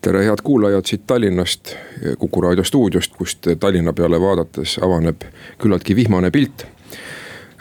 tere, 0.00 0.24
head 0.24 0.42
kuulajad 0.42 0.86
siit 0.86 1.06
Tallinnast, 1.06 1.74
Kuku 2.18 2.40
raadio 2.40 2.64
stuudiost, 2.64 3.16
kust 3.16 3.46
Tallinna 3.60 3.92
peale 3.92 4.20
vaadates 4.20 4.78
avaneb 4.82 5.22
küllaltki 5.58 5.96
vihmane 5.96 6.30
pilt. 6.30 6.66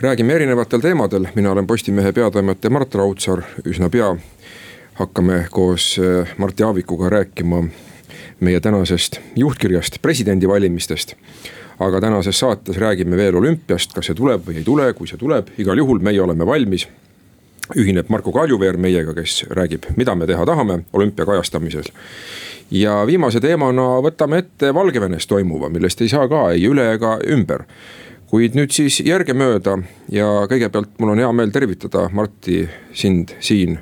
räägime 0.02 0.34
erinevatel 0.34 0.80
teemadel, 0.80 1.28
mina 1.36 1.52
olen 1.52 1.68
Postimehe 1.68 2.12
peatoimetaja 2.12 2.72
Mart 2.72 2.96
Raudsaar, 2.96 3.42
üsna 3.66 3.90
pea 3.90 4.16
hakkame 4.94 5.48
koos 5.52 5.98
eh, 5.98 6.36
Mart 6.38 6.60
Jaavikuga 6.60 7.10
rääkima 7.10 7.64
meie 8.40 8.60
tänasest 8.60 9.20
juhtkirjast 9.36 10.02
presidendivalimistest. 10.02 11.16
aga 11.80 12.02
tänases 12.02 12.40
saates 12.40 12.78
räägime 12.78 13.18
veel 13.18 13.36
olümpiast, 13.36 13.94
kas 13.94 14.06
see 14.06 14.16
tuleb 14.16 14.42
või 14.48 14.58
ei 14.58 14.64
tule, 14.64 14.94
kui 14.94 15.08
see 15.08 15.18
tuleb, 15.18 15.48
igal 15.58 15.78
juhul 15.78 16.00
meie 16.00 16.22
oleme 16.22 16.46
valmis 16.46 16.88
ühineb 17.76 18.10
Marko 18.10 18.32
Kaljuveer 18.32 18.78
meiega, 18.78 19.14
kes 19.18 19.44
räägib, 19.50 19.90
mida 19.98 20.16
me 20.16 20.28
teha 20.28 20.46
tahame 20.46 20.82
olümpia 20.94 21.26
kajastamises. 21.26 21.92
ja 22.72 23.06
viimase 23.08 23.40
teemana 23.40 24.02
võtame 24.04 24.42
ette 24.44 24.74
Valgevenes 24.74 25.28
toimuva, 25.28 25.70
millest 25.70 26.02
ei 26.02 26.10
saa 26.10 26.28
ka 26.28 26.52
ei 26.52 26.68
üle 26.68 26.94
ega 26.94 27.18
ümber. 27.28 27.66
kuid 28.28 28.56
nüüd 28.56 28.72
siis 28.72 29.00
järgemööda 29.00 29.78
ja 30.12 30.48
kõigepealt 30.52 31.00
mul 31.00 31.16
on 31.16 31.20
hea 31.20 31.32
meel 31.32 31.52
tervitada 31.52 32.10
Marti, 32.12 32.68
sind 32.94 33.32
siin 33.40 33.80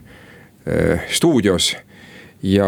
äh, 0.67 1.01
stuudios 1.09 1.75
ja 2.45 2.67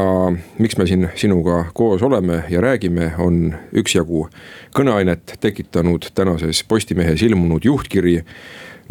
miks 0.57 0.77
me 0.77 0.87
siin 0.87 1.09
sinuga 1.15 1.65
koos 1.73 2.01
oleme 2.03 2.43
ja 2.49 2.61
räägime, 2.61 3.11
on 3.17 3.53
üksjagu 3.73 4.27
kõneainet 4.75 5.37
tekitanud 5.39 6.09
tänases 6.15 6.63
Postimehes 6.63 7.21
ilmunud 7.21 7.65
juhtkiri 7.65 8.23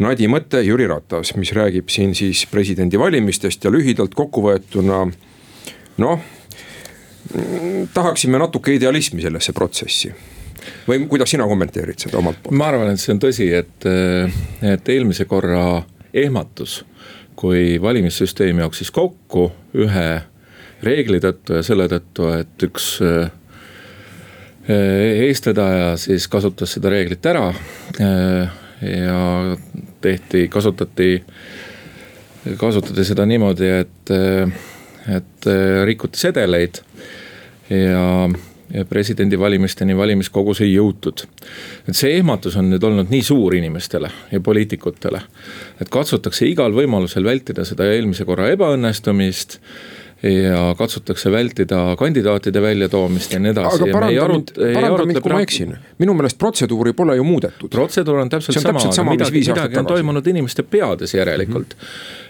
Nadi 0.03 0.27
mõte 0.29 0.61
Jüri 0.61 0.85
Ratas, 0.89 1.33
mis 1.39 1.51
räägib 1.57 1.89
siin 1.89 2.13
siis 2.15 2.43
presidendivalimistest 2.51 3.63
ja 3.65 3.71
lühidalt 3.73 4.13
kokkuvõetuna 4.17 4.99
noh, 6.03 6.25
tahaksime 7.93 8.37
natuke 8.37 8.75
idealismi 8.77 9.25
sellesse 9.25 9.55
protsessi 9.57 10.13
või 10.87 11.05
kuidas 11.09 11.31
sina 11.31 11.47
kommenteerid 11.47 11.99
seda 11.99 12.19
omalt 12.19 12.41
poolt? 12.43 12.55
ma 12.57 12.69
arvan, 12.71 12.91
et 12.93 13.01
see 13.01 13.13
on 13.15 13.21
tõsi, 13.23 13.47
et, 13.55 13.87
et 14.61 14.91
eelmise 14.93 15.25
korra 15.29 15.81
ehmatus, 16.13 16.81
kui 17.37 17.77
valimissüsteem 17.81 18.61
jooksis 18.63 18.91
kokku 18.93 19.49
ühe 19.77 20.07
reegli 20.85 21.19
tõttu 21.23 21.57
ja 21.57 21.65
selle 21.65 21.87
tõttu, 21.91 22.29
et 22.37 22.67
üks 22.67 22.87
eestvedaja 24.67 25.93
siis 26.01 26.27
kasutas 26.27 26.73
seda 26.75 26.91
reeglit 26.91 27.25
ära 27.25 27.45
ja 27.97 29.19
tehti, 30.01 30.47
kasutati, 30.51 31.23
kasutati 32.57 33.05
seda 33.07 33.25
niimoodi, 33.25 33.71
et, 33.83 34.13
et 35.17 35.49
rikuti 35.85 36.19
sedeleid 36.19 36.83
ja 37.69 38.05
ja 38.73 38.85
presidendivalimisteni 38.85 39.97
valimiskogus 39.97 40.61
ei 40.61 40.73
jõutud. 40.73 41.23
et 41.87 41.95
see 41.95 42.17
ehmatus 42.17 42.57
on 42.59 42.69
nüüd 42.69 42.83
olnud 42.83 43.09
nii 43.09 43.23
suur 43.23 43.55
inimestele 43.55 44.09
ja 44.31 44.39
poliitikutele, 44.43 45.21
et 45.81 45.89
katsutakse 45.89 46.45
igal 46.45 46.75
võimalusel 46.75 47.23
vältida 47.23 47.65
seda 47.65 47.87
eelmise 47.93 48.25
korra 48.25 48.49
ebaõnnestumist 48.51 49.59
ja 50.23 50.75
katsutakse 50.77 51.31
vältida 51.31 51.95
kandidaatide 51.97 52.61
väljatoomist 52.61 53.33
ja 53.33 53.39
nii 53.39 53.51
edasi. 53.51 53.83
minu 55.97 56.13
meelest 56.17 56.37
protseduuri 56.37 56.93
pole 56.93 57.15
ju 57.15 57.23
muudetud. 57.23 57.69
protseduur 57.69 58.23
on 58.23 58.29
täpselt 58.29 58.57
on 58.57 58.61
sama, 58.61 58.79
sama, 58.91 59.11
midagi, 59.11 59.43
midagi 59.47 59.77
on 59.77 59.85
toimunud 59.85 60.27
inimeste 60.27 60.63
peades 60.63 61.13
järelikult 61.13 61.75
mm. 61.77 61.85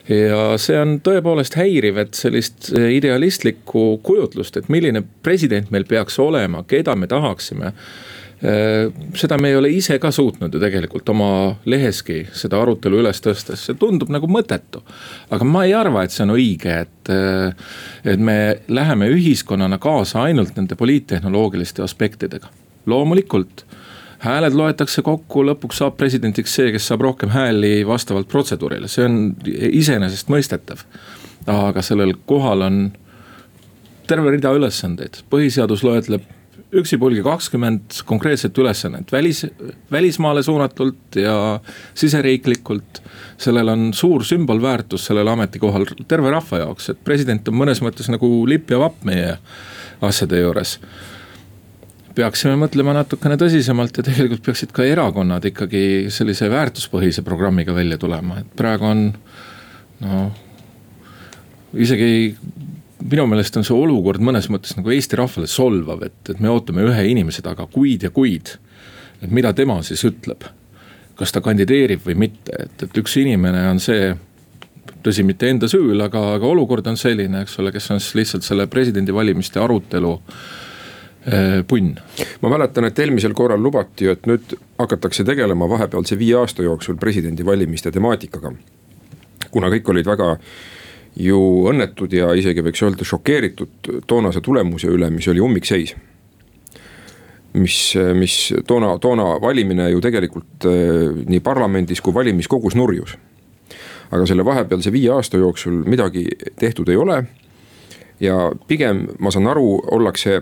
-hmm. 0.07 0.13
ja 0.13 0.57
see 0.57 0.81
on 0.81 0.99
tõepoolest 1.03 1.55
häiriv, 1.55 1.97
et 1.97 2.13
sellist 2.13 2.73
idealistlikku 2.75 3.99
kujutlust, 4.03 4.57
et 4.57 4.69
milline 4.69 5.03
president 5.23 5.71
meil 5.71 5.85
peaks 5.85 6.19
olema, 6.19 6.63
keda 6.67 6.95
me 6.95 7.07
tahaksime 7.07 7.73
seda 9.17 9.37
me 9.41 9.49
ei 9.49 9.55
ole 9.57 9.69
ise 9.73 9.97
ka 9.99 10.11
suutnud 10.13 10.53
ju 10.53 10.59
tegelikult 10.61 11.09
oma 11.09 11.29
leheski 11.65 12.19
seda 12.37 12.59
arutelu 12.61 12.99
üles 13.01 13.21
tõstes, 13.23 13.63
see 13.65 13.77
tundub 13.79 14.11
nagu 14.13 14.29
mõttetu. 14.29 14.83
aga 15.31 15.45
ma 15.45 15.63
ei 15.65 15.73
arva, 15.73 16.03
et 16.03 16.13
see 16.13 16.23
on 16.23 16.35
õige, 16.35 16.75
et, 16.85 17.09
äh, 17.09 17.55
et 18.05 18.19
me 18.19 18.59
läheme 18.67 19.09
ühiskonnana 19.09 19.79
kaasa 19.81 20.21
ainult 20.29 20.55
nende 20.55 20.75
poliittehnoloogiliste 20.75 21.81
aspektidega. 21.81 22.47
loomulikult 22.85 23.65
hääled 24.19 24.53
loetakse 24.53 25.01
kokku, 25.01 25.43
lõpuks 25.43 25.81
saab 25.81 25.97
presidendiks 25.97 26.53
see, 26.53 26.71
kes 26.71 26.87
saab 26.87 27.01
rohkem 27.01 27.29
hääli 27.29 27.87
vastavalt 27.87 28.27
protseduurile, 28.27 28.87
see 28.87 29.05
on 29.05 29.35
iseenesestmõistetav. 29.71 30.85
aga 31.47 31.81
sellel 31.81 32.13
kohal 32.25 32.61
on 32.61 32.91
terve 34.07 34.31
rida 34.31 34.53
ülesandeid, 34.53 35.23
põhiseadus 35.29 35.83
loetleb 35.83 36.36
üksipulgi 36.71 37.23
kakskümmend 37.23 38.01
konkreetset 38.05 38.57
ülesannet 38.57 39.11
välis, 39.11 39.45
välismaale 39.91 40.43
suunatult 40.43 41.15
ja 41.15 41.59
siseriiklikult. 41.93 43.01
sellel 43.37 43.67
on 43.69 43.93
suur 43.93 44.23
sümbolväärtus 44.25 45.05
sellel 45.05 45.27
ametikohal 45.27 45.85
terve 46.07 46.31
rahva 46.31 46.57
jaoks, 46.57 46.89
et 46.89 47.03
president 47.03 47.47
on 47.47 47.53
mõnes 47.53 47.81
mõttes 47.85 48.09
nagu 48.09 48.47
lipp 48.49 48.71
ja 48.71 48.79
vapp 48.79 49.03
meie 49.05 49.37
asjade 50.01 50.41
juures 50.41 50.79
peaksime 52.17 52.55
mõtlema 52.57 52.95
natukene 52.97 53.37
tõsisemalt 53.37 53.99
ja 53.99 54.03
tegelikult 54.03 54.43
peaksid 54.49 54.73
ka 54.75 54.85
erakonnad 54.89 55.45
ikkagi 55.45 56.09
sellise 56.13 56.49
väärtuspõhise 56.49 57.23
programmiga 57.25 57.75
välja 57.77 57.97
tulema, 58.01 58.41
et 58.41 58.49
praegu 58.57 58.89
on 58.89 59.03
noh. 60.01 60.31
isegi 61.73 62.35
minu 63.03 63.27
meelest 63.29 63.57
on 63.59 63.65
see 63.67 63.75
olukord 63.77 64.21
mõnes 64.23 64.49
mõttes 64.51 64.77
nagu 64.77 64.91
Eesti 64.93 65.19
rahvale 65.19 65.49
solvav, 65.51 66.03
et, 66.07 66.21
et 66.31 66.39
me 66.43 66.49
ootame 66.49 66.85
ühe 66.87 67.09
inimese 67.11 67.43
taga 67.45 67.67
kuid 67.71 68.07
ja 68.07 68.09
kuid. 68.13 68.57
et 69.21 69.31
mida 69.33 69.53
tema 69.53 69.79
siis 69.83 70.03
ütleb, 70.05 70.45
kas 71.17 71.33
ta 71.33 71.41
kandideerib 71.41 72.03
või 72.05 72.15
mitte, 72.27 72.53
et, 72.65 72.83
et 72.83 72.97
üks 73.01 73.17
inimene 73.21 73.63
on 73.69 73.81
see 73.81 74.13
tõsi, 75.03 75.25
mitte 75.25 75.49
enda 75.49 75.69
süül, 75.71 75.99
aga, 76.03 76.21
aga 76.37 76.47
olukord 76.47 76.87
on 76.89 76.97
selline, 76.99 77.43
eks 77.45 77.59
ole, 77.61 77.71
kes 77.75 77.91
on 77.93 78.01
siis 78.03 78.15
lihtsalt 78.19 78.47
selle 78.47 78.67
presidendivalimiste 78.71 79.61
arutelu 79.61 80.13
eh, 81.31 81.59
punn. 81.67 81.93
ma 82.41 82.53
mäletan, 82.53 82.89
et 82.89 82.99
eelmisel 82.99 83.35
korral 83.37 83.61
lubati 83.63 84.09
et 84.11 84.29
nüüd 84.29 84.57
hakatakse 84.79 85.25
tegelema 85.27 85.69
vahepealse 85.69 86.17
viie 86.19 86.37
aasta 86.39 86.65
jooksul 86.65 86.97
presidendivalimiste 87.01 87.91
temaatikaga. 87.91 88.53
kuna 89.51 89.69
kõik 89.73 89.93
olid 89.93 90.05
väga 90.05 90.35
ju 91.19 91.39
õnnetud 91.69 92.13
ja 92.13 92.29
isegi 92.37 92.63
võiks 92.65 92.83
öelda 92.85 93.05
šokeeritud 93.07 93.89
toonase 94.09 94.41
tulemuse 94.45 94.89
üle, 94.91 95.09
mis 95.13 95.27
oli 95.31 95.41
ummikseis. 95.43 95.95
mis, 97.57 97.95
mis 98.13 98.53
toona, 98.67 98.97
toona 99.01 99.23
valimine 99.41 99.89
ju 99.89 100.01
tegelikult 100.01 100.67
eh, 100.69 101.23
nii 101.25 101.39
parlamendis 101.39 102.01
kui 102.01 102.13
valimiskogus 102.13 102.75
nurjus. 102.75 103.17
aga 104.11 104.25
selle 104.25 104.45
vahepealse 104.45 104.91
viie 104.91 105.09
aasta 105.11 105.37
jooksul 105.37 105.83
midagi 105.85 106.27
tehtud 106.59 106.89
ei 106.89 106.95
ole. 106.95 107.23
ja 108.19 108.51
pigem 108.67 109.07
ma 109.19 109.31
saan 109.31 109.47
aru, 109.47 109.81
ollakse 109.91 110.41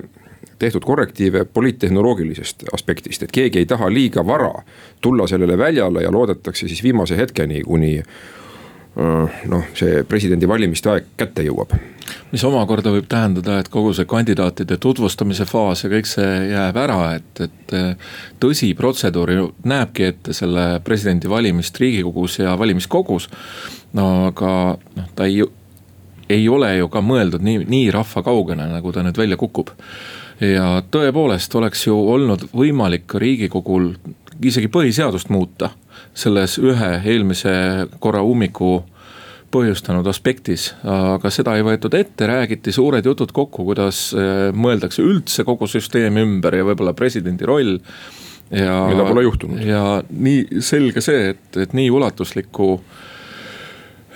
tehtud 0.60 0.84
korrektiive 0.86 1.46
poliittehnoloogilisest 1.46 2.64
aspektist, 2.74 3.24
et 3.24 3.32
keegi 3.32 3.60
ei 3.60 3.66
taha 3.66 3.90
liiga 3.92 4.26
vara 4.28 4.64
tulla 5.02 5.28
sellele 5.28 5.58
väljale 5.58 6.04
ja 6.04 6.12
loodetakse 6.12 6.68
siis 6.68 6.84
viimase 6.84 7.18
hetkeni, 7.18 7.62
kuni 7.64 8.00
Äh, 8.00 8.45
noh, 8.96 9.68
see 9.76 10.04
presidendivalimiste 10.08 10.92
aeg 10.92 11.12
kätte 11.20 11.44
jõuab. 11.44 11.74
mis 12.32 12.44
omakorda 12.46 12.92
võib 12.94 13.08
tähendada, 13.10 13.58
et 13.60 13.70
kogu 13.72 13.92
see 13.98 14.06
kandidaatide 14.08 14.78
tutvustamise 14.82 15.46
faas 15.50 15.84
ja 15.84 15.90
kõik 15.90 16.08
see 16.08 16.32
jääb 16.52 16.78
ära, 16.80 17.00
et, 17.18 17.42
et 17.42 17.76
äh, 17.76 18.16
tõsi, 18.40 18.72
protseduur 18.78 19.32
ju 19.32 19.46
näebki 19.68 20.10
ette 20.12 20.34
selle 20.38 20.80
presidendivalimist 20.86 21.80
riigikogus 21.82 22.40
ja 22.40 22.56
valimiskogus. 22.60 23.30
no 23.94 24.28
aga 24.30 24.52
noh, 24.96 25.10
ta 25.16 25.28
ei, 25.28 25.44
ei 26.30 26.50
ole 26.50 26.76
ju 26.78 26.90
ka 26.90 27.02
mõeldud 27.02 27.44
nii, 27.44 27.66
nii 27.68 27.90
rahvakaugene, 27.92 28.70
nagu 28.72 28.92
ta 28.92 29.04
nüüd 29.04 29.18
välja 29.18 29.38
kukub. 29.38 29.74
ja 30.40 30.84
tõepoolest 30.92 31.56
oleks 31.56 31.88
ju 31.88 31.98
olnud 32.00 32.48
võimalik 32.54 33.08
ka 33.08 33.20
riigikogul 33.20 33.96
isegi 34.44 34.68
põhiseadust 34.72 35.30
muuta 35.30 35.72
selles 36.16 36.58
ühe 36.62 36.92
eelmise 37.04 37.54
korra 38.00 38.24
ummiku 38.24 38.80
põhjustanud 39.56 40.08
aspektis, 40.10 40.70
aga 40.84 41.30
seda 41.32 41.56
ei 41.56 41.64
võetud 41.66 41.94
ette, 41.96 42.28
räägiti 42.28 42.74
suured 42.76 43.06
jutud 43.06 43.32
kokku, 43.36 43.66
kuidas 43.70 44.10
eh, 44.18 44.50
mõeldakse 44.56 45.04
üldse 45.06 45.46
kogu 45.48 45.68
süsteemi 45.70 46.24
ümber 46.26 46.58
ja 46.60 46.68
võib-olla 46.68 46.96
presidendi 46.98 47.48
roll 47.48 47.78
ja, 48.52 48.76
mida 48.90 49.08
pole 49.08 49.26
juhtunud. 49.26 49.64
ja 49.66 50.02
nii 50.10 50.62
selge 50.66 51.04
see, 51.06 51.32
et, 51.36 51.48
et 51.66 51.76
nii 51.78 51.90
ulatusliku 51.94 52.70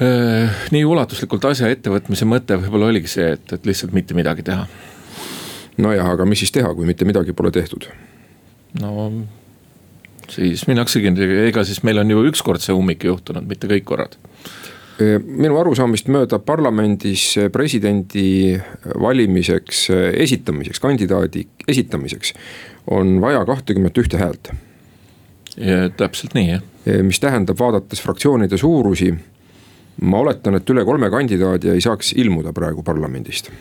äh,, 0.02 0.62
nii 0.76 0.84
ulatuslikult 0.90 1.50
asja 1.52 1.72
ettevõtmise 1.72 2.28
mõte 2.30 2.60
võib-olla 2.60 2.92
oligi 2.92 3.12
see, 3.16 3.34
et, 3.38 3.56
et 3.56 3.70
lihtsalt 3.70 3.96
mitte 3.96 4.18
midagi 4.18 4.46
teha. 4.50 4.68
nojah, 5.80 6.16
aga 6.18 6.28
mis 6.28 6.44
siis 6.44 6.56
teha, 6.56 6.74
kui 6.76 6.90
mitte 6.90 7.08
midagi 7.08 7.38
pole 7.38 7.54
tehtud? 7.56 7.88
no 8.82 9.12
siis 10.34 10.66
minnaksegi, 10.70 11.14
ega 11.48 11.64
siis 11.68 11.84
meil 11.88 12.02
on 12.02 12.12
ju 12.14 12.26
ükskord 12.30 12.64
see 12.64 12.76
ummik 12.76 13.06
juhtunud, 13.08 13.48
mitte 13.50 13.70
kõik 13.72 13.88
korrad 13.90 14.20
minu 15.00 15.56
arusaamist 15.60 16.10
mööda 16.12 16.40
parlamendis 16.44 17.24
presidendi 17.54 18.60
valimiseks 19.00 19.86
esitamiseks, 20.20 20.82
kandidaadi 20.84 21.46
esitamiseks 21.72 22.34
on 22.92 23.20
vaja 23.24 23.46
kahtekümmet 23.48 23.98
ühte 23.98 24.20
häält. 24.20 24.52
täpselt 25.98 26.34
nii 26.34 26.50
jah. 26.50 26.62
mis 27.04 27.20
tähendab, 27.20 27.60
vaadates 27.60 28.02
fraktsioonide 28.02 28.58
suurusi, 28.58 29.14
ma 30.02 30.20
oletan, 30.20 30.56
et 30.56 30.70
üle 30.70 30.86
kolme 30.86 31.10
kandidaadi 31.10 31.70
ei 31.70 31.82
saaks 31.82 32.14
ilmuda 32.14 32.54
praegu 32.54 32.84
parlamendist 32.84 33.52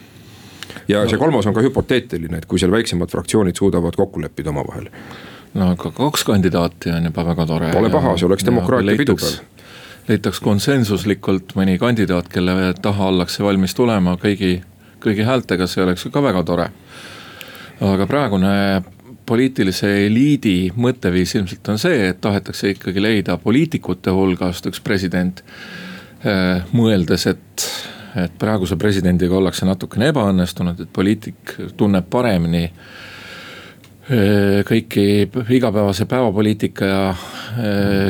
ja 0.88 1.02
no. 1.02 1.08
see 1.08 1.18
kolmas 1.18 1.46
on 1.46 1.54
ka 1.54 1.62
hüpoteetiline, 1.64 2.38
et 2.38 2.46
kui 2.46 2.58
seal 2.58 2.72
väiksemad 2.72 3.10
fraktsioonid 3.10 3.56
suudavad 3.56 3.96
kokku 3.96 4.22
leppida 4.22 4.50
omavahel. 4.50 4.88
No 5.54 5.70
aga 5.74 5.92
kaks 5.96 6.24
kandidaati 6.28 6.90
on 6.96 7.08
juba 7.10 7.24
väga 7.30 7.46
tore. 7.46 7.70
Pole 7.72 7.90
paha, 7.90 8.16
see 8.16 8.26
oleks 8.28 8.44
demokraatia 8.48 8.98
pidupäev 8.98 9.38
leitaks 10.08 10.40
konsensuslikult 10.40 11.52
mõni 11.58 11.76
kandidaat, 11.80 12.30
kelle 12.32 12.54
taha 12.82 13.10
ollakse 13.12 13.44
valmis 13.44 13.74
tulema 13.76 14.16
kõigi, 14.20 14.58
kõigi 15.04 15.26
häältega, 15.26 15.68
see 15.68 15.82
oleks 15.84 16.06
ju 16.06 16.12
ka 16.14 16.22
väga 16.24 16.42
tore. 16.48 16.70
aga 17.80 18.06
praegune 18.10 18.82
poliitilise 19.26 19.90
eliidi 20.06 20.72
mõtteviis 20.76 21.34
ilmselt 21.36 21.68
on 21.68 21.78
see, 21.78 22.08
et 22.08 22.20
tahetakse 22.20 22.72
ikkagi 22.72 23.02
leida 23.02 23.36
poliitikute 23.36 24.10
hulgast 24.10 24.66
üks 24.70 24.80
president. 24.80 25.42
Eh, 26.24 26.64
mõeldes, 26.72 27.26
et, 27.30 27.66
et 28.18 28.32
praeguse 28.40 28.76
presidendiga 28.80 29.36
ollakse 29.38 29.68
natukene 29.68 30.08
ebaõnnestunud, 30.10 30.80
et 30.82 30.90
poliitik 30.92 31.54
tunneb 31.76 32.08
paremini 32.10 32.64
kõiki 34.08 35.28
igapäevase 35.52 36.06
päevapoliitika 36.08 36.86
ja 36.88 37.02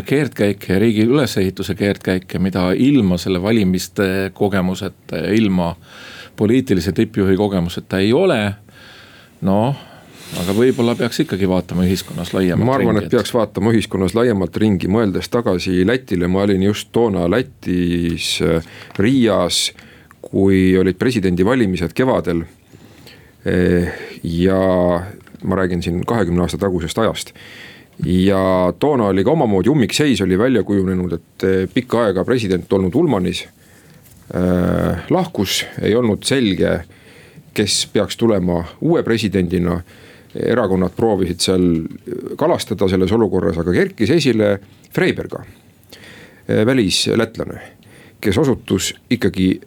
keerdkäike 0.06 0.72
ja 0.72 0.78
riigi 0.78 1.02
ülesehituse 1.10 1.74
keerdkäike, 1.74 2.38
mida 2.38 2.68
ilma 2.72 3.18
selle 3.18 3.42
valimiste 3.42 4.30
kogemuseta 4.34 5.24
ja 5.24 5.32
ilma 5.34 5.72
poliitilise 6.36 6.92
tippjuhi 6.92 7.36
kogemuseta 7.36 7.98
ei 7.98 8.12
ole. 8.12 8.54
noh, 9.40 9.74
aga 10.42 10.54
võib-olla 10.54 10.94
peaks 10.98 11.20
ikkagi 11.22 11.46
vaatama 11.48 11.84
ühiskonnas 11.86 12.32
laiemalt 12.34 12.66
ma 12.66 12.74
arvan, 12.74 12.98
et 13.02 13.10
peaks 13.10 13.30
vaatama 13.34 13.70
ühiskonnas 13.74 14.14
laiemalt 14.18 14.56
ringi, 14.56 14.90
mõeldes 14.90 15.30
tagasi 15.30 15.86
Lätile, 15.86 16.26
ma 16.30 16.42
olin 16.46 16.62
just 16.62 16.90
toona 16.92 17.28
Lätis 17.30 18.40
Riias, 18.98 19.60
kui 20.22 20.76
olid 20.78 20.98
presidendivalimised 20.98 21.94
kevadel. 21.94 22.42
ja 24.22 24.58
ma 25.44 25.56
räägin 25.56 25.82
siin 25.82 26.04
kahekümne 26.06 26.42
aasta 26.42 26.58
tagusest 26.58 26.98
ajast. 26.98 27.32
ja 28.04 28.72
toona 28.78 29.04
oli 29.04 29.24
ka 29.24 29.30
omamoodi 29.30 29.68
ummikseis 29.68 30.20
oli 30.20 30.38
välja 30.38 30.62
kujunenud, 30.62 31.12
et 31.12 31.44
eh, 31.44 31.68
pikka 31.74 32.04
aega 32.04 32.24
president 32.24 32.72
olnud 32.72 32.94
Ulmanis 32.94 33.44
äh,. 34.34 34.98
lahkus, 35.10 35.66
ei 35.82 35.94
olnud 35.94 36.22
selge, 36.22 36.80
kes 37.54 37.88
peaks 37.92 38.16
tulema 38.16 38.64
uue 38.80 39.02
presidendina. 39.02 39.80
erakonnad 40.46 40.92
proovisid 40.96 41.40
seal 41.40 41.62
kalastada 42.36 42.88
selles 42.88 43.12
olukorras, 43.12 43.56
aga 43.58 43.72
kerkis 43.72 44.10
esile 44.10 44.58
Freiberga, 44.94 45.40
eh, 46.48 46.66
välislätlane, 46.66 47.60
kes 48.20 48.38
osutus 48.38 48.94
ikkagi 49.10 49.60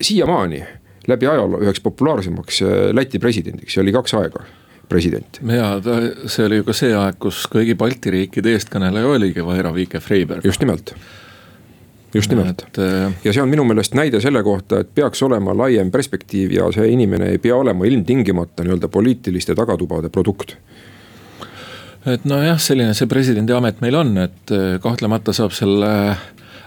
siiamaani 0.00 0.62
läbi 1.08 1.26
ajaloo 1.26 1.60
üheks 1.60 1.80
populaarsemaks 1.80 2.62
Läti 2.92 3.18
presidendiks, 3.18 3.74
see 3.74 3.82
oli 3.82 3.92
kaks 3.92 4.14
aega 4.14 4.42
president. 4.88 5.40
ja 5.52 5.70
ta, 5.84 6.00
see 6.26 6.48
oli 6.48 6.60
ju 6.60 6.68
ka 6.68 6.76
see 6.76 6.92
aeg, 6.96 7.20
kus 7.22 7.44
kõigi 7.52 7.76
Balti 7.78 8.12
riikide 8.14 8.56
eestkõneleja 8.56 9.14
oligi 9.14 9.44
Vairo 9.44 9.74
Viike 9.74 10.00
Freiberg. 10.00 10.44
just 10.44 10.64
nimelt 10.64 10.94
just 12.14 12.30
nimelt 12.30 12.62
et... 12.62 12.78
Äh, 12.78 13.12
ja 13.24 13.32
see 13.32 13.42
on 13.42 13.50
minu 13.52 13.64
meelest 13.68 13.96
näide 13.98 14.20
selle 14.24 14.42
kohta, 14.46 14.82
et 14.82 14.92
peaks 14.94 15.22
olema 15.26 15.54
laiem 15.56 15.90
perspektiiv 15.94 16.54
ja 16.56 16.70
see 16.74 16.88
inimene 16.92 17.32
ei 17.34 17.40
pea 17.42 17.56
olema 17.56 17.86
ilmtingimata 17.88 18.64
nii-öelda 18.64 18.88
poliitiliste 18.92 19.56
tagatubade 19.58 20.08
produkt. 20.12 20.56
et 22.06 22.24
nojah, 22.24 22.60
selline 22.60 22.94
see 22.96 23.08
presidendi 23.10 23.52
amet 23.52 23.80
meil 23.84 23.98
on, 24.00 24.16
et 24.24 24.54
äh, 24.54 24.76
kahtlemata 24.82 25.36
saab 25.36 25.52
selle 25.56 25.92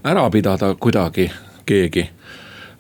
ära 0.04 0.30
pidada 0.34 0.76
kuidagi 0.76 1.30
keegi. 1.66 2.10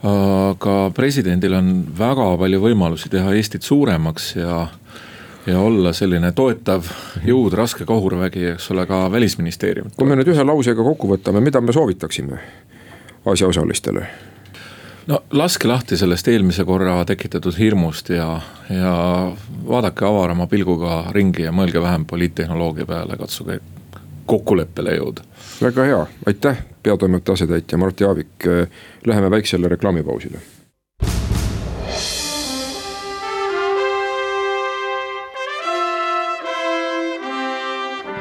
aga 0.02 0.76
presidendil 0.98 1.54
on 1.54 1.74
väga 1.98 2.32
palju 2.38 2.62
võimalusi 2.64 3.10
teha 3.14 3.34
Eestit 3.38 3.62
suuremaks 3.62 4.36
ja 4.36 4.64
ja 5.46 5.60
olla 5.60 5.94
selline 5.94 6.32
toetav 6.32 6.86
jõud, 7.26 7.54
raske 7.58 7.86
kahurvägi, 7.86 8.46
eks 8.54 8.72
ole, 8.72 8.86
ka 8.86 9.06
välisministeeriumit. 9.12 9.96
kui 9.98 10.08
me 10.08 10.18
nüüd 10.20 10.30
ühe 10.34 10.46
lausega 10.46 10.84
kokku 10.84 11.10
võtame, 11.16 11.42
mida 11.42 11.62
me 11.62 11.74
soovitaksime 11.74 12.40
asjaosalistele? 13.26 14.06
no 15.08 15.22
laske 15.32 15.68
lahti 15.68 15.98
sellest 15.98 16.28
eelmise 16.28 16.66
korra 16.66 17.00
tekitatud 17.06 17.58
hirmust 17.58 18.10
ja, 18.14 18.30
ja 18.70 18.96
vaadake 19.68 20.06
avarama 20.06 20.48
pilguga 20.48 21.04
ringi 21.12 21.48
ja 21.48 21.52
mõelge 21.56 21.82
vähem 21.82 22.06
poliittehnoloogia 22.06 22.86
peale, 22.86 23.18
katsuge 23.18 23.60
kokkuleppele 24.26 24.96
jõuda. 25.00 25.26
väga 25.62 25.90
hea, 25.90 26.06
aitäh, 26.26 26.64
peatoimetaja 26.84 27.34
asetäitja 27.34 27.78
Mart 27.78 28.00
Jaavik. 28.00 28.50
Läheme 29.06 29.32
väiksele 29.32 29.68
reklaamipausile 29.68 30.40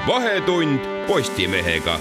vahetund 0.07 0.81
Postimehega. 1.07 1.99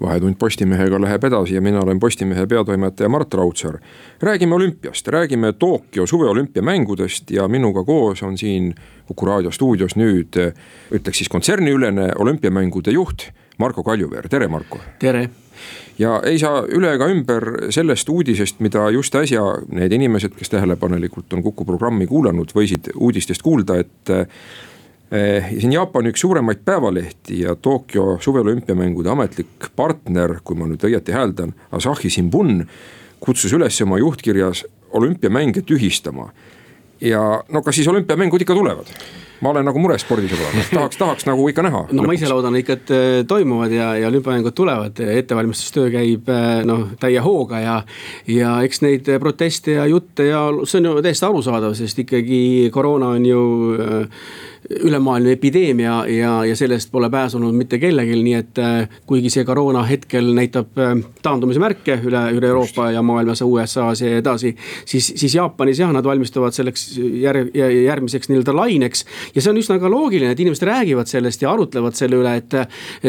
vahetund 0.00 0.34
Postimehega 0.38 1.00
läheb 1.00 1.24
edasi 1.24 1.54
ja 1.54 1.60
mina 1.60 1.80
olen 1.80 2.00
Postimehe 2.00 2.46
peatoimetaja 2.46 3.08
Mart 3.08 3.34
Raudsaar. 3.34 3.78
räägime 4.22 4.54
olümpiast, 4.54 5.08
räägime 5.08 5.52
Tokyo 5.52 6.06
suveolümpiamängudest 6.06 7.30
ja 7.30 7.48
minuga 7.48 7.84
koos 7.84 8.22
on 8.22 8.38
siin 8.38 8.74
Kuku 9.06 9.26
raadio 9.26 9.50
stuudios 9.50 9.96
nüüd 9.96 10.52
ütleks 10.90 11.18
siis 11.18 11.28
kontserniülene 11.28 12.12
olümpiamängude 12.18 12.90
juht 12.90 13.30
Marko 13.58 13.82
Kaljuveer, 13.82 14.28
tere 14.28 14.48
Marko. 14.48 14.78
tere 14.98 15.30
ja 16.00 16.16
ei 16.26 16.38
saa 16.40 16.62
üle 16.72 16.94
ega 16.96 17.08
ümber 17.12 17.46
sellest 17.74 18.08
uudisest, 18.08 18.60
mida 18.64 18.86
just 18.94 19.14
äsja 19.18 19.42
need 19.74 19.92
inimesed, 19.92 20.34
kes 20.38 20.52
tähelepanelikult 20.52 21.32
on 21.36 21.44
Kuku 21.44 21.66
programmi 21.68 22.08
kuulanud, 22.10 22.54
võisid 22.56 22.92
uudistest 22.96 23.44
kuulda, 23.44 23.80
et 23.82 24.12
eh, 24.14 25.50
siin 25.52 25.74
Jaapani 25.76 26.14
üks 26.14 26.24
suuremaid 26.24 26.64
päevalehti 26.64 27.42
ja 27.44 27.56
Tokyo 27.56 28.16
suveolümpiamängude 28.20 29.12
ametlik 29.12 29.70
partner, 29.76 30.38
kui 30.44 30.58
ma 30.58 30.70
nüüd 30.70 30.86
õieti 30.88 31.16
hääldan, 31.16 31.54
Asahi 31.72 32.10
Shimbun. 32.10 32.64
kutsus 33.20 33.52
üles 33.52 33.76
oma 33.84 33.98
juhtkirjas 33.98 34.64
olümpiamänge 34.96 35.62
tühistama. 35.62 36.32
ja 37.00 37.42
no 37.48 37.62
kas 37.62 37.74
siis 37.76 37.88
olümpiamängud 37.88 38.40
ikka 38.40 38.54
tulevad? 38.54 38.88
Ma 39.40 39.52
olen 39.52 39.66
nagu 39.68 39.80
mures 39.82 40.04
spordisõbrana, 40.04 40.64
tahaks, 40.76 40.98
tahaks 41.00 41.26
nagu 41.28 41.46
ikka 41.50 41.64
näha. 41.66 41.82
no 41.88 42.02
lõpuks. 42.02 42.10
ma 42.10 42.16
ise 42.18 42.30
loodan 42.30 42.58
ikka, 42.60 42.76
et 42.78 42.92
äh, 42.94 43.06
toimuvad 43.28 43.74
ja, 43.74 43.92
ja 44.00 44.10
olümpiamängud 44.10 44.56
tulevad, 44.56 45.00
ettevalmistustöö 45.00 45.90
käib 45.94 46.28
äh, 46.32 46.60
noh, 46.68 46.86
täie 47.00 47.22
hooga 47.24 47.62
ja. 47.62 47.78
ja 48.30 48.58
eks 48.66 48.84
neid 48.84 49.10
proteste 49.22 49.78
ja 49.78 49.88
jutte 49.90 50.28
ja 50.30 50.46
see 50.64 50.82
on 50.82 50.90
ju 50.90 51.02
täiesti 51.04 51.28
arusaadav, 51.28 51.74
sest 51.78 52.04
ikkagi 52.04 52.42
koroona 52.74 53.14
on 53.16 53.26
ju 53.26 53.42
äh, 53.80 54.24
ülemaailmne 54.70 55.32
epideemia 55.32 56.04
ja, 56.08 56.44
ja 56.44 56.56
sellest 56.56 56.92
pole 56.92 57.10
pääsenud 57.10 57.54
mitte 57.54 57.78
kellelgi, 57.82 58.18
nii 58.22 58.34
et 58.38 58.58
äh, 58.62 59.00
kuigi 59.06 59.30
see 59.32 59.44
koroona 59.44 59.82
hetkel 59.88 60.30
näitab 60.36 60.78
äh, 60.78 60.92
taandumise 61.22 61.62
märke 61.62 61.96
üle, 62.06 62.22
üle 62.36 62.50
Euroopa 62.52 62.90
ja 62.94 63.02
maailmas, 63.02 63.42
USA-s 63.42 64.04
ja 64.04 64.20
edasi. 64.20 64.54
siis, 64.84 65.12
siis 65.16 65.34
Jaapanis 65.34 65.80
jah, 65.82 65.90
nad 65.92 66.06
valmistuvad 66.06 66.54
selleks 66.54 66.86
järg, 66.98 67.50
järgmiseks 67.56 68.30
nii-öelda 68.30 68.54
laineks 68.54 69.04
ja 69.34 69.42
see 69.42 69.50
on 69.50 69.58
üsna 69.58 69.80
ka 69.82 69.90
loogiline, 69.90 70.30
et 70.34 70.40
inimesed 70.40 70.66
räägivad 70.68 71.10
sellest 71.10 71.42
ja 71.42 71.50
arutlevad 71.50 71.98
selle 71.98 72.20
üle, 72.20 72.36
et, 72.38 72.54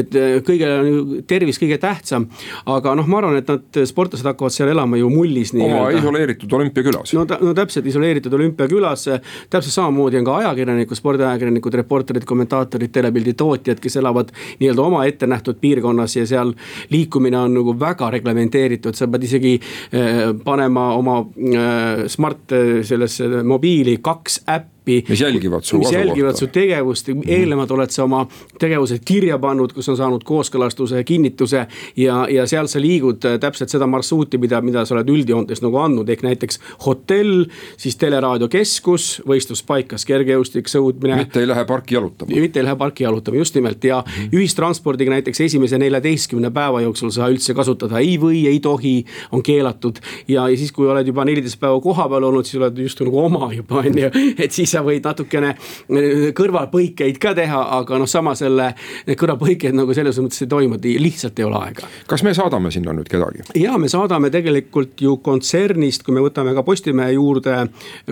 et 0.01 0.19
kõigele 0.47 0.79
on 0.81 0.89
ju 0.89 1.21
tervis 1.29 1.61
kõige 1.61 1.77
tähtsam. 1.81 2.27
aga 2.65 2.95
noh, 2.97 3.07
ma 3.07 3.21
arvan, 3.21 3.37
et 3.37 3.53
nad, 3.53 3.81
sportlased 3.87 4.25
hakkavad 4.25 4.55
seal 4.55 4.73
elama 4.73 4.97
ju 4.97 5.09
mullis. 5.13 5.53
oma 5.53 5.91
isoleeritud 5.93 6.57
olümpiakülas. 6.57 7.13
no, 7.13 7.27
no 7.29 7.53
täpselt 7.57 7.85
isoleeritud 7.85 8.33
olümpiakülas, 8.33 9.07
täpselt 9.49 9.73
samamoodi 9.77 10.21
on 10.21 10.25
ka 10.25 10.41
ajakirjanikud, 10.41 10.97
spordiajakirjanikud, 10.97 11.50
reporterid, 11.73 12.25
kommentaatorid, 12.25 12.91
telepildi 12.91 13.33
tootjad, 13.33 13.79
kes 13.81 13.97
elavad 14.01 14.31
nii-öelda 14.59 14.81
oma 14.81 15.05
ettenähtud 15.05 15.59
piirkonnas 15.61 16.15
ja 16.15 16.25
seal 16.27 16.53
liikumine 16.89 17.37
on 17.37 17.53
nagu 17.53 17.75
väga 17.79 18.11
reglementeeritud, 18.11 18.95
sa 18.95 19.07
pead 19.07 19.23
isegi 19.23 19.55
eh, 19.57 20.21
panema 20.43 20.91
oma 20.97 21.21
eh, 21.21 22.05
smart 22.07 22.51
eh, 22.51 22.83
sellesse 22.83 23.43
mobiili 23.43 23.97
kaks 24.01 24.43
äppi 24.49 24.80
äppi. 24.81 25.05
mis 25.09 25.21
jälgivad 25.21 25.63
su 25.63 25.77
mis 25.77 25.91
jälgivad 25.91 26.35
su 26.35 26.47
tegevust 26.47 27.07
mm, 27.07 27.21
-hmm. 27.21 27.31
eelnevalt 27.31 27.71
oled 27.71 27.89
sa 27.89 28.03
oma 28.03 28.27
tegevused 28.59 28.99
kirja 29.05 29.37
pannud, 29.39 29.73
kus 29.73 29.89
on 29.89 29.97
saanud 29.97 30.23
kooskõlastuse, 30.23 31.03
kinnituse. 31.03 31.67
ja, 31.95 32.27
ja 32.29 32.47
seal 32.47 32.67
sa 32.67 32.81
liigud 32.81 33.25
äh, 33.25 33.39
täpselt 33.39 33.69
seda 33.69 33.87
marsruuti, 33.87 34.37
mida, 34.37 34.61
mida 34.61 34.85
sa 34.85 34.95
oled 34.95 35.09
üldjoontes 35.09 35.61
nagu 35.61 35.77
andnud, 35.77 36.09
ehk 36.09 36.23
näiteks 36.23 36.59
hotell, 36.85 37.45
siis 37.77 37.95
teleraadiokeskus, 37.95 39.21
võistluspaikas 39.27 40.05
kergejõustik, 40.05 40.67
sõudmine. 40.67 41.15
mitte 41.15 41.39
ei 41.39 41.47
lähe 41.47 41.65
parki 41.65 41.95
jalutama. 41.95 42.35
mitte 42.35 42.59
ei 42.59 42.65
lähe 42.65 42.75
parki 42.75 43.03
jalutama, 43.03 43.37
just 43.37 43.55
nimelt 43.55 43.83
ja 43.83 44.03
mm 44.05 44.11
-hmm. 44.11 44.29
ühistranspordiga 44.39 45.09
näiteks 45.09 45.41
esimese 45.41 45.77
neljateistkümne 45.77 46.51
päeva 46.51 46.81
jooksul 46.81 47.09
sa 47.09 47.29
üldse 47.29 47.53
kasutada 47.53 47.99
ei 47.99 48.17
või, 48.17 48.47
ei 48.47 48.59
tohi, 48.59 49.05
on 49.31 49.43
keelatud. 49.43 49.99
ja, 50.27 50.49
ja 50.49 50.57
siis, 50.57 50.71
kui 50.71 50.87
oled 50.87 51.07
juba 51.07 51.25
neliteist 51.25 51.59
päeva 51.59 51.81
kohapeal 51.81 52.23
olnud, 52.23 52.45
siis 52.45 52.61
oled 52.61 52.77
just 52.77 52.99
nagu 52.99 53.19
oma 53.19 53.53
juba 53.53 53.75
on 53.75 53.97
ju, 53.97 54.09
et 54.37 54.51
siis 54.51 54.70
sa 54.71 54.83
võid 54.85 55.05
natukene 55.05 55.53
eh, 55.53 56.31
kõrvalpõikeid 56.37 57.19
ka 57.21 57.33
teha, 57.37 57.61
aga 57.79 57.99
noh, 58.01 58.09
sama 58.09 58.33
selle, 58.39 58.71
need 59.07 59.19
kõrvalpõiked 59.19 59.75
nagu 59.77 59.95
selles 59.97 60.19
mõttes 60.23 60.43
ei 60.45 60.51
toimu, 60.51 60.79
lihtsalt 60.81 61.39
ei 61.39 61.47
ole 61.47 61.59
aega. 61.61 61.89
kas 62.07 62.23
me 62.27 62.33
saadame 62.37 62.71
sinna 62.73 62.95
nüüd 62.95 63.09
kedagi? 63.11 63.45
ja 63.59 63.77
me 63.81 63.89
saadame 63.91 64.31
tegelikult 64.33 65.01
ju 65.01 65.17
kontsernist, 65.23 66.05
kui 66.07 66.15
me 66.15 66.23
võtame 66.23 66.55
ka 66.57 66.63
Postimehe 66.65 67.15
juurde 67.15 67.57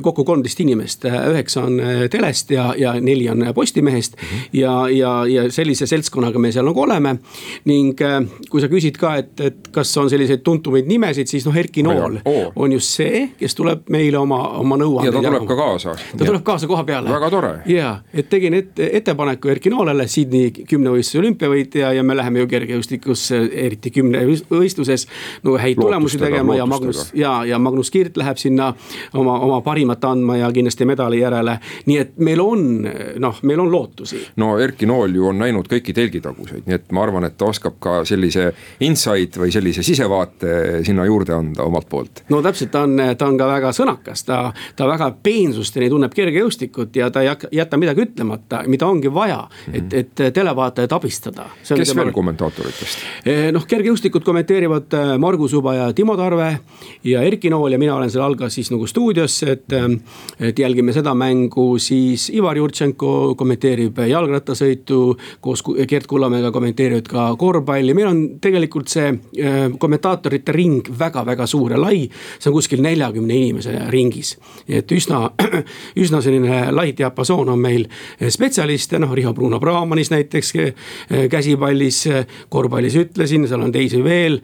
kokku 0.01 0.25
kolmteist 0.27 0.59
inimest, 0.63 1.05
üheksa 1.07 1.65
on 1.67 1.79
eh, 1.79 2.05
telest 2.11 2.51
ja, 2.53 2.69
ja 2.77 2.95
neli 3.01 3.29
on 3.31 3.45
Postimehest 3.55 4.17
mm. 4.17 4.27
-hmm. 4.27 4.49
ja, 4.59 4.75
ja, 4.89 5.13
ja 5.27 5.47
sellise 5.51 5.87
seltskonnaga 5.87 6.39
me 6.39 6.51
seal 6.51 6.65
nagu 6.65 6.81
oleme. 6.81 7.17
ning 7.65 8.01
eh, 8.01 8.19
kui 8.49 8.61
sa 8.61 8.67
küsid 8.67 8.97
ka, 8.97 9.15
et, 9.15 9.39
et 9.39 9.67
kas 9.71 9.97
on 9.97 10.09
selliseid 10.09 10.43
tuntumaid 10.43 10.87
nimesid, 10.87 11.27
siis 11.27 11.45
noh, 11.45 11.55
Erki 11.55 11.83
Nool 11.83 12.19
oh. 12.25 12.51
on 12.55 12.71
just 12.71 12.95
see, 12.99 13.29
kes 13.39 13.55
tuleb 13.55 13.89
meile 13.93 14.17
oma, 14.17 14.41
oma 14.59 14.77
nõuandeid 14.79 15.13
ja 15.13 15.15
ta 15.15 15.23
tuleb 15.27 15.47
ka 15.49 15.57
kaasa. 15.59 15.95
ta 16.17 16.25
tuleb 16.25 16.43
kaasa 16.49 16.67
koha 16.67 16.83
peale. 16.83 17.09
väga 17.09 17.29
tore. 17.29 17.53
ja, 17.69 17.91
et 18.13 18.29
tegin 18.29 18.53
ette, 18.57 18.89
ettepaneku 18.97 19.51
Erki 19.53 19.69
Noolele, 19.73 20.07
Sydney 20.09 20.51
kümnevõistluse 20.69 21.21
olümpiavõitja 21.21 21.93
ja 21.93 22.03
me 22.03 22.15
läheme 22.17 22.43
ju 22.43 22.49
kergejõustikus, 22.49 23.27
eriti 23.35 23.91
kümnevõistluses. 23.93 25.05
no 25.43 25.57
häid 25.57 25.77
lootustega, 25.77 25.85
tulemusi 25.85 26.17
tegema 26.17 26.53
lootustega. 26.53 26.57
ja 26.57 26.65
Magnus 26.65 27.11
ja, 27.13 27.33
ja 27.45 27.59
Magnus 27.59 27.91
Kirt 27.91 28.17
läheb 28.17 28.37
sinna 28.41 28.71
oma, 29.13 29.39
oma 29.39 29.61
parimat 29.65 30.05
andma 30.05 30.37
ja 30.37 30.51
kindlasti 30.55 30.87
medali 30.89 31.21
järele. 31.21 31.59
nii 31.85 31.97
et 31.97 32.17
meil 32.17 32.41
on, 32.43 32.65
noh, 33.19 33.41
meil 33.43 33.59
on 33.59 33.71
lootusi. 33.71 34.21
no 34.41 34.57
Erki 34.59 34.89
Nool 34.89 35.15
ju 35.15 35.29
on 35.29 35.39
näinud 35.39 35.69
kõiki 35.69 35.93
telgitaguseid, 35.95 36.65
nii 36.65 36.79
et 36.79 36.91
ma 36.95 37.05
arvan, 37.05 37.27
et 37.29 37.37
ta 37.37 37.49
oskab 37.49 37.77
ka 37.79 37.99
sellise 38.09 38.49
insight 38.85 39.37
või 39.37 39.53
sellise 39.53 39.83
sisevaate 39.85 40.83
sinna 40.87 41.05
juurde 41.05 41.35
anda 41.35 41.67
omalt 41.67 41.89
poolt. 41.89 42.23
no 42.29 42.41
täpselt, 42.45 42.71
ta 42.73 42.85
on, 42.87 42.97
ta 43.17 43.29
on 43.29 43.37
ka 43.37 43.47
väga 43.53 43.73
sõnakas, 43.75 44.25
ta, 44.25 44.41
ta 44.75 44.89
väga 44.89 45.11
peensusteni 45.23 45.89
tunneb 45.89 46.13
kergejõustikku 46.39 46.69
jõustikut 46.69 46.95
ja 46.95 47.09
ta 47.11 47.21
ei 47.21 47.29
jäta 47.51 47.77
midagi 47.77 48.03
ütlemata, 48.03 48.63
mida 48.67 48.87
ongi 48.87 49.13
vaja 49.13 49.47
mm, 49.49 49.73
-hmm. 49.73 49.77
et, 49.77 50.19
et 50.19 50.33
televaatajaid 50.33 50.91
abistada. 50.91 51.45
kes 51.67 51.95
veel 51.95 52.11
kommentaatoritest? 52.11 52.99
Eh, 53.25 53.51
noh, 53.51 53.65
kergejõustikut 53.67 54.23
kommenteerivad 54.23 54.93
eh, 54.93 55.17
Margus 55.17 55.53
Uba 55.53 55.73
ja 55.73 55.93
Timo 55.93 56.17
Tarve 56.17 56.59
ja 57.03 57.21
Erki 57.21 57.49
Nool 57.49 57.71
ja 57.71 57.79
mina 57.79 57.95
olen 57.95 58.11
seal 58.11 58.23
algas 58.23 58.53
siis 58.53 58.71
nagu 58.71 58.87
stuudios, 58.87 59.43
et. 59.43 59.71
Eh, 59.71 59.89
et 60.39 60.59
jälgime 60.59 60.93
seda 60.93 61.13
mängu, 61.13 61.77
siis 61.79 62.29
Ivar 62.29 62.57
Jurtšenko 62.57 63.35
kommenteerib 63.35 63.97
jalgrattasõitu. 64.07 65.17
koos 65.41 65.63
Gerd 65.87 66.05
Kullamäega 66.07 66.51
kommenteerivad 66.51 67.07
ka 67.07 67.35
korvpalli, 67.37 67.93
meil 67.93 68.07
on 68.07 68.39
tegelikult 68.41 68.87
see 68.87 69.11
kommentaatorite 69.79 70.51
ring 70.51 70.87
väga-väga 70.99 71.45
suur 71.47 71.71
ja 71.71 71.81
lai. 71.81 72.09
see 72.39 72.49
on 72.49 72.53
kuskil 72.53 72.81
neljakümne 72.81 73.35
inimese 73.35 73.79
ringis, 73.89 74.37
et 74.67 74.91
üsna, 74.91 75.31
üsna 76.03 76.21
selline 76.21 76.28
selline 76.29 76.69
lai 76.75 76.93
diapasoon 76.97 77.53
on 77.55 77.59
meil 77.61 77.87
spetsialiste, 78.29 78.99
noh 79.01 79.13
Riho 79.17 79.33
Bruno 79.33 79.59
Brahmanis 79.59 80.13
näiteks 80.13 80.53
käsipallis, 81.29 82.03
korvpallis 82.49 82.95
ütlesin, 83.01 83.47
seal 83.49 83.65
on 83.65 83.73
teisi 83.75 84.03
veel. 84.05 84.39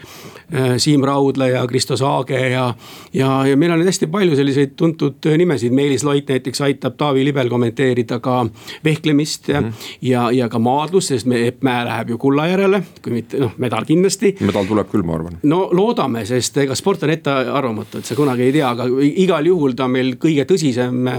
Siim 0.77 1.01
Raudla 1.01 1.47
ja 1.49 1.63
Kristo 1.67 1.97
Saage 1.97 2.37
ja, 2.51 2.67
ja, 3.13 3.29
ja 3.49 3.55
meil 3.57 3.71
on 3.73 3.81
hästi 3.81 4.07
palju 4.13 4.35
selliseid 4.37 4.75
tuntud 4.77 5.25
nimesid, 5.37 5.73
Meelis 5.73 6.03
Loit 6.05 6.29
näiteks 6.29 6.61
aitab 6.61 6.97
Taavi 6.99 7.23
Libel 7.25 7.49
kommenteerida 7.49 8.19
ka 8.21 8.43
vehklemist 8.85 9.49
ja 9.49 9.61
mm, 9.61 9.73
ja, 10.05 10.27
ja 10.31 10.49
ka 10.49 10.59
maadlust, 10.61 11.13
sest 11.13 11.29
me, 11.29 11.41
Epp 11.47 11.63
Mäe 11.65 11.85
läheb 11.87 12.13
ju 12.13 12.19
kulla 12.21 12.47
järele, 12.49 12.81
kui 13.01 13.15
mitte 13.15 13.39
noh, 13.41 13.55
medal 13.61 13.87
kindlasti. 13.87 14.35
medal 14.45 14.69
tuleb 14.69 14.89
küll, 14.91 15.05
ma 15.07 15.17
arvan. 15.17 15.39
no 15.49 15.65
loodame, 15.73 16.25
sest 16.29 16.57
ega 16.63 16.77
sport 16.77 17.05
on 17.07 17.13
ettearvamatu, 17.15 18.01
et 18.01 18.09
sa 18.09 18.17
kunagi 18.17 18.47
ei 18.47 18.55
tea, 18.55 18.69
aga 18.69 18.87
igal 19.25 19.49
juhul 19.49 19.75
ta 19.77 19.89
on 19.89 19.95
meil 19.95 20.13
kõige 20.21 20.45
tõsisem 20.49 21.09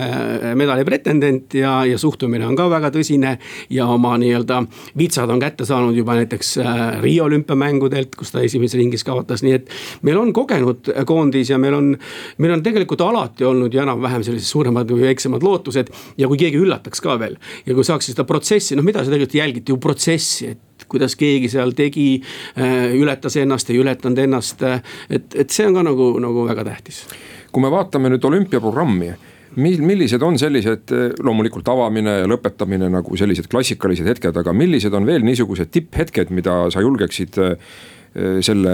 medali 0.56 0.84
pretendent 0.84 1.54
ja, 1.54 1.78
ja 1.86 1.98
suhtumine 1.98 2.46
on 2.46 2.56
ka 2.58 2.68
väga 2.70 2.90
tõsine. 2.94 3.36
ja 3.70 3.86
oma 3.86 4.16
nii-öelda 4.20 4.62
vitsad 4.98 5.30
on 5.30 5.40
kätte 5.40 5.66
saanud 5.68 5.96
juba 5.96 6.16
näiteks 6.18 6.56
äh, 6.58 7.00
Riia 7.02 7.24
olümpiamängudelt, 7.24 8.16
kus 8.16 8.32
ta 8.32 8.40
esimeses 8.44 8.78
ringis 8.78 9.04
kaotas, 9.04 9.42
nii 9.46 9.56
et. 9.58 9.72
meil 10.02 10.18
on 10.20 10.32
kogenud 10.32 10.92
koondis 11.06 11.50
ja 11.50 11.58
meil 11.58 11.74
on, 11.74 11.92
meil 12.38 12.56
on 12.56 12.62
tegelikult 12.62 13.04
alati 13.06 13.44
olnud 13.44 13.74
ju 13.74 13.82
enam-vähem 13.82 14.24
sellised 14.26 14.48
suuremad 14.48 14.90
või 14.90 15.08
väiksemad 15.10 15.42
lootused. 15.42 15.92
ja 16.18 16.28
kui 16.28 16.40
keegi 16.40 16.60
üllataks 16.62 17.02
ka 17.04 17.18
veel 17.20 17.36
ja 17.66 17.74
kui 17.74 17.84
saaks 17.84 18.12
seda 18.12 18.24
protsessi, 18.28 18.76
noh, 18.76 18.86
mida 18.86 19.04
sa 19.04 19.12
tegelikult 19.12 19.40
jälgid 19.40 19.68
ju 19.68 19.78
protsessi, 19.82 20.52
et 20.54 20.86
kuidas 20.88 21.16
keegi 21.16 21.48
seal 21.52 21.72
tegi, 21.76 22.08
äh, 22.58 22.92
ületas 22.96 23.36
ennast, 23.40 23.70
ei 23.70 23.80
ületanud 23.82 24.18
ennast. 24.18 24.62
et, 25.10 25.34
et 25.34 25.50
see 25.50 25.66
on 25.66 25.74
ka 25.74 25.86
nagu, 25.86 26.12
nagu 26.22 26.46
väga 26.48 26.64
tähtis. 26.64 27.06
kui 27.52 27.62
me 27.62 27.70
vaatame 27.72 28.10
nüüd 28.12 28.24
olümpiaprogrammi 28.24 29.14
mil-, 29.60 29.82
millised 29.86 30.22
on 30.22 30.38
sellised, 30.40 30.92
loomulikult 31.24 31.68
avamine 31.72 32.20
ja 32.22 32.30
lõpetamine 32.30 32.90
nagu 32.92 33.18
sellised 33.18 33.50
klassikalised 33.52 34.08
hetked, 34.08 34.36
aga 34.42 34.54
millised 34.56 34.94
on 34.96 35.08
veel 35.08 35.24
niisugused 35.26 35.72
tipphetked, 35.74 36.32
mida 36.34 36.64
sa 36.72 36.84
julgeksid 36.84 37.40
Äh, 37.46 37.56
selle 38.40 38.70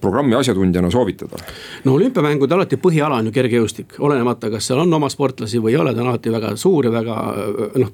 programmi 0.00 0.34
asjatundjana 0.34 0.90
soovitada? 0.90 1.38
no 1.84 1.94
olümpiamängude 1.94 2.54
alati 2.54 2.78
põhiala 2.78 3.18
on 3.18 3.30
ju 3.30 3.34
kergejõustik, 3.34 3.96
olenemata, 3.98 4.50
kas 4.52 4.68
seal 4.70 4.82
on 4.84 4.94
oma 4.94 5.08
sportlasi 5.10 5.58
või 5.62 5.74
ei 5.74 5.80
ole, 5.82 5.94
ta 5.94 6.02
on 6.04 6.12
alati 6.12 6.32
väga 6.32 6.52
suur 6.60 6.86
ja 6.86 6.92
väga 6.94 7.16
noh, 7.82 7.90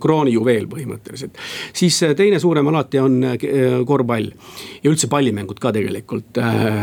kroonijuveel 0.00 0.68
põhimõtteliselt. 0.68 1.40
siis 1.72 2.02
äh, 2.02 2.14
teine 2.18 2.40
suurem 2.42 2.68
alati 2.68 3.00
on 3.00 3.18
korvpall 3.88 4.28
ja 4.82 4.90
üldse 4.90 5.08
pallimängud 5.08 5.60
ka 5.62 5.72
tegelikult. 5.72 6.38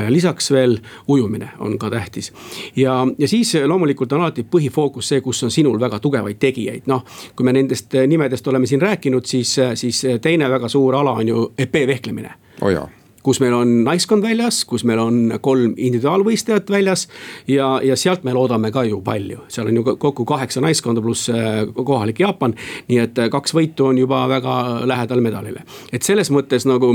lisaks 0.09 0.51
veel 0.51 0.77
ujumine 1.07 1.51
on 1.59 1.77
ka 1.77 1.89
tähtis. 1.89 2.33
ja, 2.75 3.05
ja 3.17 3.27
siis 3.27 3.53
loomulikult 3.65 4.13
on 4.13 4.25
alati 4.25 4.45
põhifookus 4.51 5.13
see, 5.13 5.21
kus 5.21 5.43
on 5.43 5.51
sinul 5.51 5.79
väga 5.79 5.99
tugevaid 5.99 6.39
tegijaid, 6.39 6.87
noh. 6.87 7.05
kui 7.35 7.45
me 7.45 7.53
nendest 7.53 7.93
nimedest 8.07 8.47
oleme 8.47 8.67
siin 8.67 8.81
rääkinud, 8.81 9.25
siis, 9.25 9.55
siis 9.73 10.05
teine 10.21 10.49
väga 10.49 10.69
suur 10.69 10.95
ala 10.95 11.11
on 11.11 11.27
ju 11.27 11.51
epee 11.57 11.87
vehklemine 11.87 12.33
oh 12.61 12.98
kus 13.23 13.39
meil 13.43 13.53
on 13.53 13.71
naiskond 13.83 14.23
väljas, 14.23 14.63
kus 14.69 14.85
meil 14.87 14.99
on 15.01 15.19
kolm 15.41 15.73
individuaalvõistlejat 15.77 16.69
väljas. 16.71 17.07
ja, 17.47 17.79
ja 17.83 17.95
sealt 17.99 18.23
me 18.23 18.33
loodame 18.33 18.71
ka 18.71 18.83
ju 18.87 19.01
palju, 19.03 19.43
seal 19.51 19.67
on 19.67 19.79
ju 19.79 19.95
kokku 19.99 20.25
kaheksa 20.25 20.61
naiskonda 20.63 21.01
pluss 21.01 21.29
äh, 21.29 21.65
kohalik 21.75 22.19
Jaapan. 22.19 22.55
nii 22.87 22.99
et 23.03 23.19
äh, 23.19 23.29
kaks 23.31 23.53
võitu 23.55 23.89
on 23.89 23.97
juba 23.97 24.25
väga 24.29 24.85
lähedal 24.89 25.23
medalile, 25.23 25.63
et 25.93 26.03
selles 26.03 26.31
mõttes 26.31 26.67
nagu 26.69 26.93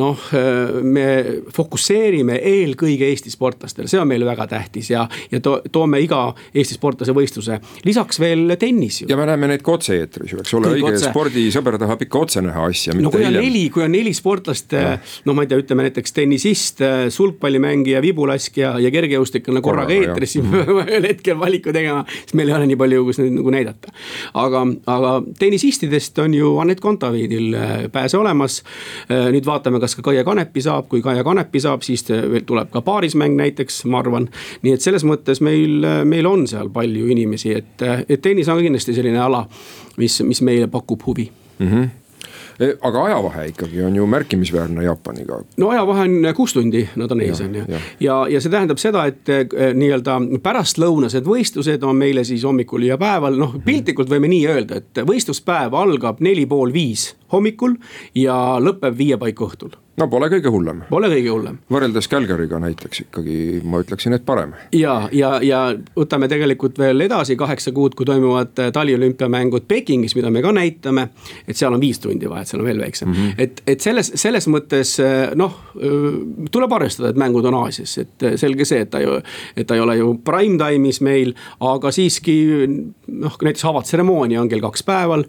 noh, 0.00 0.26
äh, 0.34 0.82
me 0.82 1.06
fokusseerime 1.54 2.38
eelkõige 2.38 3.08
Eesti 3.12 3.30
sportlastel, 3.32 3.88
see 3.90 4.00
on 4.00 4.08
meile 4.08 4.26
väga 4.26 4.46
tähtis 4.50 4.90
ja, 4.90 5.06
ja 5.30 5.40
to, 5.40 5.60
toome 5.72 6.00
iga 6.02 6.24
Eesti 6.54 6.78
sportlase 6.78 7.14
võistluse, 7.16 7.60
lisaks 7.86 8.20
veel 8.22 8.56
tennis 8.58 9.02
ju. 9.02 9.10
ja 9.10 9.18
me 9.20 9.26
näeme 9.30 9.52
neid 9.52 9.64
ka 9.64 9.76
otse-eetris 9.76 10.34
ju, 10.34 10.42
eks 10.42 10.58
ole, 10.58 10.74
õige 10.78 10.98
spordisõber 11.02 11.78
tahab 11.82 12.06
ikka 12.06 12.26
otse 12.26 12.44
näha 12.44 12.66
asja. 12.70 12.96
no 12.98 13.12
kui 13.12 13.22
on 13.22 13.30
hiljem. 13.30 13.48
neli, 13.48 13.64
kui 13.72 13.86
on 13.86 13.94
neli 13.94 14.14
sportlast, 14.16 14.74
no 15.26 15.36
ma 15.36 15.46
ei 15.46 15.52
tea 15.52 15.61
ütleme 15.62 15.86
näiteks 15.86 16.14
tennisist, 16.16 16.82
sulgpallimängija, 17.14 18.02
vibulaskja 18.04 18.74
ja 18.82 18.90
kergejõustiklane 18.94 19.62
korraga 19.64 19.94
eetris, 19.94 20.36
siis 20.36 20.46
me 20.46 20.64
peame 20.66 20.84
ühel 20.86 21.08
hetkel 21.08 21.38
valiku 21.40 21.74
tegema, 21.74 22.02
sest 22.12 22.34
meil 22.38 22.50
ei 22.50 22.56
ole 22.58 22.68
nii 22.70 22.78
palju, 22.80 23.04
kus 23.08 23.20
neid 23.22 23.36
nagu 23.38 23.54
näidata. 23.54 23.92
aga, 24.42 24.64
aga 24.92 25.12
tennisistidest 25.38 26.18
on 26.22 26.34
ju 26.36 26.56
Anett 26.62 26.80
Kontaveidil 26.80 27.56
pääse 27.92 28.18
olemas. 28.18 28.62
nüüd 29.08 29.46
vaatame, 29.46 29.80
kas 29.80 29.96
ka 29.96 30.02
Kaia 30.10 30.24
Kanepi 30.24 30.62
saab, 30.62 30.88
kui 30.88 31.02
Kaia 31.02 31.24
Kanepi 31.24 31.60
saab, 31.60 31.82
siis 31.86 32.04
tuleb 32.46 32.70
ka 32.72 32.82
paarismäng 32.82 33.36
näiteks, 33.38 33.84
ma 33.84 34.02
arvan. 34.02 34.28
nii 34.62 34.76
et 34.76 34.84
selles 34.84 35.04
mõttes 35.08 35.40
meil, 35.44 35.86
meil 36.04 36.26
on 36.26 36.46
seal 36.50 36.70
palju 36.72 37.08
inimesi, 37.14 37.54
et, 37.62 37.86
et 38.08 38.20
tennis 38.22 38.48
on 38.48 38.62
kindlasti 38.62 38.94
selline 38.94 39.20
ala, 39.22 39.46
mis, 39.96 40.20
mis 40.26 40.42
meile 40.42 40.68
pakub 40.72 41.02
huvi 41.06 41.30
mm. 41.58 41.68
-hmm 41.68 42.01
aga 42.80 43.04
ajavahe 43.04 43.46
ikkagi 43.52 43.82
on 43.82 43.96
ju 43.96 44.06
märkimisväärne 44.06 44.84
Jaapaniga. 44.84 45.40
no 45.56 45.68
ajavahe 45.70 46.02
on 46.08 46.34
kuus 46.36 46.54
tundi, 46.54 46.88
nad 46.96 47.10
on 47.10 47.20
ees, 47.20 47.40
on 47.40 47.54
ju. 47.54 47.64
ja, 47.68 47.80
ja, 48.00 48.18
ja 48.28 48.40
see 48.40 48.52
tähendab 48.52 48.80
seda, 48.82 49.06
et 49.10 49.28
eh, 49.28 49.46
nii-öelda 49.74 50.18
pärastlõunased 50.42 51.26
võistlused 51.26 51.84
on 51.86 51.96
meile 51.96 52.24
siis 52.24 52.44
hommikul 52.44 52.88
ja 52.88 52.98
päeval, 53.00 53.38
noh 53.38 53.56
piltlikult 53.64 54.10
võime 54.10 54.30
nii 54.32 54.46
öelda, 54.50 54.82
et 54.82 55.02
võistluspäev 55.06 55.74
algab 55.78 56.20
neli 56.24 56.46
pool 56.46 56.72
viis 56.74 57.12
hommikul 57.32 57.78
ja 58.14 58.36
lõpeb 58.62 58.98
viie 58.98 59.18
paiku 59.20 59.48
õhtul 59.50 59.76
no 60.00 60.08
pole 60.08 60.28
kõige 60.32 60.50
hullem. 60.52 60.82
Pole 60.88 61.08
kõige 61.12 61.30
hullem. 61.32 61.58
võrreldes 61.72 62.08
Calgary'ga 62.10 62.58
näiteks 62.62 63.04
ikkagi 63.04 63.36
ma 63.68 63.82
ütleksin, 63.82 64.16
et 64.16 64.24
parem. 64.24 64.54
ja, 64.76 65.08
ja, 65.12 65.34
ja 65.44 65.60
võtame 65.96 66.28
tegelikult 66.32 66.78
veel 66.80 67.04
edasi 67.04 67.36
kaheksa 67.36 67.74
kuud, 67.76 67.96
kui 67.98 68.08
toimuvad 68.08 68.58
äh, 68.62 68.70
taliolümpiamängud 68.72 69.66
Pekingis, 69.68 70.16
mida 70.16 70.30
me 70.30 70.42
ka 70.42 70.52
näitame. 70.56 71.08
et 71.46 71.56
seal 71.56 71.74
on 71.74 71.80
viis 71.80 72.00
tundi 72.00 72.30
vahet, 72.30 72.48
seal 72.48 72.62
on 72.62 72.70
veel 72.70 72.80
väiksem 72.80 73.08
mm, 73.08 73.14
-hmm. 73.14 73.34
et, 73.38 73.62
et 73.66 73.80
selles, 73.80 74.12
selles 74.14 74.48
mõttes 74.48 74.96
äh, 75.02 75.34
noh, 75.36 75.58
äh, 75.76 76.48
tuleb 76.50 76.72
arvestada, 76.72 77.12
et 77.12 77.20
mängud 77.20 77.44
on 77.44 77.60
Aasias, 77.62 77.98
et 77.98 78.28
selge 78.40 78.64
see, 78.64 78.80
et 78.86 78.90
ta 78.90 79.00
ju, 79.00 79.20
et 79.56 79.66
ta 79.66 79.76
ei 79.76 79.84
ole 79.84 79.96
ju 79.96 80.14
prime 80.24 80.58
time'is 80.58 81.02
meil, 81.04 81.34
aga 81.60 81.92
siiski 81.92 82.38
noh, 83.12 83.36
näiteks 83.36 83.64
avatseremoonia 83.68 84.40
on 84.40 84.48
kell 84.48 84.64
kaks 84.64 84.82
päeval. 84.82 85.24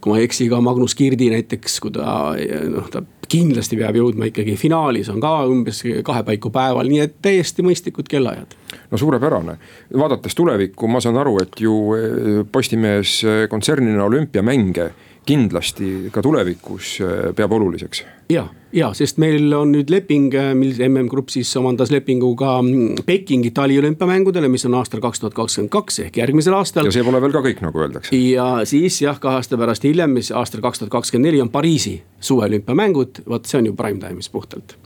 kui 0.00 0.12
ma 0.12 0.18
ei 0.18 0.24
eksi, 0.24 0.48
ka 0.48 0.60
Magnus 0.60 0.94
Kirdi 0.94 1.29
näiteks, 1.32 1.80
kui 1.82 1.94
ta 1.94 2.34
noh, 2.70 2.88
ta 2.92 3.02
kindlasti 3.30 3.78
peab 3.78 3.98
jõudma 3.98 4.28
ikkagi 4.30 4.56
finaalis 4.58 5.10
on 5.12 5.20
ka 5.22 5.32
umbes 5.50 5.82
kahe 6.06 6.24
paiku 6.26 6.52
päeval, 6.54 6.88
nii 6.90 7.02
et 7.04 7.16
täiesti 7.22 7.64
mõistlikud 7.66 8.08
kellaajad. 8.10 8.56
no 8.90 8.98
suurepärane, 8.98 9.56
vaadates 9.98 10.34
tulevikku, 10.38 10.88
ma 10.90 11.02
saan 11.02 11.20
aru, 11.20 11.36
et 11.42 11.60
ju 11.62 11.76
eh, 11.96 12.42
Postimees 12.52 13.20
eh, 13.24 13.44
kontsernina 13.50 14.04
olümpiamänge 14.04 14.90
kindlasti 15.26 16.10
ka 16.12 16.22
tulevikus 16.22 16.98
äh, 17.04 17.34
peab 17.36 17.52
oluliseks. 17.52 18.04
ja, 18.30 18.46
ja 18.72 18.90
sest 18.94 19.18
meil 19.22 19.52
on 19.54 19.72
nüüd 19.74 19.90
leping, 19.92 20.32
äh, 20.34 20.52
mil 20.58 20.74
MM 20.88 21.10
Grupp 21.10 21.30
siis 21.32 21.50
omandas 21.56 21.92
lepingu 21.92 22.32
ka 22.38 22.56
mm, 22.62 23.04
Pekingi 23.06 23.50
taliolümpiamängudele, 23.56 24.48
mis 24.48 24.66
on 24.66 24.74
aastal 24.80 25.02
kaks 25.04 25.20
tuhat 25.20 25.36
kakskümmend 25.36 25.72
kaks 25.74 26.00
ehk 26.06 26.18
järgmisel 26.22 26.56
aastal. 26.56 26.88
ja 26.88 26.94
see 26.94 27.06
pole 27.06 27.22
veel 27.22 27.36
ka 27.36 27.44
kõik, 27.46 27.62
nagu 27.66 27.84
öeldakse. 27.84 28.16
ja 28.16 28.50
siis 28.64 29.00
jah, 29.02 29.20
kahe 29.20 29.40
aasta 29.40 29.60
pärast 29.60 29.86
hiljem, 29.86 30.16
mis 30.16 30.32
aastal 30.32 30.64
kaks 30.64 30.82
tuhat 30.82 30.96
kakskümmend 30.98 31.30
neli 31.30 31.44
on 31.44 31.52
Pariisi 31.52 32.00
suveolümpiamängud, 32.20 33.24
vot 33.28 33.46
see 33.46 33.60
on 33.60 33.70
ju 33.70 33.78
prime 33.78 34.00
time'is 34.02 34.32
puhtalt. 34.32 34.76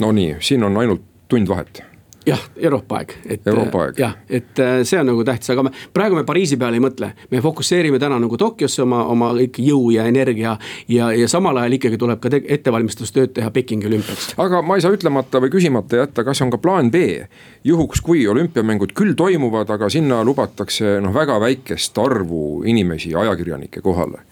no 0.00 0.12
nii, 0.12 0.36
siin 0.40 0.64
on 0.64 0.76
ainult 0.80 1.04
tund 1.28 1.48
vahet 1.48 1.84
jah, 2.26 2.40
Euroopa 2.56 3.00
aeg, 3.00 3.14
et. 3.26 3.46
Euroopa 3.46 3.84
aeg. 3.86 3.98
jah, 3.98 4.14
et 4.30 4.58
äh, 4.62 4.80
see 4.88 5.00
on 5.00 5.08
nagu 5.10 5.24
tähtis, 5.26 5.50
aga 5.54 5.64
me 5.66 5.72
praegu 5.94 6.18
me 6.18 6.24
Pariisi 6.28 6.58
peale 6.60 6.78
ei 6.78 6.84
mõtle. 6.84 7.12
me 7.30 7.42
fokusseerime 7.44 7.98
täna 8.02 8.18
nagu 8.22 8.38
Tokyosse 8.38 8.82
oma, 8.84 9.02
oma 9.10 9.32
kõik 9.38 9.60
jõu 9.62 9.90
ja 9.94 10.06
energia 10.10 10.56
ja, 10.88 11.10
ja 11.16 11.28
samal 11.28 11.58
ajal 11.62 11.78
ikkagi 11.78 12.00
tuleb 12.00 12.22
ka 12.22 12.30
ettevalmistustööd 12.40 13.34
teha 13.38 13.50
Pekingi 13.50 13.90
olümpiaks. 13.90 14.32
aga 14.42 14.62
ma 14.62 14.78
ei 14.78 14.84
saa 14.84 14.94
ütlemata 14.94 15.42
või 15.42 15.52
küsimata 15.54 16.02
jätta, 16.04 16.24
kas 16.24 16.42
on 16.44 16.52
ka 16.54 16.60
plaan 16.62 16.90
B. 16.90 17.22
juhuks, 17.64 18.00
kui 18.00 18.26
olümpiamängud 18.28 18.94
küll 18.96 19.16
toimuvad, 19.18 19.70
aga 19.70 19.90
sinna 19.92 20.22
lubatakse 20.24 20.98
noh, 21.02 21.14
väga 21.14 21.40
väikest 21.42 21.98
arvu 21.98 22.62
inimesi, 22.68 23.14
ajakirjanikke 23.14 23.82
kohale 23.82 24.31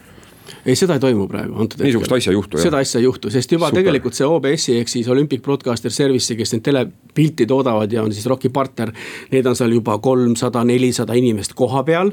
ei, 0.65 0.77
seda 0.77 0.97
ei 0.99 1.03
toimu 1.03 1.27
praegu 1.31 1.55
antud 1.55 1.79
hetkel. 1.79 1.89
niisugust 1.89 2.17
asja 2.17 2.33
ei 2.33 2.39
juhtu 2.39 2.59
jah? 2.59 2.67
seda 2.69 2.81
asja 2.85 3.01
ei 3.01 3.07
juhtu, 3.07 3.31
sest 3.33 3.53
juba 3.57 3.71
Super. 3.71 3.83
tegelikult 3.83 4.19
see 4.19 4.27
OBS-i 4.29 4.79
ehk 4.81 4.93
siis 4.93 5.09
Olympic 5.09 5.43
Broadcaster 5.45 5.95
Service'i, 5.95 6.39
kes 6.39 6.55
neid 6.57 6.65
telepilti 6.67 7.47
toodavad 7.51 7.93
ja 7.93 8.05
on 8.05 8.13
siis 8.15 8.27
ROK-i 8.31 8.51
partner. 8.53 8.93
Need 9.31 9.47
on 9.47 9.57
seal 9.57 9.73
juba 9.75 9.99
kolmsada, 10.03 10.65
nelisada 10.69 11.17
inimest 11.19 11.57
koha 11.59 11.85
peal 11.87 12.13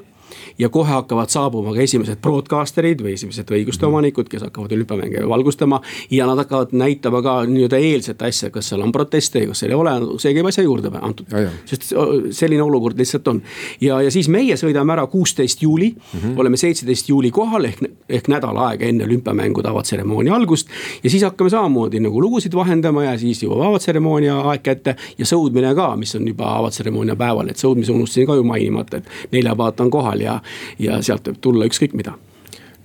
ja 0.59 0.69
kohe 0.69 0.91
hakkavad 0.91 1.29
saabuma 1.29 1.73
ka 1.75 1.81
esimesed 1.83 2.21
broadcaster'id 2.23 3.01
või 3.03 3.15
esimesed 3.17 3.51
õiguste 3.51 3.85
mhm. 3.85 3.93
omanikud, 3.93 4.29
kes 4.31 4.45
hakkavad 4.47 4.71
olümpiamänge 4.71 5.23
valgustama. 5.29 5.81
ja 6.11 6.27
nad 6.27 6.37
hakkavad 6.37 6.73
näitama 6.77 7.21
ka 7.21 7.37
nii-öelda 7.45 7.77
eelset 7.77 8.21
asja, 8.21 8.49
kas 8.49 8.69
seal 8.69 8.81
on 8.81 8.91
proteste, 8.91 9.45
kas 9.47 9.63
seal 9.63 9.73
ei 9.73 9.77
ole, 9.77 9.93
see 10.21 10.33
käib 10.35 10.49
asja 10.49 10.63
juurde 10.63 10.91
antud. 11.01 11.33
sest 11.65 11.93
selline 12.31 12.63
olukord 12.63 12.97
lihtsalt 12.97 13.27
on. 13.27 13.41
ja, 13.81 14.01
ja 14.01 14.11
siis 14.11 14.29
meie 14.29 14.57
sõidame 14.59 14.93
ära 14.93 15.07
kuusteist 15.07 15.61
juuli 15.61 15.89
mm, 15.95 16.19
-hmm. 16.19 16.39
oleme 16.39 16.57
seitseteist 16.57 17.09
juuli 17.09 17.31
kohal 17.31 17.65
ehk, 17.65 17.83
ehk 18.09 18.27
nädal 18.27 18.57
aega 18.67 18.85
enne 18.85 19.05
olümpiamängude 19.05 19.69
avatseremoonia 19.69 20.35
algust. 20.35 20.67
ja 21.03 21.09
siis 21.09 21.23
hakkame 21.23 21.49
samamoodi 21.49 21.99
nagu 21.99 22.21
lugusid 22.21 22.55
vahendama 22.55 23.03
ja 23.03 23.17
siis 23.17 23.43
jõuab 23.43 23.67
avatseremoonia 23.69 24.39
aeg 24.39 24.63
kätte 24.63 24.95
ja 25.17 25.25
sõudmine 25.25 25.73
ka, 25.75 25.95
mis 25.95 26.15
on 26.15 26.27
juba 26.27 26.57
avatseremoonia 26.57 27.15
päeval, 27.15 27.49
et 27.51 27.61
sõudmise 27.61 27.91
unustasin 27.91 28.27
ka 28.27 28.35
ju 28.35 28.43
mainimata, 28.43 28.97
et 28.97 29.31
neljapäevad 29.31 29.79
on 29.85 29.91
kohal 29.91 30.16
ja, 30.23 30.39
ja 30.79 31.01
sealt 31.01 31.27
võib 31.27 31.41
tulla 31.41 31.69
ükskõik 31.69 31.93
mida 31.97 32.17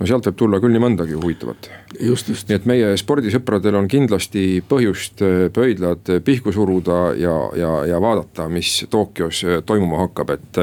no 0.02 0.08
sealt 0.08 0.26
võib 0.26 0.38
tulla 0.38 0.60
küll 0.62 0.74
nii 0.74 0.82
mõndagi 0.82 1.16
huvitavat. 1.16 1.68
nii 2.48 2.56
et 2.56 2.68
meie 2.68 2.92
spordisõpradel 2.98 3.76
on 3.78 3.88
kindlasti 3.90 4.62
põhjust 4.68 5.22
äh, 5.22 5.46
pöidlad 5.54 6.08
pihku 6.26 6.54
suruda 6.54 7.00
ja, 7.18 7.36
ja, 7.58 7.72
ja 7.92 8.00
vaadata, 8.02 8.48
mis 8.52 8.82
Tokyos 8.90 9.44
äh, 9.46 9.60
toimuma 9.66 10.02
hakkab, 10.06 10.34
et. 10.34 10.62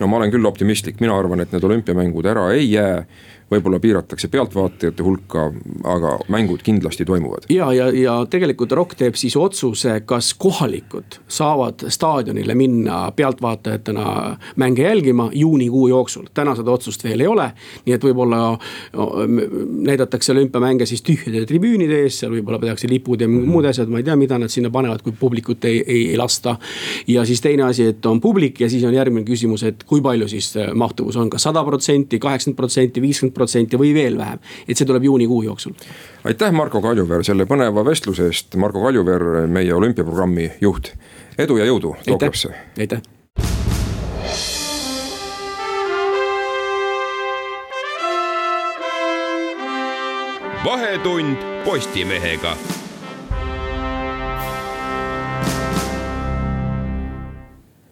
no 0.00 0.08
ma 0.10 0.18
olen 0.18 0.32
küll 0.34 0.48
optimistlik, 0.48 1.00
mina 1.00 1.14
arvan, 1.18 1.44
et 1.44 1.52
need 1.54 1.68
olümpiamängud 1.68 2.26
ära 2.32 2.48
ei 2.56 2.72
jää 2.72 3.04
võib-olla 3.52 3.80
piiratakse 3.82 4.28
pealtvaatajate 4.32 5.04
hulka, 5.04 5.46
aga 5.88 6.14
mängud 6.32 6.62
kindlasti 6.64 7.04
toimuvad. 7.08 7.46
ja, 7.52 7.72
ja, 7.76 7.88
ja 7.94 8.14
tegelikult 8.30 8.72
ROK 8.72 8.94
teeb 8.98 9.18
siis 9.20 9.36
otsuse, 9.36 10.00
kas 10.08 10.32
kohalikud 10.34 11.18
saavad 11.28 11.84
staadionile 11.92 12.54
minna 12.58 13.04
pealtvaatajatena 13.16 14.06
mänge 14.56 14.82
jälgima 14.82 15.28
juunikuu 15.32 15.88
jooksul. 15.88 16.26
täna 16.34 16.54
seda 16.56 16.70
otsust 16.70 17.04
veel 17.04 17.20
ei 17.20 17.26
ole, 17.26 17.50
nii 17.86 17.96
et 17.96 18.04
võib-olla 18.04 18.42
näidatakse 19.92 20.32
olümpiamänge 20.32 20.86
siis 20.86 21.04
tühjade 21.06 21.44
tribüünide 21.46 22.02
ees, 22.06 22.22
seal 22.22 22.32
võib-olla 22.32 22.60
tehakse 22.62 22.88
lipud 22.90 23.20
ja 23.20 23.28
muud 23.28 23.68
asjad, 23.68 23.90
ma 23.92 24.00
ei 24.00 24.08
tea, 24.08 24.16
mida 24.16 24.38
nad 24.40 24.52
sinna 24.52 24.70
panevad, 24.72 25.04
kui 25.04 25.12
publikut 25.20 25.64
ei, 25.68 25.82
ei, 25.86 26.02
ei 26.14 26.16
lasta. 26.16 26.56
ja 27.06 27.26
siis 27.28 27.40
teine 27.44 27.68
asi, 27.68 27.90
et 27.92 28.06
on 28.06 28.20
publik 28.20 28.60
ja 28.60 28.70
siis 28.70 28.84
on 28.88 28.94
järgmine 28.94 29.26
küsimus, 29.28 29.66
et 29.68 29.84
kui 29.84 30.00
palju 30.02 30.28
siis 30.28 30.54
mahtuvus 30.74 31.16
on 31.20 31.30
kas, 31.30 31.42
kas 31.42 31.50
sada 31.50 31.64
protsenti, 31.66 32.18
kaheksakümmend 32.22 32.56
protsenti, 32.56 33.02
viiskümmend 33.02 33.34
protsenti 33.34 33.41
või 33.78 33.94
veel 33.94 34.18
vähem. 34.18 34.38
et 34.68 34.76
see 34.76 34.86
tuleb 34.86 35.04
juunikuu 35.04 35.42
jooksul. 35.42 35.72
aitäh, 36.24 36.52
Marko 36.52 36.82
Kaljuveer 36.82 37.24
selle 37.24 37.46
põneva 37.46 37.84
vestluse 37.84 38.26
eest, 38.26 38.54
Marko 38.56 38.82
Kaljuveer, 38.82 39.46
meie 39.46 39.74
olümpiaprogrammi 39.74 40.50
juht. 40.60 40.94
edu 41.38 41.56
ja 41.56 41.66
jõudu 41.66 41.96
Tokyosse. 42.06 42.54
aitäh. 42.78 43.02
vahetund 50.64 51.36
Postimehega 51.64 52.56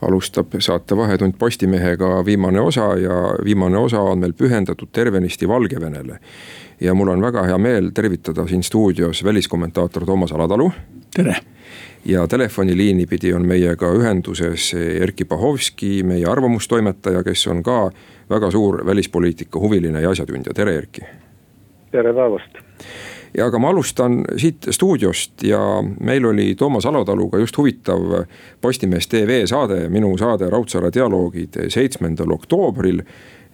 alustab 0.03 0.47
saate 0.59 0.97
Vahetund 0.97 1.35
Postimehega 1.39 2.25
viimane 2.25 2.61
osa 2.61 2.97
ja 2.97 3.35
viimane 3.45 3.79
osa 3.79 4.01
on 4.01 4.19
meil 4.19 4.33
pühendatud 4.33 4.89
tervenisti 4.93 5.49
Valgevenele. 5.49 6.19
ja 6.81 6.95
mul 6.95 7.09
on 7.09 7.23
väga 7.23 7.43
hea 7.43 7.59
meel 7.59 7.91
tervitada 7.95 8.47
siin 8.47 8.63
stuudios 8.63 9.25
väliskommentaator 9.25 10.07
Toomas 10.07 10.33
Alatalu. 10.33 10.73
tere 11.17 11.37
ja 12.05 12.27
telefoniliini 12.29 13.07
pidi 13.07 13.35
on 13.35 13.47
meiega 13.47 13.93
ühenduses 13.93 14.75
Erkki 15.01 15.25
Pahovski, 15.25 16.03
meie 16.03 16.27
arvamustoimetaja, 16.27 17.23
kes 17.25 17.47
on 17.47 17.63
ka 17.63 17.91
väga 18.31 18.51
suur 18.51 18.87
välispoliitika 18.87 19.61
huviline 19.61 20.01
ja 20.01 20.11
asjatundja, 20.11 20.55
tere 20.55 20.77
Erkki. 20.77 21.01
tere 21.91 22.15
päevast 22.15 22.59
ja 23.37 23.47
aga 23.47 23.59
ma 23.59 23.71
alustan 23.71 24.25
siit 24.37 24.71
stuudiost 24.71 25.43
ja 25.47 25.61
meil 26.01 26.25
oli 26.27 26.55
Toomas 26.55 26.87
Alotaluga 26.87 27.39
just 27.39 27.59
huvitav 27.59 28.25
Postimees 28.61 29.09
tv 29.09 29.45
saade, 29.47 29.89
minu 29.89 30.17
saade 30.19 30.51
Raudsaare 30.51 30.91
dialoogid 30.95 31.61
seitsmendal 31.69 32.33
oktoobril 32.35 33.03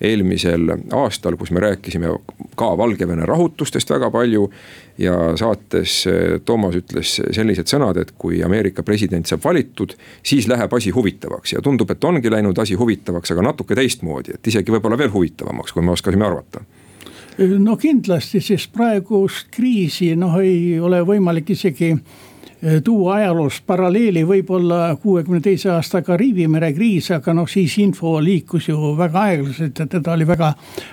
eelmisel 0.00 0.68
aastal, 0.92 1.36
kus 1.40 1.50
me 1.50 1.60
rääkisime 1.60 2.10
ka 2.56 2.68
Valgevene 2.78 3.26
rahutustest 3.26 3.90
väga 3.90 4.10
palju. 4.10 4.50
ja 4.98 5.36
saates 5.36 6.06
Toomas 6.44 6.76
ütles 6.78 7.18
sellised 7.20 7.68
sõnad, 7.68 7.98
et 8.00 8.14
kui 8.16 8.38
Ameerika 8.44 8.82
president 8.82 9.28
saab 9.28 9.42
valitud, 9.44 9.92
siis 10.24 10.48
läheb 10.48 10.72
asi 10.72 10.90
huvitavaks. 10.90 11.52
Ja 11.52 11.60
tundub, 11.62 11.90
et 11.90 12.04
ongi 12.04 12.30
läinud 12.32 12.58
asi 12.58 12.74
huvitavaks, 12.74 13.30
aga 13.30 13.42
natuke 13.42 13.76
teistmoodi, 13.76 14.34
et 14.34 14.46
isegi 14.46 14.72
võib-olla 14.72 14.96
veel 14.98 15.12
huvitavamaks, 15.12 15.72
kui 15.72 15.84
me 15.84 15.92
oskasime 15.92 16.24
arvata 16.24 16.64
no 17.38 17.76
kindlasti, 17.76 18.40
sest 18.40 18.72
praegust 18.72 19.50
kriisi 19.52 20.14
noh, 20.16 20.38
ei 20.40 20.78
ole 20.80 21.02
võimalik 21.04 21.52
isegi 21.52 21.92
tuua 22.84 23.14
ajaloos 23.14 23.60
paralleeli 23.66 24.22
võib-olla 24.24 24.96
kuuekümne 25.02 25.42
teise 25.44 25.68
aasta 25.74 26.00
Kariibi 26.02 26.46
mere 26.48 26.70
kriis, 26.72 27.10
aga 27.12 27.34
noh, 27.36 27.48
siis 27.48 27.74
info 27.82 28.14
liikus 28.24 28.70
ju 28.70 28.94
väga 28.96 29.24
aeglaselt 29.28 29.82
ja 29.82 29.86
teda 29.92 30.14
oli 30.16 30.26
väga 30.26 30.52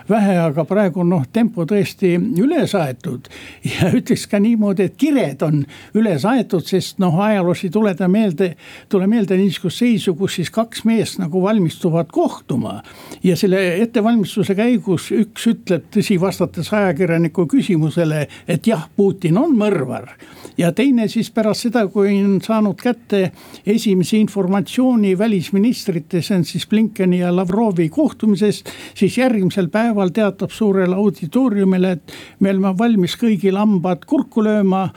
vähe, 0.09 0.35
aga 0.43 0.65
praegu 0.67 1.03
on 1.05 1.09
noh, 1.13 1.23
tempo 1.31 1.63
tõesti 1.69 2.13
üles 2.43 2.75
aetud. 2.75 3.29
ja 3.71 3.93
ütleks 3.95 4.25
ka 4.27 4.41
niimoodi, 4.43 4.89
et 4.89 4.97
kired 4.99 5.45
on 5.47 5.63
üles 5.95 6.27
aetud, 6.27 6.67
sest 6.67 6.99
noh, 7.03 7.15
ajaloos 7.23 7.63
ei 7.63 7.71
tuleta 7.71 8.11
meelde, 8.11 8.53
tule 8.91 9.07
meelde 9.07 9.39
niisugust 9.39 9.85
seisu, 9.85 10.17
kus 10.19 10.39
siis 10.41 10.51
kaks 10.51 10.83
meest 10.89 11.21
nagu 11.23 11.41
valmistuvad 11.41 12.11
kohtuma. 12.11 12.81
ja 13.23 13.37
selle 13.39 13.61
ettevalmistuse 13.81 14.55
käigus 14.55 15.11
üks 15.15 15.47
ütleb, 15.47 15.87
tõsi, 15.93 16.19
vastates 16.19 16.73
ajakirjaniku 16.73 17.47
küsimusele, 17.47 18.27
et 18.47 18.67
jah, 18.67 18.89
Putin 18.97 19.37
on 19.39 19.55
mõrvar 19.57 20.11
ja 20.57 20.71
teine 20.71 21.07
siis 21.07 21.31
pärast 21.31 21.67
seda, 21.67 21.85
kui 21.91 22.11
on 22.23 22.37
saanud 22.43 22.79
kätte 22.81 23.31
esimese 23.65 24.17
informatsiooni 24.17 25.17
välisministrite, 25.17 26.21
see 26.21 26.37
on 26.37 26.45
siis 26.47 26.67
Blinkeni 26.69 27.19
ja 27.19 27.31
Lavrovi 27.35 27.89
kohtumisest. 27.89 28.69
siis 28.95 29.17
järgmisel 29.17 29.67
päeval 29.69 30.09
teatab 30.13 30.51
suurele 30.51 30.95
auditooriumile, 30.95 31.91
et 31.91 32.13
me 32.39 32.51
oleme 32.51 32.73
valmis 32.77 33.15
kõigil 33.19 33.57
hambad 33.57 34.05
kurku 34.05 34.43
lööma, 34.43 34.89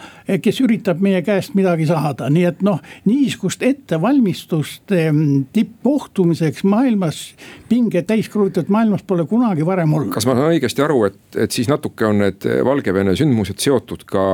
kes 0.43 0.61
üritab 0.61 1.01
meie 1.01 1.23
käest 1.23 1.55
midagi 1.55 1.87
saada, 1.87 2.31
nii 2.31 2.45
et 2.45 2.63
noh, 2.67 2.81
niisugust 3.05 3.63
ettevalmistust 3.63 4.93
ehm, 4.93 5.47
tippkohtumiseks 5.53 6.65
maailmas, 6.65 7.23
pinge 7.69 8.03
täis 8.03 8.29
kruvitud 8.33 8.69
maailmas 8.73 9.03
pole 9.07 9.27
kunagi 9.27 9.67
varem 9.67 9.95
olnud. 9.95 10.13
kas 10.15 10.27
ma 10.27 10.37
saan 10.37 10.53
õigesti 10.53 10.85
aru, 10.85 11.05
et, 11.11 11.21
et 11.37 11.51
siis 11.51 11.71
natuke 11.73 12.07
on 12.07 12.25
need 12.25 12.47
Valgevene 12.67 13.17
sündmused 13.17 13.61
seotud 13.63 14.05
ka 14.09 14.27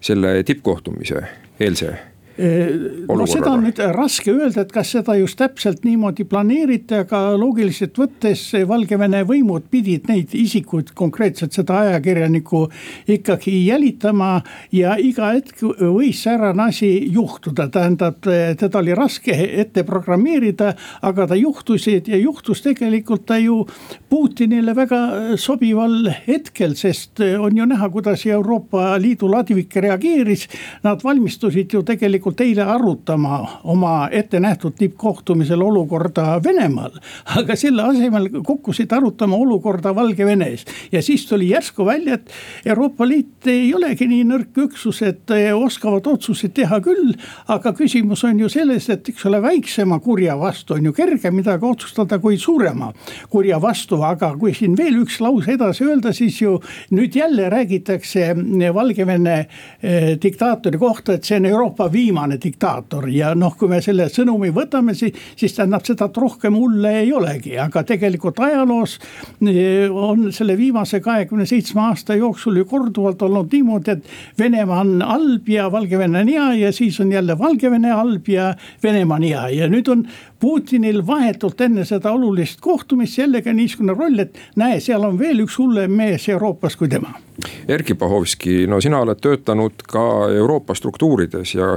selle 0.00 0.42
tippkohtumise 0.42 1.22
eelse 1.60 1.98
no 2.38 3.26
seda 3.26 3.50
on 3.50 3.64
nüüd 3.66 3.80
raske 3.94 4.30
öelda, 4.30 4.62
et 4.62 4.72
kas 4.74 4.92
seda 4.94 5.16
just 5.18 5.38
täpselt 5.40 5.82
niimoodi 5.86 6.26
planeeriti, 6.28 7.00
aga 7.02 7.34
loogiliselt 7.38 7.98
võttes 7.98 8.44
Valgevene 8.68 9.24
võimud 9.26 9.66
pidid 9.72 10.06
neid 10.10 10.34
isikuid, 10.38 10.92
konkreetselt 10.98 11.56
seda 11.56 11.80
ajakirjanikku 11.84 12.62
ikkagi 13.10 13.54
jälitama. 13.66 14.42
ja 14.72 14.96
iga 14.98 15.32
hetk 15.34 15.62
võis 15.80 16.22
säärane 16.22 16.68
asi 16.68 16.90
juhtuda, 17.12 17.68
tähendab, 17.68 18.20
teda 18.22 18.78
oli 18.78 18.94
raske 18.94 19.34
ette 19.60 19.82
programmeerida, 19.82 20.74
aga 21.02 21.26
ta 21.26 21.34
juhtus 21.34 21.86
ja 21.88 22.16
juhtus 22.16 22.62
tegelikult 22.62 23.26
ta 23.26 23.38
ju 23.38 23.64
Putinile 24.08 24.74
väga 24.76 25.36
sobival 25.36 26.08
hetkel, 26.26 26.74
sest 26.76 27.20
on 27.20 27.56
ju 27.56 27.66
näha, 27.66 27.88
kuidas 27.92 28.24
Euroopa 28.26 28.94
Liidu 29.00 29.28
ladvik 29.30 29.76
reageeris. 29.76 30.46
Nad 30.84 31.02
valmistusid 31.04 31.74
ju 31.74 31.82
tegelikult 31.82 32.27
tegelikult 32.28 32.40
eile 32.40 32.62
arutama 32.62 33.60
oma 33.64 34.08
ettenähtud 34.12 34.72
tippkohtumisel 34.78 35.60
olukorda 35.62 36.40
Venemaal. 36.44 36.90
aga 37.36 37.56
selle 37.56 37.82
asemel 37.82 38.28
kukkusid 38.46 38.92
arutama 38.92 39.36
olukorda 39.36 39.94
Valgevenes 39.94 40.64
ja 40.92 41.02
siis 41.02 41.26
tuli 41.26 41.50
järsku 41.50 41.86
välja, 41.86 42.14
et 42.14 42.30
Euroopa 42.66 43.08
Liit 43.08 43.46
ei 43.46 43.74
olegi 43.74 44.06
nii 44.06 44.24
nõrk 44.24 44.58
üksus, 44.64 45.02
et 45.02 45.30
oskavad 45.54 46.06
otsuseid 46.06 46.52
teha 46.54 46.80
küll. 46.80 47.14
aga 47.48 47.72
küsimus 47.72 48.24
on 48.24 48.40
ju 48.40 48.48
selles, 48.48 48.88
et 48.90 49.08
eks 49.08 49.26
ole, 49.26 49.42
väiksema 49.42 49.98
kurja 50.00 50.38
vastu 50.38 50.74
on 50.74 50.84
ju 50.84 50.92
kergem 50.92 51.34
midagi 51.34 51.64
otsustada 51.64 52.18
kui 52.18 52.38
suurema 52.38 52.92
kurja 53.30 53.60
vastu, 53.60 54.02
aga 54.02 54.34
kui 54.38 54.54
siin 54.54 54.76
veel 54.76 55.02
üks 55.02 55.20
lause 55.20 55.52
edasi 55.52 55.84
öelda, 55.84 56.12
siis 56.12 56.40
ju 56.42 56.58
nüüd 56.90 57.14
jälle 57.14 57.50
räägitakse 57.50 58.34
Valgevene 58.74 59.38
eh, 59.82 60.16
diktaatori 60.22 60.78
kohta, 60.78 61.14
et 61.14 61.24
see 61.24 61.36
on 61.38 61.46
Euroopa 61.46 61.92
viimane 61.92 62.17
viimane 62.18 62.38
diktaator. 62.42 63.08
Ja 63.10 63.34
noh, 63.34 63.54
kui 63.56 63.68
me 63.70 63.80
selle 63.82 64.08
sõnumi 64.10 64.50
võtame, 64.54 64.94
siis, 64.98 65.14
siis 65.38 65.54
tähendab 65.54 65.84
seda, 65.86 66.08
et 66.08 66.16
rohkem 66.18 66.56
hulle 66.58 66.92
ei 67.02 67.12
olegi, 67.14 67.56
aga 67.58 67.84
tegelikult 67.86 68.40
ajaloos 68.40 68.98
eh, 69.46 69.86
on 69.90 70.32
selle 70.32 70.56
viimase 70.58 71.00
kahekümne 71.00 71.46
seitsme 71.46 71.84
aasta 71.88 72.16
jooksul 72.18 72.58
ju 72.58 72.66
korduvalt 72.68 73.22
olnud 73.22 73.52
niimoodi, 73.52 73.94
et 73.94 74.38
Venemaa 74.38 74.80
on 74.80 75.02
halb 75.02 75.48
ja 75.48 75.68
Valgevene 75.72 76.22
on 76.24 76.32
hea 76.32 76.48
ja 76.64 76.72
siis 76.72 76.98
on 77.00 77.12
jälle 77.12 77.38
Valgevene 77.38 77.92
halb 77.94 78.28
ja 78.28 78.54
Venemaa 78.82 79.20
on 79.20 79.28
hea. 79.28 79.48
Ja 79.62 79.70
nüüd 79.70 79.88
on 79.92 80.06
Putinil 80.40 81.00
vahetult 81.06 81.60
enne 81.60 81.84
seda 81.84 82.12
olulist 82.14 82.60
kohtumist 82.60 83.18
jällegi 83.18 83.52
niisugune 83.52 83.94
roll, 83.94 84.18
et 84.22 84.36
näe, 84.56 84.78
seal 84.80 85.02
on 85.02 85.18
veel 85.18 85.42
üks 85.42 85.56
hullem 85.58 85.96
mees 85.98 86.28
Euroopas 86.28 86.76
kui 86.78 86.88
tema. 86.88 87.10
Erkki 87.68 87.94
Pahovski, 87.98 88.66
no 88.70 88.80
sina 88.80 89.00
oled 89.02 89.18
töötanud 89.22 89.82
ka 89.88 90.04
Euroopa 90.34 90.74
struktuurides 90.78 91.54
ja 91.54 91.72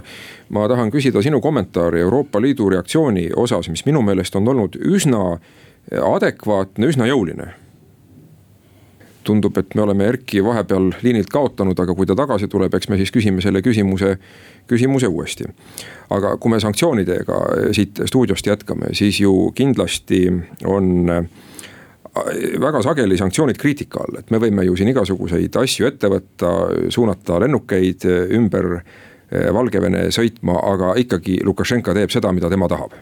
ma 0.49 0.67
tahan 0.69 0.93
küsida 0.93 1.21
sinu 1.25 1.41
kommentaari 1.41 2.01
Euroopa 2.05 2.41
Liidu 2.41 2.69
reaktsiooni 2.69 3.31
osas, 3.35 3.69
mis 3.69 3.85
minu 3.85 4.01
meelest 4.05 4.35
on 4.37 4.47
olnud 4.53 4.77
üsna 4.77 5.25
adekvaatne, 5.91 6.93
üsna 6.93 7.09
jõuline 7.09 7.53
tundub, 9.27 9.57
et 9.57 9.75
me 9.75 9.83
oleme 9.85 10.07
Erki 10.09 10.43
vahepeal 10.43 10.89
liinilt 11.03 11.29
kaotanud, 11.31 11.79
aga 11.79 11.95
kui 11.97 12.07
ta 12.09 12.15
tagasi 12.17 12.49
tuleb, 12.51 12.73
eks 12.77 12.89
me 12.91 12.97
siis 12.99 13.13
küsime 13.13 13.43
selle 13.43 13.61
küsimuse, 13.65 14.15
küsimuse 14.69 15.07
uuesti. 15.07 15.47
aga 16.11 16.35
kui 16.37 16.51
me 16.51 16.59
sanktsioonidega 16.59 17.37
siit 17.75 18.01
stuudiost 18.05 18.47
jätkame, 18.47 18.91
siis 18.97 19.19
ju 19.19 19.51
kindlasti 19.55 20.25
on 20.65 21.09
äh, 21.09 21.23
väga 22.59 22.81
sageli 22.81 23.17
sanktsioonid 23.17 23.57
kriitika 23.57 24.03
all, 24.03 24.19
et 24.19 24.31
me 24.31 24.41
võime 24.41 24.65
ju 24.67 24.75
siin 24.75 24.91
igasuguseid 24.91 25.55
asju 25.55 25.87
ette 25.87 26.11
võtta, 26.11 26.51
suunata 26.89 27.39
lennukeid 27.45 28.07
ümber 28.35 28.73
äh, 28.81 29.47
Valgevene 29.53 30.09
sõitma, 30.11 30.59
aga 30.73 30.95
ikkagi 30.99 31.39
Lukašenka 31.45 31.95
teeb 31.95 32.11
seda, 32.11 32.33
mida 32.35 32.49
tema 32.51 32.67
tahab 32.71 32.97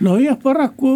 nojah, 0.00 0.36
paraku 0.42 0.90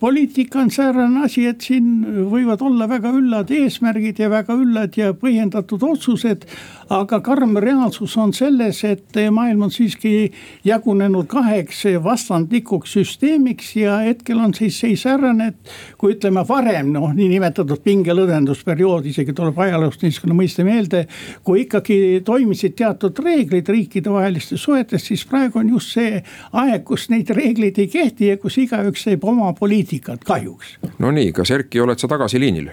poliitika 0.00 0.60
on 0.60 0.70
säärane 0.70 1.24
asi, 1.24 1.46
et 1.50 1.64
siin 1.64 2.04
võivad 2.30 2.62
olla 2.62 2.88
väga 2.90 3.12
üllad 3.14 3.50
eesmärgid 3.54 4.20
ja 4.22 4.30
väga 4.30 4.56
üllad 4.58 4.98
ja 4.98 5.12
põhjendatud 5.18 5.82
otsused 5.82 6.46
aga 6.92 7.20
karm 7.24 7.56
reaalsus 7.62 8.16
on 8.20 8.32
selles, 8.36 8.82
et 8.84 9.18
maailm 9.32 9.66
on 9.66 9.72
siiski 9.72 10.32
jagunenud 10.64 11.26
kaheks 11.30 11.84
vastandlikuks 12.04 12.96
süsteemiks 12.98 13.74
ja 13.76 13.98
hetkel 14.04 14.38
on 14.38 14.54
siis 14.54 14.78
seis 14.80 15.04
säärane, 15.04 15.48
et 15.52 15.74
kui 15.98 16.14
ütleme 16.14 16.44
varem 16.48 16.92
noh, 16.94 17.10
niinimetatud 17.14 17.82
pingelõdvendusperiood, 17.84 19.08
isegi 19.10 19.34
tuleb 19.36 19.58
ajaloost 19.66 20.04
niisugune 20.04 20.36
mõiste 20.38 20.64
meelde. 20.64 21.06
kui 21.44 21.64
ikkagi 21.64 22.22
toimisid 22.24 22.74
teatud 22.76 23.18
reeglid 23.24 23.68
riikidevahelistes 23.68 24.62
suhetes, 24.62 25.06
siis 25.06 25.24
praegu 25.28 25.58
on 25.58 25.68
just 25.68 25.94
see 25.94 26.22
aeg, 26.52 26.84
kus 26.84 27.08
neid 27.10 27.30
reegleid 27.30 27.78
ei 27.78 27.88
kehti 27.88 28.32
ja 28.32 28.36
kus 28.40 28.58
igaüks 28.58 29.04
teeb 29.04 29.24
oma 29.24 29.52
poliitikat 29.52 30.24
kahjuks. 30.24 30.78
no 30.98 31.10
nii, 31.10 31.32
kas 31.32 31.50
Erki, 31.50 31.80
oled 31.80 31.98
sa 31.98 32.08
tagasi 32.10 32.40
liinil? 32.40 32.70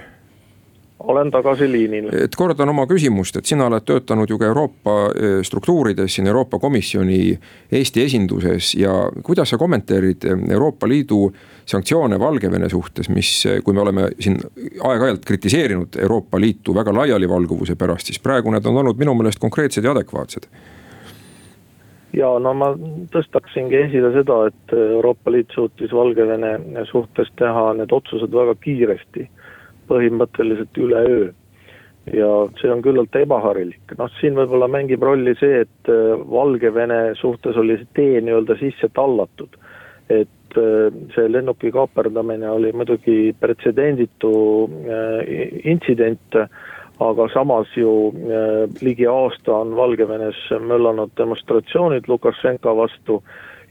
Olen 1.07 1.31
tagasi 1.31 1.71
liinil. 1.71 2.09
et 2.23 2.35
kordan 2.35 2.69
oma 2.69 2.85
küsimust, 2.87 3.37
et 3.37 3.45
sina 3.45 3.67
oled 3.69 3.85
töötanud 3.85 4.29
ju 4.29 4.37
ka 4.37 4.49
Euroopa 4.49 4.95
e, 5.09 5.31
struktuurides 5.43 6.15
siin 6.15 6.27
Euroopa 6.27 6.59
Komisjoni 6.59 7.37
Eesti 7.71 8.03
esinduses 8.03 8.73
ja 8.75 8.93
kuidas 9.23 9.49
sa 9.49 9.57
kommenteerid 9.57 10.25
Euroopa 10.49 10.87
Liidu 10.87 11.31
sanktsioone 11.65 12.19
Valgevene 12.19 12.69
suhtes, 12.69 13.09
mis, 13.09 13.31
kui 13.63 13.73
me 13.73 13.81
oleme 13.81 14.09
siin 14.19 14.37
aeg-ajalt 14.83 15.25
kritiseerinud 15.25 15.99
Euroopa 16.01 16.39
Liitu 16.39 16.75
väga 16.75 16.93
laialivalguvuse 16.93 17.75
pärast, 17.75 18.11
siis 18.11 18.19
praegu 18.19 18.51
need 18.51 18.65
on 18.65 18.83
olnud 18.83 18.99
minu 18.99 19.15
meelest 19.15 19.39
konkreetsed 19.39 19.83
ja 19.83 19.95
adekvaatsed 19.95 20.49
ja 22.15 22.31
no 22.43 22.53
ma 22.57 22.71
tõstaksingi 23.13 23.77
esile 23.85 24.11
seda, 24.15 24.37
et 24.51 24.73
Euroopa 24.75 25.31
Liit 25.31 25.53
suutis 25.55 25.93
Valgevene 25.95 26.83
suhtes 26.91 27.31
teha 27.39 27.71
need 27.77 27.93
otsused 27.95 28.33
väga 28.35 28.55
kiiresti 28.63 29.27
põhimõtteliselt 29.91 30.82
üleöö. 30.82 31.30
ja 32.17 32.27
see 32.58 32.69
on 32.73 32.80
küllalt 32.82 33.13
ebaharilik, 33.15 33.91
noh 33.99 34.10
siin 34.17 34.34
võib-olla 34.34 34.65
mängib 34.73 35.04
rolli 35.06 35.36
see, 35.38 35.60
et 35.67 35.91
äh, 35.91 36.15
Valgevene 36.32 37.13
suhtes 37.19 37.60
oli 37.62 37.75
see 37.77 37.91
tee 37.99 38.23
nii-öelda 38.25 38.58
sisse 38.58 38.89
tallatud. 38.97 39.54
et 40.10 40.58
äh, 40.58 40.89
see 41.15 41.27
lennuki 41.30 41.71
kaaperdamine 41.71 42.49
oli 42.49 42.73
muidugi 42.73 43.36
pretsedenditu 43.39 44.34
äh, 44.65 45.21
intsident, 45.75 46.41
aga 47.01 47.25
samas 47.34 47.69
ju 47.73 47.91
ligi 48.82 49.08
aasta 49.10 49.56
on 49.63 49.71
Valgevenes 49.77 50.38
möllanud 50.62 51.13
demonstratsioonid 51.17 52.06
Lukašenka 52.08 52.75
vastu 52.77 53.21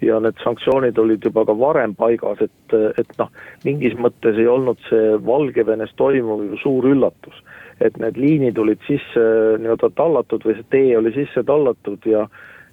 ja 0.04 0.20
need 0.20 0.38
sanktsioonid 0.44 0.98
olid 0.98 1.24
juba 1.24 1.44
ka 1.48 1.56
varem 1.58 1.94
paigas, 1.98 2.40
et, 2.44 2.76
et 2.98 3.12
noh, 3.18 3.30
mingis 3.64 3.96
mõttes 4.00 4.38
ei 4.40 4.48
olnud 4.48 4.80
see 4.88 5.16
Valgevenes 5.26 5.92
toimuv 6.00 6.46
ju 6.48 6.60
suur 6.62 6.90
üllatus. 6.92 7.42
et 7.80 7.96
need 7.96 8.16
liinid 8.20 8.58
olid 8.60 8.80
sisse 8.84 9.22
nii-öelda 9.60 9.88
tallatud 9.96 10.42
või 10.44 10.54
see 10.58 10.66
tee 10.70 10.96
oli 10.98 11.12
sisse 11.16 11.42
tallatud 11.48 12.04
ja 12.04 12.26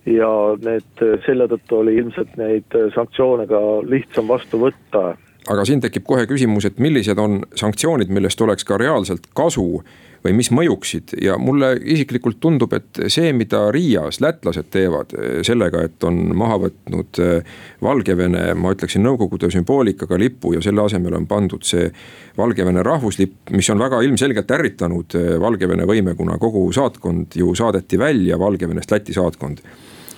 ja 0.07 0.27
need, 0.63 1.03
selle 1.25 1.47
tõttu 1.51 1.79
oli 1.81 1.95
ilmselt 1.99 2.35
neid 2.39 2.75
sanktsioone 2.95 3.47
ka 3.47 3.59
lihtsam 3.87 4.27
vastu 4.27 4.59
võtta 4.59 5.15
aga 5.47 5.63
siin 5.67 5.81
tekib 5.83 6.03
kohe 6.07 6.25
küsimus, 6.27 6.67
et 6.67 6.79
millised 6.83 7.19
on 7.19 7.39
sanktsioonid, 7.55 8.11
millest 8.11 8.41
oleks 8.43 8.67
ka 8.67 8.79
reaalselt 8.79 9.29
kasu 9.35 9.81
või 10.25 10.33
mis 10.37 10.49
mõjuksid. 10.51 11.15
Ja 11.21 11.37
mulle 11.41 11.73
isiklikult 11.83 12.39
tundub, 12.43 12.73
et 12.77 13.01
see, 13.11 13.31
mida 13.37 13.67
Riias 13.73 14.21
lätlased 14.23 14.69
teevad 14.73 15.13
eh, 15.17 15.39
sellega, 15.47 15.83
et 15.87 16.03
on 16.07 16.19
maha 16.37 16.59
võtnud 16.67 17.21
eh, 17.23 17.57
Valgevene, 17.83 18.51
ma 18.57 18.73
ütleksin 18.75 19.05
Nõukogude 19.05 19.49
sümboolikaga 19.53 20.19
lipu 20.19 20.53
ja 20.55 20.63
selle 20.63 20.83
asemel 20.83 21.15
on 21.19 21.27
pandud 21.29 21.65
see 21.67 21.89
Valgevene 22.37 22.83
rahvuslipp, 22.85 23.53
mis 23.55 23.69
on 23.73 23.81
väga 23.81 24.01
ilmselgelt 24.05 24.51
ärritanud 24.57 25.17
eh, 25.19 25.35
Valgevene 25.41 25.87
võime, 25.89 26.15
kuna 26.17 26.39
kogu 26.41 26.65
saatkond 26.75 27.37
ju 27.37 27.53
saadeti 27.55 27.99
välja 27.99 28.39
Valgevenest, 28.39 28.91
Läti 28.91 29.15
saatkond. 29.15 29.61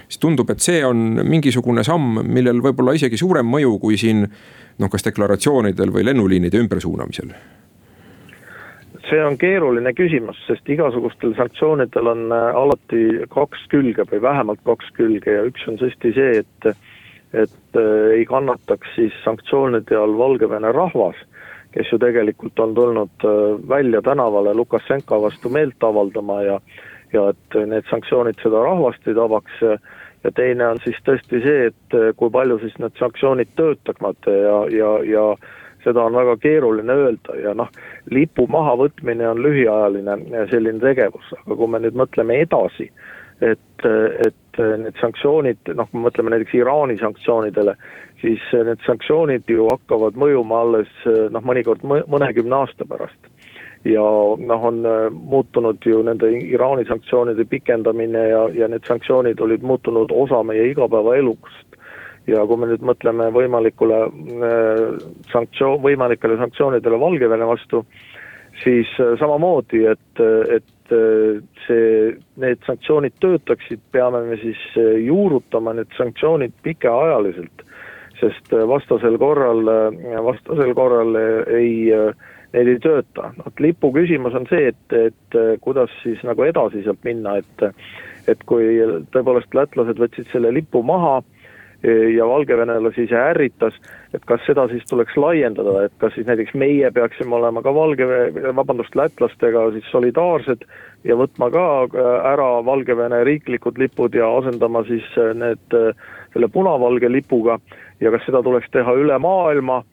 Siis 0.10 0.18
tundub, 0.18 0.50
et 0.50 0.64
see 0.64 0.82
on 0.86 1.22
mingisugune 1.22 1.84
samm, 1.86 2.24
millel 2.26 2.64
võib 2.66 2.82
olla 2.82 2.96
isegi 2.98 3.18
suurem 3.20 3.46
mõju 3.46 3.76
kui 3.82 3.98
siin 4.00 4.24
noh, 4.26 4.90
kas 4.90 5.06
deklaratsioonidel 5.06 5.94
või 5.94 6.08
lennuliinide 6.08 6.58
ümbersuunamisel 6.64 7.36
see 9.08 9.22
on 9.24 9.38
keeruline 9.40 9.94
küsimus, 9.96 10.38
sest 10.48 10.70
igasugustel 10.70 11.34
sanktsioonidel 11.38 12.12
on 12.12 12.28
äh, 12.34 12.56
alati 12.58 13.04
kaks 13.32 13.66
külge 13.72 14.06
või 14.10 14.22
vähemalt 14.24 14.62
kaks 14.68 14.92
külge 14.98 15.36
ja 15.38 15.46
üks 15.48 15.66
on 15.70 15.80
tõesti 15.82 16.14
see, 16.16 16.44
et 16.44 16.72
et 17.30 17.78
äh, 17.78 18.18
ei 18.18 18.26
kannataks 18.26 18.96
siis 18.96 19.16
sanktsioonide 19.24 19.98
all 19.98 20.18
Valgevene 20.18 20.72
rahvas, 20.74 21.18
kes 21.76 21.92
ju 21.92 22.00
tegelikult 22.02 22.60
on 22.60 22.74
tulnud 22.76 23.26
äh, 23.26 23.60
välja 23.70 24.02
tänavale 24.02 24.54
Lukašenka 24.58 25.22
vastu 25.22 25.50
meelt 25.54 25.84
avaldama 25.84 26.42
ja 26.44 26.60
ja 27.14 27.30
et 27.32 27.56
need 27.66 27.88
sanktsioonid 27.90 28.38
seda 28.44 28.62
rahvast 28.62 29.08
ei 29.10 29.16
tabaks. 29.18 29.64
Ja 30.24 30.32
teine 30.36 30.68
on 30.68 30.78
siis 30.84 30.98
tõesti 31.08 31.40
see, 31.42 31.70
et 31.72 31.96
kui 32.20 32.30
palju 32.30 32.60
siis 32.60 32.76
need 32.78 32.94
sanktsioonid 33.00 33.50
töötavad 33.58 34.28
ja, 34.28 34.58
ja, 34.70 34.90
ja 35.08 35.24
seda 35.84 36.04
on 36.04 36.18
väga 36.18 36.36
keeruline 36.44 36.94
öelda 36.94 37.38
ja 37.40 37.54
noh, 37.58 37.70
lipu 38.12 38.48
mahavõtmine 38.52 39.28
on 39.30 39.42
lühiajaline 39.44 40.46
selline 40.52 40.82
tegevus, 40.84 41.32
aga 41.46 41.56
kui 41.56 41.72
me 41.72 41.82
nüüd 41.84 41.98
mõtleme 42.00 42.42
edasi, 42.44 42.90
et, 43.42 43.86
et 44.28 44.62
need 44.84 45.00
sanktsioonid, 45.00 45.72
noh, 45.76 45.88
kui 45.90 46.00
me 46.00 46.10
mõtleme 46.10 46.34
näiteks 46.36 46.58
Iraani 46.60 46.98
sanktsioonidele, 47.00 47.76
siis 48.22 48.44
need 48.54 48.84
sanktsioonid 48.88 49.48
ju 49.48 49.70
hakkavad 49.72 50.20
mõjuma 50.20 50.64
alles 50.66 50.92
noh, 51.06 51.44
mõnikord 51.46 51.86
mõnekümne 51.86 52.64
aasta 52.64 52.88
pärast. 52.90 53.32
ja 53.88 54.04
noh, 54.38 54.64
on 54.68 54.84
muutunud 55.16 55.86
ju 55.86 56.02
nende 56.04 56.32
Iraani 56.36 56.84
sanktsioonide 56.90 57.46
pikendamine 57.48 58.28
ja, 58.28 58.44
ja 58.54 58.68
need 58.68 58.84
sanktsioonid 58.88 59.40
olid 59.40 59.64
muutunud 59.64 60.12
osa 60.12 60.44
meie 60.44 60.68
igapäevaelust 60.74 61.69
ja 62.30 62.46
kui 62.48 62.60
me 62.60 62.70
nüüd 62.70 62.84
mõtleme 62.86 63.30
võimalikule 63.36 64.00
äh, 64.08 64.82
sanktsioon, 65.34 65.82
võimalikele 65.84 66.40
sanktsioonidele 66.42 67.00
Valgevene 67.02 67.48
vastu, 67.50 67.84
siis 68.64 68.92
äh, 69.02 69.16
samamoodi, 69.22 69.86
et, 69.94 70.24
et 70.58 70.96
äh, 70.96 71.40
see, 71.66 72.12
need 72.42 72.66
sanktsioonid 72.68 73.18
töötaksid, 73.24 73.82
peame 73.96 74.24
me 74.28 74.40
siis 74.42 74.62
juurutama 75.06 75.76
need 75.78 75.98
sanktsioonid 75.98 76.56
pikaajaliselt. 76.66 77.66
sest 78.20 78.52
vastasel 78.68 79.16
korral, 79.16 79.62
vastasel 80.26 80.74
korral 80.76 81.16
ei, 81.56 81.88
need 82.52 82.68
ei 82.68 82.80
tööta, 82.84 83.30
noh 83.38 83.62
lipu 83.64 83.94
küsimus 83.96 84.36
on 84.36 84.44
see, 84.50 84.74
et, 84.74 84.96
et 84.98 85.38
kuidas 85.64 85.94
siis 86.04 86.20
nagu 86.28 86.44
edasi 86.44 86.84
sealt 86.84 87.00
minna, 87.08 87.38
et 87.40 87.64
et 88.28 88.42
kui 88.50 88.76
tõepoolest 89.14 89.56
lätlased 89.56 90.02
võtsid 90.04 90.28
selle 90.34 90.52
lipu 90.54 90.84
maha 90.86 91.22
ja 92.16 92.26
valgevenelasi 92.28 93.06
see 93.08 93.20
ärritas, 93.20 93.76
et 94.14 94.26
kas 94.28 94.42
seda 94.44 94.66
siis 94.68 94.84
tuleks 94.90 95.16
laiendada, 95.16 95.86
et 95.86 95.94
kas 96.02 96.12
siis 96.18 96.28
näiteks 96.28 96.52
meie 96.60 96.90
peaksime 96.92 97.38
olema 97.38 97.62
ka 97.64 97.72
Valgevene, 97.76 98.52
vabandust, 98.56 98.98
lätlastega 99.00 99.70
siis 99.76 99.88
solidaarsed 99.94 100.66
ja 101.08 101.16
võtma 101.20 101.50
ka 101.54 101.66
äh, 101.86 102.10
ära 102.34 102.50
Valgevene 102.66 103.22
riiklikud 103.28 103.80
lipud 103.80 104.16
ja 104.16 104.28
asendama 104.42 104.84
siis 104.90 105.08
äh, 105.18 105.32
need 105.38 105.78
äh, 105.78 105.94
selle 106.34 106.50
punavalge 106.52 107.12
lipuga 107.12 107.60
ja 108.02 108.12
kas 108.12 108.28
seda 108.28 108.44
tuleks 108.44 108.70
teha 108.74 108.96
üle 109.00 109.20
maailma 109.22 109.84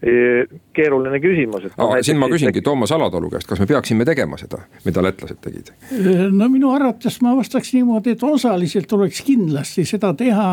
keeruline 0.00 1.18
küsimus, 1.24 1.64
et 1.64 1.78
no,. 1.80 1.88
siin 2.04 2.18
ma 2.20 2.28
küsingi 2.28 2.60
Toomas 2.64 2.92
Alatalu 2.92 3.30
käest, 3.32 3.46
kas 3.48 3.60
me 3.62 3.66
peaksime 3.66 4.04
tegema 4.04 4.36
seda, 4.36 4.58
mida 4.84 5.00
lätlased 5.00 5.38
tegid? 5.40 5.70
no 6.36 6.50
minu 6.52 6.68
arvates 6.76 7.16
ma 7.24 7.32
vastaks 7.38 7.72
niimoodi, 7.72 8.12
et 8.12 8.24
osaliselt 8.26 8.88
tuleks 8.90 9.22
kindlasti 9.24 9.86
seda 9.88 10.12
teha, 10.18 10.50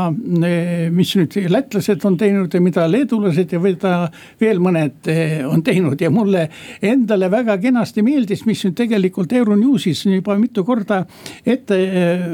mis 0.96 1.12
nüüd 1.20 1.36
lätlased 1.52 2.06
on 2.08 2.16
teinud 2.22 2.56
ja 2.56 2.62
mida 2.64 2.86
leedulased 2.88 3.52
ja 3.52 3.60
mida 3.64 3.92
veel 4.40 4.62
mõned 4.64 5.12
eh, 5.12 5.36
on 5.44 5.64
teinud 5.66 6.00
ja 6.00 6.12
mulle 6.14 6.46
endale 6.82 7.28
väga 7.34 7.58
kenasti 7.60 8.06
meeldis, 8.06 8.46
mis 8.48 8.64
nüüd 8.64 8.80
tegelikult 8.80 9.36
Euronewsis 9.36 10.06
on 10.08 10.16
juba 10.16 10.40
mitu 10.40 10.64
korda 10.64 11.02
ette 11.44 11.82
eh, 11.84 12.26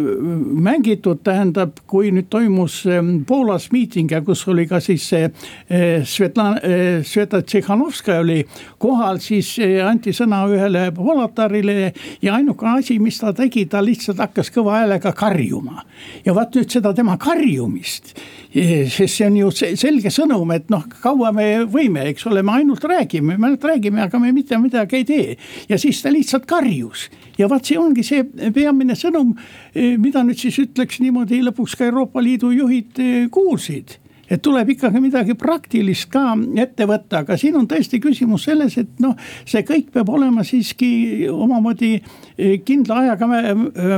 mängitud, 0.69 1.23
tähendab, 1.25 1.81
kui 1.89 2.13
nüüd 2.13 2.29
toimus 2.29 2.83
Poolas 3.27 3.71
miiting 3.73 4.13
ja 4.13 4.21
kus 4.21 4.45
oli 4.53 4.69
ka 4.69 4.77
siis 4.83 5.09
Svetlana 5.09 6.59
Sveta 7.03 7.41
Tšehhanovskaja 7.41 8.19
oli 8.19 8.39
kohal, 8.77 9.19
siis 9.23 9.51
eh, 9.63 9.77
anti 9.85 10.13
sõna 10.15 10.41
ühele 10.49 10.89
volatarile 10.95 11.91
ja 12.21 12.35
ainuke 12.37 12.67
asi, 12.69 12.99
mis 12.99 13.19
ta 13.21 13.33
tegi, 13.35 13.65
ta 13.69 13.81
lihtsalt 13.83 14.19
hakkas 14.23 14.51
kõva 14.55 14.79
häälega 14.79 15.13
karjuma. 15.17 15.83
ja 16.25 16.33
vaat 16.35 16.55
nüüd 16.55 16.71
seda 16.71 16.93
tema 16.95 17.17
karjumist, 17.17 18.13
eh, 18.53 18.89
sest 18.89 19.19
see 19.19 19.27
on 19.27 19.37
ju 19.37 19.51
selge 19.53 20.11
sõnum, 20.13 20.51
et 20.55 20.69
noh, 20.69 20.83
kaua 21.03 21.31
me 21.35 21.65
võime, 21.65 22.07
eks 22.11 22.27
ole, 22.27 22.43
me 22.43 22.57
ainult 22.59 22.83
räägime, 22.83 23.37
me 23.37 23.51
ainult 23.51 23.63
räägime, 23.63 24.01
aga 24.03 24.19
me 24.19 24.31
mitte 24.31 24.57
midagi 24.57 25.01
ei 25.01 25.05
tee. 25.05 25.37
ja 25.69 25.77
siis 25.77 26.01
ta 26.01 26.11
lihtsalt 26.11 26.45
karjus 26.45 27.09
ja 27.37 27.47
vaat 27.49 27.65
see 27.65 27.79
ongi 27.79 28.03
see 28.03 28.23
peamine 28.53 28.95
sõnum, 28.95 29.35
eh, 29.75 29.97
mida 29.97 30.23
nüüd 30.23 30.39
siis 30.39 30.59
ütleks 30.59 30.99
niimoodi 30.99 31.41
lõpuks 31.43 31.77
ka 31.77 31.85
Euroopa 31.85 32.21
Liidu 32.23 32.51
juhid 32.51 32.99
kuulsid 33.31 33.99
et 34.29 34.41
tuleb 34.45 34.69
ikkagi 34.75 35.01
midagi 35.01 35.35
praktilist 35.39 36.09
ka 36.13 36.35
ette 36.61 36.85
võtta, 36.89 37.23
aga 37.23 37.37
siin 37.39 37.57
on 37.59 37.67
tõesti 37.69 37.99
küsimus 38.01 38.45
selles, 38.47 38.77
et 38.81 39.01
noh, 39.01 39.15
see 39.49 39.63
kõik 39.67 39.89
peab 39.95 40.11
olema 40.13 40.45
siiski 40.45 41.27
omamoodi 41.31 41.91
eh, 41.97 42.59
kindla 42.65 43.01
ajaga 43.03 43.29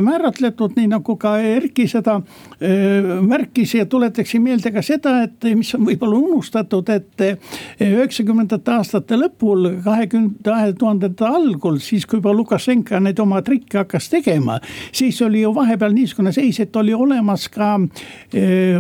määratletud, 0.01 0.77
nii 0.77 0.91
nagu 0.93 1.17
ka 1.19 1.35
Erki 1.41 1.87
seda 1.91 2.17
eh, 2.59 3.11
märkis 3.27 3.75
ja 3.75 3.87
tuletaksin 3.89 4.43
meelde 4.43 4.71
ka 4.73 4.83
seda, 4.85 5.17
et 5.27 5.49
mis 5.57 5.73
on 5.75 5.85
võib-olla 5.89 6.19
unustatud, 6.21 6.89
et 6.95 7.25
eh, 7.27 7.51
üheksakümnendate 7.89 8.75
aastate 8.77 9.19
lõpul, 9.19 9.67
kahekümne, 9.83 10.39
kahe 10.45 10.71
tuhandete 10.79 11.27
algul, 11.27 11.81
siis 11.83 12.07
kui 12.07 12.21
juba 12.21 12.33
Lukašenka 12.35 13.01
neid 13.03 13.19
oma 13.19 13.41
trikke 13.45 13.81
hakkas 13.83 14.07
tegema, 14.13 14.59
siis 14.95 15.19
oli 15.25 15.43
ju 15.43 15.51
vahepeal 15.55 15.93
niisugune 15.95 16.31
seis, 16.35 16.61
et 16.63 16.75
oli 16.79 16.95
olemas 16.95 17.47
ka 17.51 17.73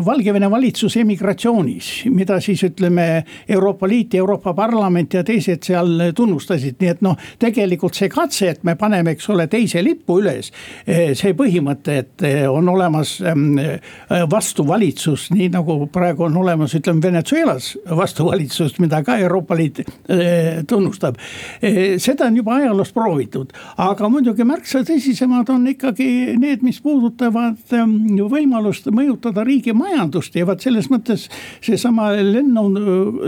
Valgevene 0.05 0.47
valitsuse 0.51 1.01
emigratsioon 1.01 1.40
deklaratsioonis, 1.41 2.05
mida 2.09 2.39
siis 2.41 2.63
ütleme, 2.63 3.23
Euroopa 3.49 3.87
Liit 3.87 4.15
Euroopa 4.15 4.53
Parlament 4.53 5.13
ja 5.13 5.23
teised 5.23 5.63
seal 5.63 6.11
tunnustasid, 6.15 6.77
nii 6.79 6.89
et 6.89 7.01
noh, 7.01 7.17
tegelikult 7.39 7.95
see 7.95 8.09
katse, 8.09 8.49
et 8.49 8.63
me 8.63 8.75
paneme, 8.75 9.11
eks 9.15 9.29
ole, 9.29 9.47
teise 9.47 9.81
lipu 9.83 10.19
üles. 10.21 10.51
Eh, 10.85 11.13
see 11.15 11.33
põhimõte, 11.33 11.97
et 11.97 12.23
eh, 12.23 12.45
on 12.49 12.67
olemas 12.69 13.19
ehm, 13.21 13.57
eh, 13.59 14.25
vastuvalitsus, 14.29 15.29
nii 15.33 15.49
nagu 15.53 15.87
praegu 15.91 16.27
on 16.27 16.37
olemas, 16.37 16.75
ütleme 16.77 17.01
Venezuelas 17.01 17.75
vastuvalitsus, 17.89 18.77
mida 18.79 19.01
ka 19.03 19.17
Euroopa 19.17 19.55
Liit 19.55 19.81
tunnustab. 20.67 21.15
seda 21.97 22.25
on 22.25 22.35
juba 22.35 22.55
ajaloos 22.55 22.91
proovitud, 22.93 23.51
aga 23.77 24.09
muidugi 24.09 24.43
märksa 24.47 24.81
tõsisemad 24.87 25.49
on 25.49 25.67
ikkagi 25.71 26.37
need, 26.39 26.63
mis 26.65 26.81
puudutavad 26.81 27.73
ehm, 27.73 28.19
võimalust 28.31 28.89
mõjutada 28.91 29.45
riigi 29.47 29.73
majandust 29.73 30.35
ja 30.35 30.45
vot 30.45 30.61
selles 30.61 30.89
mõttes 30.91 31.30
seesama 31.61 32.11
lennu, 32.15 32.65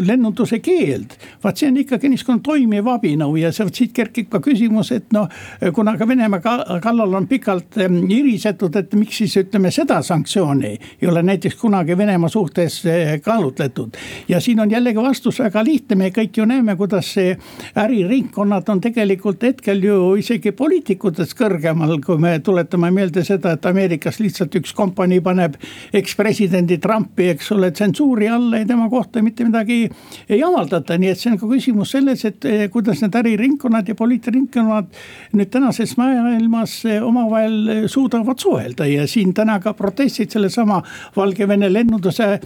lennunduse 0.05 0.59
keeld. 0.59 1.17
vaat 1.43 1.57
see 1.57 1.69
on 1.69 1.77
ikkagi 1.83 2.09
niisugune 2.09 2.41
toimiv 2.43 2.87
abinõu 2.87 3.37
ja 3.39 3.51
sealt 3.51 3.75
siit 3.75 3.93
kerkib 3.93 4.29
ka 4.31 4.41
küsimus, 4.43 4.91
et 4.95 5.11
noh, 5.13 5.29
kuna 5.73 5.97
ka 5.97 6.07
Venemaa 6.07 6.79
kallal 6.83 7.13
on 7.13 7.27
pikalt 7.27 7.77
irisetud, 8.09 8.75
et 8.75 8.93
miks 8.97 9.21
siis 9.23 9.37
ütleme 9.43 9.71
seda 9.71 10.01
sanktsiooni 10.03 10.73
ei 11.01 11.07
ole 11.09 11.23
näiteks 11.23 11.55
kunagi 11.59 11.97
Venemaa 11.97 12.29
suhtes 12.29 12.85
eh, 12.85 13.21
kaalutletud. 13.21 13.97
ja 14.27 14.39
siin 14.39 14.59
on 14.59 14.71
jällegi 14.71 15.01
vastus 15.01 15.39
väga 15.39 15.63
lihtne, 15.63 15.95
me 15.95 16.09
kõik 16.09 16.37
ju 16.37 16.45
näeme, 16.45 16.75
kuidas 16.75 17.13
see 17.13 17.37
äriringkonnad 17.75 18.69
on 18.69 18.81
tegelikult 18.81 19.43
hetkel 19.43 19.83
ju 19.83 20.15
isegi 20.19 20.51
poliitikutest 20.51 21.37
kõrgemal, 21.37 21.97
kui 22.05 22.17
me 22.17 22.37
tuletame 22.39 22.91
meelde 22.91 23.23
seda, 23.23 23.53
et 23.53 23.65
Ameerikas 23.65 24.19
lihtsalt 24.19 24.55
üks 24.59 24.73
kompanii 24.75 25.21
paneb 25.23 25.57
ekspresidendi 25.93 26.77
Trumpi, 26.83 27.29
eks 27.33 27.51
ole, 27.55 27.71
tsensuuri 27.93 28.27
alla 28.27 28.57
ja 28.57 28.65
tema 28.65 28.89
kohta 28.89 29.21
mitte 29.21 29.43
midagi 29.45 29.89
ei 30.29 30.43
avaldata, 30.43 30.97
nii 30.97 31.09
et 31.13 31.19
see 31.19 31.31
on 31.31 31.37
ka 31.39 31.47
küsimus 31.47 31.93
selles, 31.93 32.25
et 32.25 32.45
eh, 32.45 32.65
kuidas 32.73 33.01
need 33.03 33.15
äriringkonnad 33.15 33.87
ja 33.87 33.95
poliitringkonnad 33.95 34.89
nüüd 35.37 35.51
tänases 35.53 35.95
maailmas 35.97 36.81
omavahel 37.03 37.87
suudavad 37.87 38.39
suhelda 38.41 38.87
ja 38.89 39.07
siin 39.07 39.33
täna 39.33 39.59
ka 39.59 39.73
protestid 39.77 40.33
sellesama 40.33 40.81
Valgevene 41.15 41.69
lennunduse 41.73 42.39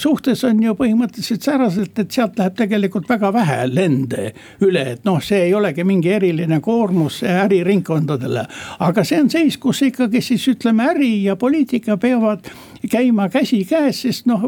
suhtes 0.00 0.44
on 0.44 0.62
ju 0.62 0.74
põhimõtteliselt 0.78 1.44
säärased, 1.44 1.92
et 1.98 2.10
sealt 2.10 2.38
läheb 2.38 2.56
tegelikult 2.56 3.08
väga 3.08 3.32
vähe 3.34 3.58
lende 3.68 4.30
üle, 4.64 4.84
et 4.94 5.04
noh, 5.04 5.20
see 5.22 5.44
ei 5.48 5.54
olegi 5.54 5.84
mingi 5.84 6.12
eriline 6.16 6.60
koormus 6.64 7.20
äriringkondadele. 7.26 8.46
aga 8.80 9.04
see 9.04 9.20
on 9.20 9.30
seis, 9.30 9.58
kus 9.60 9.82
ikkagi 9.86 10.22
siis 10.24 10.46
ütleme, 10.48 10.88
äri 10.94 11.12
ja 11.24 11.36
poliitika 11.36 11.96
peavad 12.00 12.48
käima 12.88 13.28
käsikäes, 13.28 14.02
sest 14.02 14.26
noh, 14.30 14.44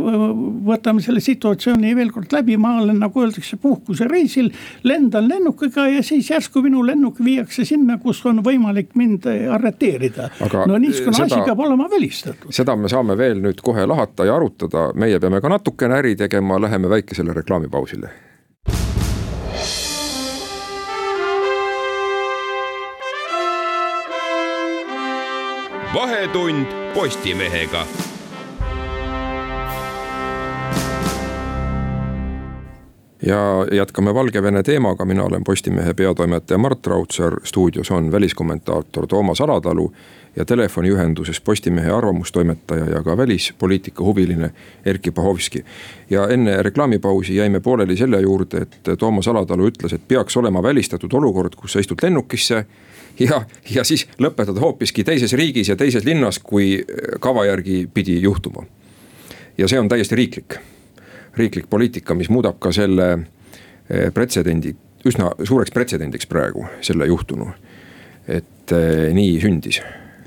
võtame 0.67 1.03
selle 1.05 1.21
situatsiooni 1.21 1.95
veel 1.97 2.13
kord 2.15 2.33
läbi, 2.33 2.57
ma 2.61 2.77
olen 2.81 3.01
nagu 3.03 3.23
öeldakse 3.23 3.57
puhkusereisil. 3.61 4.51
lendan 4.83 5.29
lennukiga 5.29 5.87
ja 5.89 6.03
siis 6.03 6.31
järsku 6.31 6.63
minu 6.63 6.87
lennuk 6.87 7.21
viiakse 7.25 7.65
sinna, 7.65 7.99
kus 7.99 8.25
on 8.27 8.43
võimalik 8.45 8.95
mind 8.95 9.29
arreteerida. 9.51 10.31
no 10.67 10.79
niisugune 10.79 11.17
seda, 11.17 11.25
asi 11.25 11.41
peab 11.45 11.61
olema 11.61 11.91
välistatud. 11.91 12.51
seda 12.51 12.77
me 12.77 12.89
saame 12.89 13.19
veel 13.19 13.43
nüüd 13.43 13.61
kohe 13.63 13.87
lahata 13.87 14.25
ja 14.25 14.37
arutada, 14.37 14.91
meie 14.95 15.21
peame 15.21 15.41
ka 15.41 15.49
natukene 15.49 16.01
äri 16.01 16.17
tegema, 16.17 16.61
läheme 16.61 16.89
väikesele 16.89 17.33
reklaamipausile 17.33 18.13
vahetund 25.95 26.67
Postimehega 26.95 27.87
ja 33.27 33.67
jätkame 33.73 34.15
Valgevene 34.15 34.63
teemaga, 34.63 35.05
mina 35.05 35.25
olen 35.25 35.45
Postimehe 35.45 35.95
peatoimetaja 35.95 36.59
Mart 36.59 36.87
Raudsaar, 36.87 37.41
stuudios 37.45 37.91
on 37.91 38.13
väliskommentaator 38.13 39.07
Toomas 39.07 39.41
Alatalu 39.41 39.93
ja 40.37 40.45
telefoniühenduses 40.45 41.41
Postimehe 41.41 41.91
arvamustoimetaja 41.91 42.85
ja 42.85 43.03
ka 43.03 43.17
välispoliitika 43.17 44.05
huviline 44.05 44.51
Erkki 44.85 45.11
Pahovski. 45.11 45.65
ja 46.11 46.29
enne 46.29 46.63
reklaamipausi 46.63 47.37
jäime 47.37 47.61
pooleli 47.61 47.97
selle 47.97 48.21
juurde, 48.21 48.59
et 48.59 48.99
Toomas 48.99 49.29
Alatalu 49.29 49.69
ütles, 49.69 49.95
et 49.95 50.09
peaks 50.09 50.37
olema 50.37 50.63
välistatud 50.63 51.13
olukord, 51.13 51.55
kus 51.55 51.73
sa 51.73 51.81
istud 51.81 51.99
lennukisse 52.03 52.67
ja, 53.19 53.43
ja 53.75 53.85
siis 53.85 54.09
lõpetada 54.19 54.61
hoopiski 54.61 55.05
teises 55.05 55.33
riigis 55.33 55.69
ja 55.69 55.77
teises 55.77 56.05
linnas, 56.05 56.39
kui 56.39 56.85
kava 57.21 57.45
järgi 57.45 57.89
pidi 57.95 58.23
juhtuma. 58.23 58.67
ja 59.59 59.69
see 59.69 59.81
on 59.81 59.89
täiesti 59.89 60.17
riiklik 60.17 60.59
riiklik 61.37 61.69
poliitika, 61.71 62.15
mis 62.15 62.31
muudab 62.31 62.59
ka 62.61 62.73
selle 62.73 63.09
eh, 63.13 64.11
pretsedendi 64.15 64.75
üsna 65.09 65.33
suureks 65.43 65.73
pretsedendiks 65.75 66.29
praegu, 66.31 66.67
selle 66.85 67.09
juhtunu. 67.11 67.53
et 68.29 68.73
eh, 68.73 69.11
nii 69.15 69.41
sündis 69.43 69.81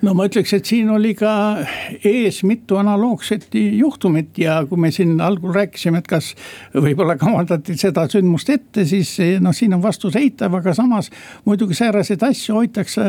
no 0.05 0.13
ma 0.13 0.27
ütleks, 0.27 0.51
et 0.53 0.67
siin 0.69 0.89
oli 0.93 1.13
ka 1.17 1.31
ees 2.05 2.41
mitu 2.45 2.77
analoogset 2.77 3.47
juhtumit 3.55 4.37
ja 4.37 4.59
kui 4.69 4.79
me 4.81 4.91
siin 4.93 5.17
algul 5.23 5.53
rääkisime, 5.55 6.01
et 6.01 6.09
kas 6.09 6.31
võib-olla 6.73 7.15
kavandati 7.19 7.77
seda 7.79 8.05
sündmust 8.11 8.51
ette, 8.53 8.85
siis 8.87 9.15
noh, 9.41 9.55
siin 9.55 9.73
on 9.77 9.81
vastus 9.83 10.17
eitav, 10.19 10.53
aga 10.59 10.75
samas 10.77 11.09
muidugi 11.47 11.77
sääraseid 11.77 12.23
asju 12.27 12.59
hoitakse 12.59 13.05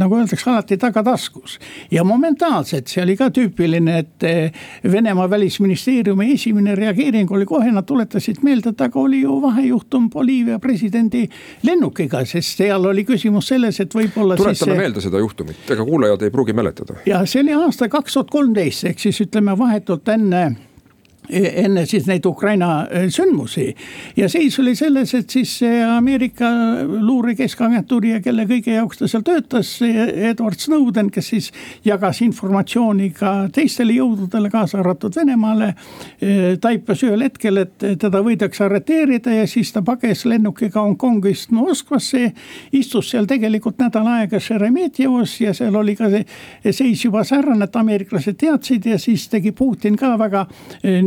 nagu 0.00 0.16
öeldakse, 0.16 0.48
alati 0.50 0.78
tagataskus. 0.80 1.58
ja 1.92 2.04
momentaalselt, 2.04 2.88
see 2.88 3.04
oli 3.04 3.18
ka 3.18 3.30
tüüpiline, 3.34 3.98
et 4.04 4.28
Venemaa 4.86 5.28
välisministeeriumi 5.30 6.30
esimene 6.32 6.74
reageering 6.78 7.30
oli 7.32 7.46
kohe, 7.46 7.68
nad 7.72 7.84
tuletasid 7.86 8.40
meelde, 8.46 8.72
et 8.72 8.86
aga 8.86 9.00
oli 9.00 9.20
ju 9.24 9.40
vahejuhtum 9.42 10.08
Boliivia 10.10 10.58
presidendi 10.62 11.26
lennukiga, 11.66 12.24
sest 12.24 12.62
seal 12.62 12.88
oli 12.88 13.04
küsimus 13.08 13.50
selles, 13.52 13.80
et 13.82 13.94
võib-olla. 13.94 14.38
tuletame 14.38 14.72
siis... 14.72 14.80
meelde 14.80 15.04
seda 15.04 15.20
juhtumit, 15.20 15.60
ega 15.70 15.84
kuulajad 15.84 16.05
ei 16.06 16.30
pruugi 16.30 16.52
mäletada. 16.52 16.98
ja 17.06 17.24
see 17.26 17.42
oli 17.42 17.54
aasta 17.54 17.88
kaks 17.88 18.12
tuhat 18.12 18.30
kolmteist, 18.30 18.84
ehk 18.84 18.98
siis 18.98 19.20
ütleme 19.20 19.58
vahetult 19.58 20.08
enne 20.08 20.56
enne 21.30 21.86
siis 21.86 22.06
neid 22.06 22.26
Ukraina 22.26 22.86
äh, 22.86 23.08
sündmusi. 23.08 23.74
ja 24.16 24.28
seis 24.28 24.58
oli 24.58 24.74
selles, 24.76 25.14
et 25.14 25.30
siis 25.30 25.60
Ameerika 25.96 26.48
luure 26.86 27.34
keskagentuuri 27.34 28.10
ja 28.10 28.20
kelle 28.20 28.46
kõige 28.46 28.74
jaoks 28.76 28.98
ta 28.98 29.08
seal 29.08 29.24
töötas, 29.26 29.70
Edward 29.82 30.60
Snowden, 30.60 31.10
kes 31.10 31.28
siis 31.28 31.50
jagas 31.84 32.20
informatsiooni 32.22 33.10
ka 33.16 33.32
teistele 33.52 33.96
jõududele, 33.96 34.50
kaasa 34.50 34.78
arvatud 34.80 35.16
Venemaale. 35.16 35.72
Äh, 36.22 36.56
taipas 36.60 37.02
ühel 37.06 37.26
hetkel, 37.26 37.62
et 37.62 37.76
teda 38.00 38.22
võidakse 38.24 38.64
arreteerida 38.66 39.34
ja 39.34 39.46
siis 39.50 39.72
ta 39.72 39.82
pages 39.86 40.24
lennukiga 40.24 40.80
Hongkongist 40.80 41.50
Moskvasse. 41.50 42.32
istus 42.72 43.10
seal 43.10 43.26
tegelikult 43.26 43.78
nädal 43.78 44.06
aega 44.06 44.40
Šeremetjevos 44.40 45.40
ja 45.40 45.54
seal 45.54 45.74
oli 45.76 45.96
ka 45.96 46.10
see 46.10 46.72
seis 46.72 47.04
juba 47.04 47.24
säärane, 47.24 47.64
et 47.64 47.76
ameeriklased 47.76 48.36
teadsid 48.40 48.86
ja 48.86 48.98
siis 48.98 49.28
tegi 49.28 49.52
Putin 49.52 49.96
ka 49.96 50.16
väga 50.18 50.46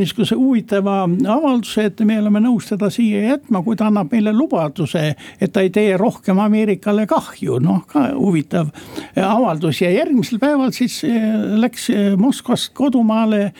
niisuguse 0.09 0.35
huvitava 0.35 1.03
avalduse, 1.05 1.85
et 1.89 2.01
me 2.07 2.17
oleme 2.19 2.41
nõus 2.43 2.69
teda 2.71 2.89
siia 2.93 3.21
jätma, 3.27 3.61
kui 3.63 3.77
ta 3.79 3.89
annab 3.89 4.11
meile 4.13 4.33
lubaduse, 4.35 5.13
et 5.39 5.53
ta 5.53 5.63
ei 5.65 5.69
tee 5.73 5.97
rohkem 5.97 6.39
Ameerikale 6.41 7.05
kahju, 7.09 7.59
noh 7.63 7.85
ka 7.89 8.09
huvitav 8.15 8.71
avaldus. 9.15 9.81
Ja 9.83 9.91
järgmisel 9.93 10.41
päeval 10.41 10.73
siis 10.75 11.03
eh, 11.07 11.29
läks 11.59 11.89
eh, 11.93 12.11
Moskvast 12.17 12.73
kodumaale 12.73 13.51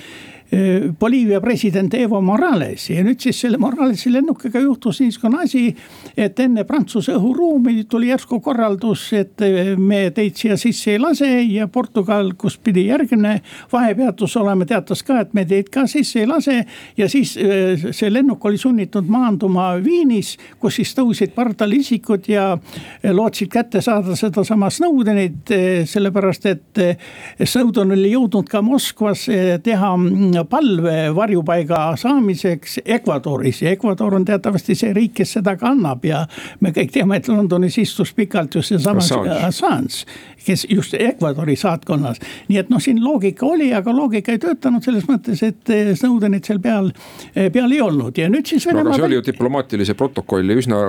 Boliivia 1.00 1.42
president 1.42 1.94
Evo 1.94 2.22
Morales 2.26 2.88
ja 2.90 3.04
nüüd 3.06 3.22
siis 3.22 3.38
selle 3.44 3.60
Moralesi 3.62 4.10
lennukiga 4.10 4.58
juhtus 4.64 4.98
niisugune 5.04 5.44
asi, 5.44 5.68
et 6.18 6.40
enne 6.42 6.64
Prantsuse 6.66 7.14
õhuruumi 7.14 7.84
tuli 7.90 8.10
järsku 8.10 8.40
korraldus, 8.42 9.04
et 9.14 9.44
eh, 9.46 9.76
me 9.78 10.08
teid 10.16 10.40
siia 10.40 10.58
sisse 10.58 10.96
ei 10.96 11.02
lase 11.02 11.30
ja 11.44 11.68
Portugal, 11.70 12.32
kus 12.34 12.58
pidi 12.58 12.88
järgmine 12.88 13.36
vahepeatus 13.72 14.34
olema, 14.42 14.66
teatas 14.66 15.04
ka, 15.06 15.20
et 15.22 15.36
me 15.38 15.44
teid 15.46 15.70
ka 15.70 15.86
sisse 15.92 16.24
ei 16.24 16.30
lase. 16.30 16.64
ja 16.98 17.10
siis 17.10 17.36
eh, 17.38 17.86
see 17.94 18.10
lennuk 18.10 18.46
oli 18.46 18.58
sunnitud 18.58 19.06
maanduma 19.06 19.76
Viinis, 19.86 20.34
kus 20.60 20.80
siis 20.82 20.96
tõusid 20.98 21.36
pardal 21.38 21.78
isikud 21.78 22.26
ja 22.30 22.56
lootsid 23.04 23.54
kätte 23.54 23.84
saada 23.86 24.18
sedasama 24.18 24.72
Snowdenit, 24.74 25.54
sellepärast 25.86 26.50
et 26.50 26.84
Snowden 27.46 27.94
oli 27.94 28.16
jõudnud 28.16 28.50
ka 28.50 28.64
Moskvas 28.66 29.28
teha 29.64 29.94
mm, 29.94 30.39
palve 30.46 31.16
varjupaiga 31.16 31.82
saamiseks 31.98 32.80
Ecuadoris 32.86 33.62
ja 33.62 33.72
Ecuador 33.72 34.16
on 34.16 34.26
teatavasti 34.26 34.76
see 34.76 34.94
riik, 34.94 35.14
kes 35.20 35.38
seda 35.40 35.56
kannab 35.60 36.06
ja 36.06 36.26
me 36.60 36.74
kõik 36.76 36.94
teame, 36.94 37.20
et 37.20 37.28
Londonis 37.28 37.78
istus 37.82 38.14
pikalt 38.14 38.56
just 38.56 38.74
seesama 38.74 39.04
Assange, 39.48 40.06
kes 40.46 40.66
just 40.70 40.94
Ecuadori 40.94 41.56
saatkonnas. 41.56 42.20
nii 42.48 42.58
et 42.58 42.70
noh, 42.70 42.82
siin 42.82 43.04
loogika 43.04 43.46
oli, 43.46 43.74
aga 43.74 43.94
loogika 43.96 44.32
ei 44.32 44.40
töötanud 44.40 44.84
selles 44.84 45.08
mõttes, 45.10 45.44
et 45.46 45.74
eh, 45.74 45.94
Snowdenit 45.96 46.46
seal 46.46 46.62
peal, 46.64 46.92
eh, 47.36 47.50
peal 47.54 47.72
ei 47.72 47.82
olnud 47.82 48.18
ja 48.18 48.30
nüüd 48.30 48.48
siis 48.50 48.68
Venemaa 48.68 48.92
no,. 48.92 48.98
see 48.98 49.08
oli 49.10 49.20
ju 49.20 49.26
diplomaatilise 49.26 49.96
protokolli 50.00 50.58
üsna 50.62 50.80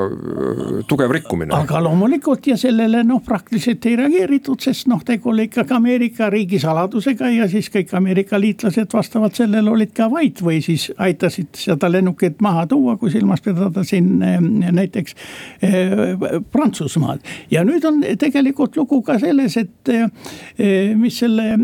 tugev 0.88 1.12
rikkumine. 1.14 1.54
aga 1.56 1.82
loomulikult 1.84 2.46
ja 2.50 2.56
sellele 2.60 3.02
noh, 3.04 3.22
praktiliselt 3.24 3.86
ei 3.86 3.96
reageeritud, 4.00 4.60
sest 4.62 4.88
noh, 4.90 5.02
tegu 5.06 5.32
oli 5.34 5.48
ikkagi 5.48 5.74
Ameerika 5.76 6.30
riigisaladusega 6.32 7.30
ja 7.34 7.48
siis 7.50 7.70
kõik 7.72 7.94
Ameerika 7.96 8.40
liitlased 8.40 8.92
vastavalt 8.92 9.38
sellel 9.40 9.68
olid 9.72 9.92
ka 9.96 10.08
vait 10.12 10.40
või 10.44 10.60
siis 10.64 10.88
aitasid 11.00 11.56
seda 11.56 11.88
lennukit 11.90 12.40
maha 12.44 12.66
tuua, 12.70 12.96
kui 13.00 13.12
silmas 13.12 13.42
pidada 13.44 13.84
siin 13.86 14.20
eh, 14.24 14.38
näiteks 14.40 15.16
eh, 15.64 16.42
Prantsusmaad. 16.52 17.24
ja 17.50 17.64
nüüd 17.66 17.84
on 17.88 18.02
tegelikult 18.20 18.76
lugu 18.76 19.00
ka 19.06 19.18
selles, 19.22 19.56
et 19.60 19.92
eh, 19.92 20.92
mis 20.98 21.20
selle 21.22 21.56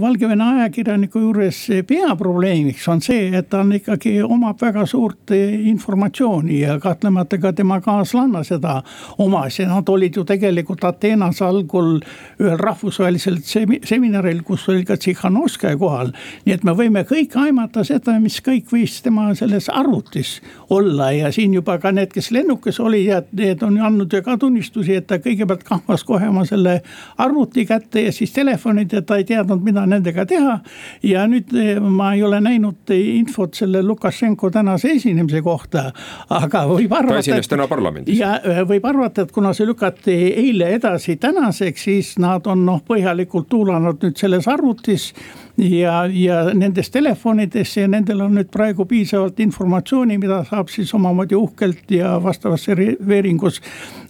Valgevene 0.00 0.46
ajakirjaniku 0.56 1.22
juures 1.26 1.60
peaprobleemiks 1.88 2.88
on 2.92 3.02
see, 3.04 3.28
et 3.36 3.50
ta 3.50 3.62
on 3.64 3.74
ikkagi 3.76 4.16
omab 4.22 4.60
väga 4.60 4.86
suurt 4.88 5.34
informatsiooni 5.34 6.62
ja 6.62 6.78
kahtlemata 6.80 7.38
ka 7.42 7.52
tema 7.56 7.80
kaaslanna 7.84 8.42
seda 8.46 8.80
omas 9.20 9.60
ja 9.60 9.68
nad 9.68 9.88
olid 9.88 10.16
ju 10.16 10.24
tegelikult 10.28 10.84
Ateenas 10.88 11.42
algul 11.44 11.98
ühel 12.40 12.58
rahvusvahelisel 12.60 13.40
seminaril, 13.44 14.42
kus 14.46 14.68
oli 14.72 14.84
ka 14.88 14.96
Tsihhanovskaja 14.96 15.76
kohal. 15.80 16.14
nii 16.46 16.56
et 16.56 16.64
me 16.64 16.74
võime 16.76 17.04
kõik 17.10 17.34
aimata 17.40 17.82
seda, 17.86 18.14
mis 18.22 18.38
kõik 18.44 18.70
võis 18.70 19.00
tema 19.02 19.30
selles 19.38 19.66
arvutis 19.72 20.36
olla 20.70 21.10
ja 21.12 21.30
siin 21.34 21.54
juba 21.56 21.76
ka 21.82 21.90
need, 21.94 22.12
kes 22.14 22.30
lennukis 22.34 22.78
olid 22.82 23.06
ja 23.06 23.20
need 23.36 23.62
on 23.66 23.78
andnud 23.82 24.12
ju 24.14 24.22
ka 24.22 24.36
tunnistusi, 24.40 24.94
et 25.00 25.08
ta 25.10 25.18
kõigepealt 25.22 25.64
kahvas 25.66 26.04
kohe 26.06 26.28
oma 26.30 26.44
selle 26.48 26.76
arvuti 27.20 27.66
kätte 27.66 28.04
ja 28.06 28.12
siis 28.14 28.32
telefonid 28.36 28.94
ja 28.94 29.02
ta 29.02 29.18
ei 29.18 29.26
teadnud, 29.26 29.62
mida 29.66 29.86
nendega 29.90 30.26
teha. 30.30 30.60
ja 31.02 31.26
nüüd 31.30 31.54
eh, 31.56 31.80
ma 31.80 32.12
ei 32.14 32.22
ole 32.22 32.40
näinud 32.40 32.94
infot 32.94 33.58
selle 33.58 33.82
Lukašenko 33.82 34.50
tänase 34.50 34.94
esinemise 34.94 35.42
kohta, 35.42 35.90
aga 36.28 36.64
võib 36.70 36.94
arvata. 36.94 37.18
ta 37.18 37.26
esines 37.26 37.50
täna 37.50 37.66
parlamendis. 37.70 38.18
ja 38.18 38.36
eh, 38.44 38.62
võib 38.68 38.86
arvata, 38.86 39.26
et 39.26 39.34
kuna 39.34 39.54
see 39.56 39.66
lükati 39.66 40.16
eile 40.30 40.70
edasi 40.78 41.16
tänaseks, 41.16 41.88
siis 41.90 42.16
nad 42.22 42.46
on 42.46 42.64
noh, 42.66 42.82
põhjalikult 42.86 43.50
tuulanud 43.50 44.02
nüüd 44.04 44.18
selles 44.20 44.46
arvutis 44.48 45.10
ja, 45.58 46.04
ja 46.06 46.44
nendes 46.54 46.90
telefonides 47.00 47.76
ja 47.78 47.88
nendel 47.88 48.20
on 48.24 48.34
nüüd 48.36 48.50
praegu 48.52 48.84
piisavalt 48.88 49.40
informatsiooni, 49.40 50.18
mida 50.20 50.42
saab 50.48 50.68
siis 50.72 50.92
omamoodi 50.96 51.36
uhkelt 51.38 51.90
ja 51.94 52.12
vastavas 52.22 52.66
serveeringus 52.68 53.60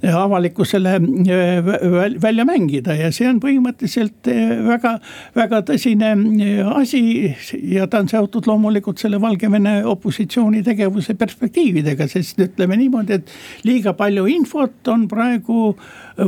avalikkusele 0.03 0.97
välja 2.23 2.47
mängida. 2.49 2.97
Ja 2.99 3.13
see 3.15 3.29
on 3.31 3.39
põhimõtteliselt 3.43 4.31
väga, 4.67 4.97
väga 5.37 5.63
tõsine 5.69 6.13
asi 6.75 7.03
ja 7.71 7.87
ta 7.91 8.03
on 8.03 8.11
seotud 8.11 8.49
loomulikult 8.51 8.99
selle 9.03 9.21
Valgevene 9.21 9.81
opositsiooni 9.87 10.65
tegevuse 10.67 11.15
perspektiividega, 11.21 12.09
sest 12.11 12.41
ütleme 12.41 12.79
niimoodi, 12.81 13.21
et 13.21 13.67
liiga 13.69 13.95
palju 13.99 14.27
infot 14.33 14.91
on 14.91 15.07
praegu 15.11 15.75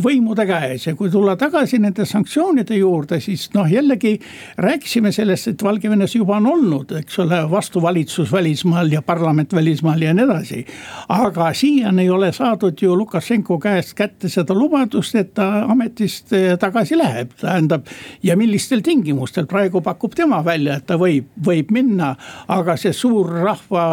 võimude 0.03 0.46
käes. 0.48 0.87
Ja 0.87 0.94
kui 0.96 1.11
tulla 1.12 1.35
tagasi 1.40 1.81
nende 1.83 2.07
sanktsioonide 2.09 2.79
juurde, 2.79 3.18
siis 3.25 3.48
noh, 3.57 3.66
jällegi 3.68 4.14
rääkisime 4.62 5.12
sellest, 5.12 5.53
et 5.53 5.64
Valgevenes 5.64 6.14
juba 6.16 6.38
on 6.38 6.52
olnud, 6.53 6.92
eks 7.00 7.19
ole, 7.23 7.38
vastuvalitsus 7.50 8.33
välismaal 8.33 8.92
ja 8.92 9.03
parlament 9.03 9.55
välismaal 9.55 10.03
ja 10.03 10.15
nii 10.15 10.25
edasi. 10.25 10.65
aga 11.09 11.53
siiani 11.55 12.03
ei 12.03 12.11
ole 12.11 12.33
saadud 12.33 12.79
ju 12.83 12.96
Lukašenko 12.96 13.59
käest 13.59 13.94
kätte 13.98 14.29
seda 14.29 14.55
lubadust, 14.55 15.15
et 15.15 15.35
ta 15.35 15.65
ametist 15.73 16.33
eh, 16.33 16.57
tagasi 16.59 16.98
läheb, 16.98 17.33
tähendab. 17.40 17.87
ja 18.23 18.37
millistel 18.37 18.81
tingimustel, 18.81 19.46
praegu 19.46 19.81
pakub 19.81 20.15
tema 20.15 20.42
välja, 20.44 20.77
et 20.77 20.87
ta 20.87 20.98
võib, 21.00 21.29
võib 21.46 21.71
minna, 21.73 22.15
aga 22.48 22.77
see 22.77 22.92
suur 22.96 23.31
rahva 23.42 23.87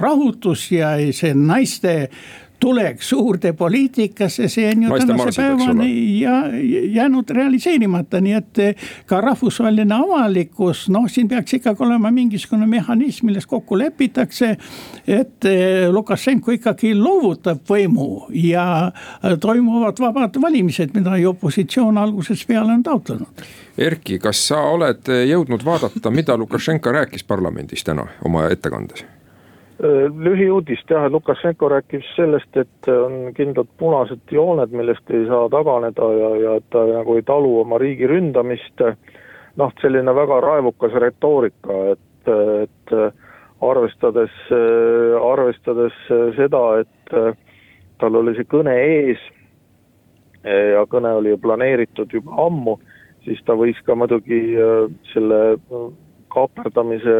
rahutus 0.00 0.70
ja 0.72 0.96
see 1.12 1.34
naiste 1.34 1.96
tulek 2.60 3.02
suurde 3.02 3.52
poliitikasse, 3.52 4.48
see 4.48 4.68
on 4.70 4.82
ju 4.82 4.88
Naiste 4.88 5.06
tänase 5.06 5.42
päevani 5.42 6.20
ja 6.20 6.32
jäänud 6.94 7.30
realiseerimata, 7.30 8.20
nii 8.20 8.32
et 8.32 8.58
eh, 8.58 8.86
ka 9.06 9.20
rahvusvaheline 9.20 9.94
avalikkus, 9.94 10.86
noh, 10.92 11.08
siin 11.10 11.28
peaks 11.28 11.58
ikkagi 11.58 11.84
olema 11.84 12.10
mingisugune 12.10 12.66
mehhanism, 12.66 13.26
milles 13.26 13.46
kokku 13.46 13.78
lepitakse. 13.78 14.56
et 15.06 15.44
eh, 15.44 15.88
Lukašenko 15.90 16.52
ikkagi 16.52 16.94
loovutab 16.94 17.60
võimu 17.68 18.26
ja 18.30 18.92
eh, 19.24 19.36
toimuvad 19.40 20.00
vabad 20.00 20.40
valimised, 20.42 20.94
mida 20.94 21.16
ju 21.16 21.30
opositsioon 21.30 21.98
algusest 21.98 22.46
peale 22.46 22.72
on 22.72 22.82
taotlenud. 22.82 23.44
Erki, 23.78 24.18
kas 24.18 24.40
sa 24.48 24.62
oled 24.72 25.08
jõudnud 25.28 25.64
vaadata, 25.64 26.10
mida 26.10 26.36
Lukašenka 26.36 26.92
rääkis 26.92 27.24
parlamendis 27.24 27.84
täna 27.84 28.06
oma 28.24 28.48
ettekandes? 28.48 29.04
Äh, 29.76 30.08
lühiuudist 30.08 30.88
jah, 30.90 31.10
Lukašenko 31.12 31.68
rääkis 31.68 32.06
sellest, 32.16 32.56
et 32.56 32.88
on 32.88 33.34
kindlad 33.36 33.68
punased 33.76 34.32
jooned, 34.32 34.72
millest 34.72 35.10
ei 35.12 35.26
saa 35.28 35.50
taganeda 35.52 36.06
ja, 36.16 36.30
ja 36.40 36.54
et 36.56 36.64
ta 36.72 36.86
nagu 36.88 37.16
ei 37.18 37.24
talu 37.28 37.58
oma 37.60 37.76
riigi 37.78 38.08
ründamist. 38.08 38.80
noh, 39.56 39.72
selline 39.80 40.14
väga 40.14 40.40
raevukas 40.40 40.96
retoorika, 41.00 41.76
et, 41.92 42.30
et 42.62 42.94
arvestades, 43.64 44.32
arvestades 45.20 45.96
seda, 46.36 46.62
et 46.80 47.14
tal 48.00 48.18
oli 48.20 48.34
see 48.36 48.48
kõne 48.52 48.74
ees 48.76 49.22
ja 50.44 50.84
kõne 50.92 51.14
oli 51.16 51.32
ju 51.32 51.38
planeeritud 51.40 52.12
juba 52.12 52.36
ammu, 52.44 52.76
siis 53.24 53.40
ta 53.48 53.56
võis 53.56 53.80
ka 53.88 53.96
muidugi 53.96 54.42
selle 55.14 55.40
kaaperdamise 56.36 57.16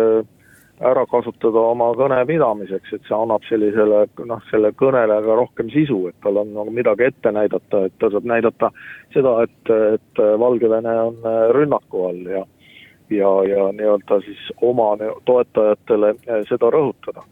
ära 0.85 1.07
kasutada 1.09 1.63
oma 1.73 1.91
kõne 1.97 2.19
pidamiseks, 2.29 2.93
et 2.93 3.07
see 3.09 3.17
annab 3.17 3.45
sellisele 3.49 4.03
noh, 4.29 4.43
selle 4.51 4.73
kõnele 4.77 5.21
ka 5.25 5.37
rohkem 5.39 5.71
sisu, 5.73 6.03
et 6.11 6.19
tal 6.25 6.43
on 6.43 6.53
nagu 6.57 6.75
midagi 6.75 7.09
ette 7.09 7.33
näidata, 7.33 7.87
et 7.87 7.97
ta 8.01 8.11
saab 8.13 8.29
näidata 8.29 8.71
seda, 9.15 9.39
et, 9.47 9.73
et 9.97 10.23
Valgevene 10.41 10.99
on 11.07 11.25
rünnaku 11.57 12.05
all 12.11 12.29
ja 12.35 12.45
ja, 13.11 13.31
ja 13.47 13.71
nii-öelda 13.73 14.21
siis 14.25 14.49
oma 14.67 14.97
toetajatele 15.25 16.15
seda 16.49 16.71
rõhutada. 16.75 17.23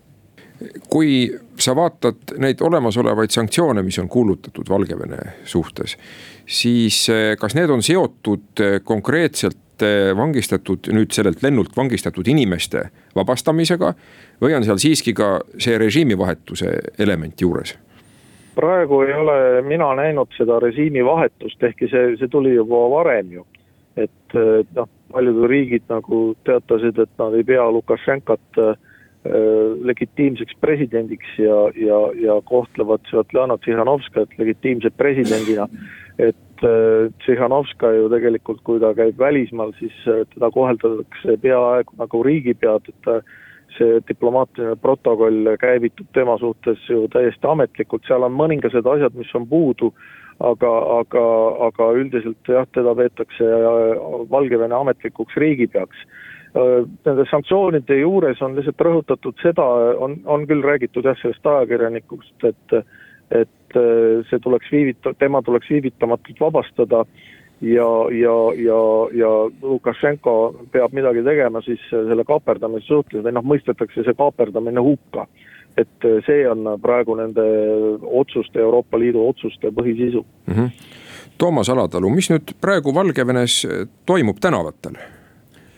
Kui 0.89 1.27
sa 1.59 1.75
vaatad 1.77 2.37
neid 2.39 2.63
olemasolevaid 2.63 3.35
sanktsioone, 3.35 3.83
mis 3.83 3.99
on 3.99 4.09
kuulutatud 4.09 4.71
Valgevene 4.71 5.19
suhtes, 5.45 5.97
siis 6.47 7.09
kas 7.41 7.57
need 7.59 7.75
on 7.75 7.83
seotud 7.83 8.63
konkreetselt 8.87 9.59
vangistatud, 10.17 10.91
nüüd 10.93 11.11
sellelt 11.13 11.43
lennult 11.43 11.77
vangistatud 11.77 12.27
inimeste 12.29 12.89
vabastamisega. 13.17 13.95
või 14.43 14.55
on 14.55 14.65
seal 14.65 14.79
siiski 14.79 15.15
ka 15.15 15.41
see 15.59 15.79
režiimivahetuse 15.79 16.79
element 16.99 17.41
juures? 17.41 17.79
praegu 18.55 19.03
ei 19.03 19.15
ole 19.15 19.63
mina 19.67 19.95
näinud 19.95 20.31
seda 20.37 20.61
režiimivahetust, 20.63 21.63
ehkki 21.63 21.89
see, 21.91 22.17
see 22.17 22.29
tuli 22.29 22.55
juba 22.55 22.89
varem 22.91 23.33
ju. 23.33 23.47
et 23.97 24.35
noh, 24.75 24.89
paljud 25.13 25.45
riigid 25.51 25.85
nagu 25.89 26.35
teatasid, 26.47 26.99
et 26.99 27.11
nad 27.19 27.35
ei 27.35 27.45
pea 27.47 27.67
Lukašenkat 27.71 28.59
äh, 28.59 28.75
legitiimseks 29.87 30.57
presidendiks 30.61 31.37
ja, 31.39 31.61
ja, 31.79 32.01
ja 32.19 32.41
kohtlevad 32.45 33.07
Svetlana 33.11 33.57
Tsihhanovskajat 33.59 34.35
legitiimse 34.39 34.91
presidendina. 34.91 35.69
Äh, 36.65 37.13
Tsihhanovska 37.19 37.91
ju 37.93 38.09
tegelikult, 38.09 38.63
kui 38.65 38.79
ta 38.81 38.95
käib 38.97 39.19
välismaal, 39.21 39.75
siis 39.77 39.95
äh, 40.09 40.23
teda 40.33 40.49
koheldatakse 40.55 41.37
peaaegu 41.43 41.97
nagu 42.01 42.21
riigipead, 42.25 42.89
et 42.89 43.09
äh, 43.13 43.35
see 43.77 43.99
diplomaatiline 44.09 44.77
protokoll 44.81 45.51
käivitub 45.61 46.09
tema 46.17 46.39
suhtes 46.41 46.81
ju 46.89 47.03
täiesti 47.13 47.51
ametlikult, 47.51 48.07
seal 48.09 48.25
on 48.25 48.37
mõningased 48.39 48.89
asjad, 48.95 49.17
mis 49.19 49.35
on 49.37 49.49
puudu, 49.51 49.91
aga, 50.41 50.73
aga, 51.01 51.25
aga 51.69 51.91
üldiselt 51.99 52.49
jah, 52.49 52.69
teda 52.73 52.95
peetakse 52.97 53.51
Valgevene 54.31 54.79
ametlikuks 54.79 55.37
riigipeaks. 55.37 56.07
Nende 56.55 57.25
sanktsioonide 57.27 57.99
juures 57.99 58.41
on 58.47 58.55
lihtsalt 58.55 58.85
rõhutatud 58.87 59.41
seda, 59.43 59.65
on, 60.07 60.21
on 60.25 60.47
küll 60.47 60.63
räägitud 60.63 61.05
jah, 61.05 61.19
sellest 61.19 61.47
ajakirjanikust, 61.51 62.47
et 62.47 62.79
et 63.31 63.77
äh, 63.77 64.25
see 64.31 64.41
tuleks 64.43 64.73
viivita-, 64.73 65.15
tema 65.19 65.43
tuleks 65.43 65.71
viivitamatult 65.71 66.41
vabastada 66.41 67.05
ja, 67.61 67.89
ja, 68.11 68.37
ja, 68.57 68.81
ja 69.13 69.31
Lukašenko 69.63 70.35
peab 70.73 70.93
midagi 70.93 71.25
tegema 71.25 71.63
siis 71.65 71.81
selle 71.91 72.25
kaaperdamise 72.29 72.87
suhtes 72.87 73.25
või 73.25 73.35
noh, 73.35 73.47
mõistetakse 73.47 74.05
see 74.05 74.17
kaaperdamine 74.19 74.83
hukka. 74.85 75.27
et 75.77 76.07
see 76.27 76.45
on 76.47 76.69
praegu 76.79 77.17
nende 77.19 77.43
otsuste, 78.03 78.61
Euroopa 78.63 78.99
Liidu 78.99 79.29
otsuste 79.29 79.73
põhisisu 79.75 80.25
mm. 80.47 80.55
-hmm. 80.55 80.71
Toomas 81.39 81.69
Alatalu, 81.69 82.11
mis 82.11 82.31
nüüd 82.31 82.55
praegu 82.61 82.95
Valgevenes 82.95 83.67
toimub 84.07 84.39
tänavatel? 84.41 84.95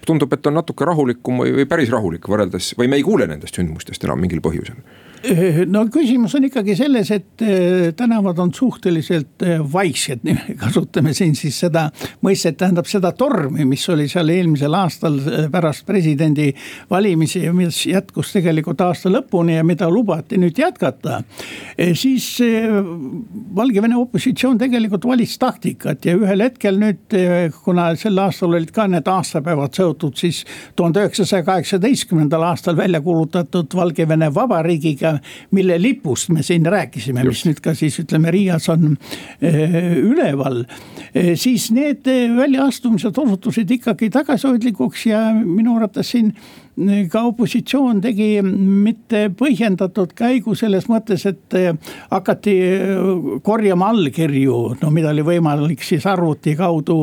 tundub, 0.07 0.33
et 0.33 0.47
on 0.47 0.55
natuke 0.55 0.85
rahulikum 0.85 1.39
või, 1.43 1.53
või 1.53 1.67
päris 1.67 1.91
rahulik 1.91 2.29
võrreldes 2.29 2.75
või 2.79 2.89
me 2.89 2.97
ei 2.97 3.03
kuule 3.03 3.27
nendest 3.27 3.55
sündmustest 3.55 4.05
enam 4.05 4.21
mingil 4.21 4.41
põhjusel 4.41 4.77
Eh, 4.77 5.06
no 5.73 5.85
küsimus 5.93 6.35
on 6.37 6.47
ikkagi 6.49 6.77
selles, 6.79 7.11
et 7.15 7.43
eh, 7.45 7.93
tänavad 7.97 8.39
on 8.43 8.53
suhteliselt 8.55 9.43
eh, 9.45 9.61
vaiksed, 9.73 10.25
kasutame 10.61 11.15
siin 11.17 11.35
siis 11.39 11.59
seda 11.65 11.87
mõistet, 12.25 12.59
tähendab 12.61 12.89
seda 12.91 13.13
tormi, 13.17 13.67
mis 13.69 13.85
oli 13.93 14.09
seal 14.11 14.31
eelmisel 14.33 14.75
aastal 14.77 15.19
pärast 15.53 15.87
presidendivalimisi 15.89 17.45
ja 17.47 17.55
mis 17.57 17.83
jätkus 17.89 18.33
tegelikult 18.37 18.81
aasta 18.85 19.13
lõpuni 19.13 19.57
ja 19.57 19.65
mida 19.67 19.89
lubati 19.91 20.39
nüüd 20.41 20.59
jätkata. 20.59 21.23
siis 21.95 22.27
Valgevene 23.57 23.97
opositsioon 23.97 24.59
tegelikult 24.59 25.05
valis 25.09 25.37
taktikat 25.39 26.05
ja 26.05 26.17
ühel 26.17 26.43
hetkel 26.45 26.79
nüüd, 26.81 27.17
kuna 27.65 27.89
sel 27.97 28.19
aastal 28.21 28.55
olid 28.55 28.73
ka 28.75 28.87
need 28.91 29.09
aastapäevad 29.09 29.75
seotud 29.77 30.17
siis 30.19 30.45
tuhande 30.77 31.05
üheksasaja 31.05 31.45
kaheksateistkümnendal 31.47 32.43
aastal 32.51 32.77
välja 32.77 33.01
kuulutatud 33.01 33.75
Valgevene 33.77 34.31
vabariigiga 34.35 35.16
mille 35.57 35.79
lipust 35.83 36.31
me 36.35 36.45
siin 36.47 36.67
rääkisime, 36.67 37.25
mis 37.27 37.45
nüüd 37.49 37.63
ka 37.65 37.75
siis 37.79 37.99
ütleme, 38.03 38.33
Riias 38.35 38.69
on 38.73 38.97
eh, 39.41 39.97
üleval. 40.01 40.65
Eh, 41.15 41.35
siis 41.39 41.71
need 41.75 42.07
väljaastumised 42.37 43.19
osutusid 43.19 43.71
ikkagi 43.79 44.11
tagasihoidlikuks 44.15 45.07
ja 45.11 45.27
minu 45.41 45.77
arvates 45.77 46.15
siin 46.15 46.35
ka 47.11 47.23
opositsioon 47.31 48.03
tegi 48.05 48.43
mitte 48.45 49.27
põhjendatud 49.37 50.13
käigu 50.17 50.53
selles 50.59 50.87
mõttes, 50.91 51.23
et 51.29 51.57
eh, 51.57 51.71
hakati 52.11 52.55
eh, 52.61 52.99
korjama 53.45 53.89
allkirju, 53.95 54.59
no 54.83 54.91
mida 54.93 55.15
oli 55.15 55.25
võimalik 55.25 55.85
siis 55.87 56.05
arvuti 56.07 56.53
kaudu 56.59 56.99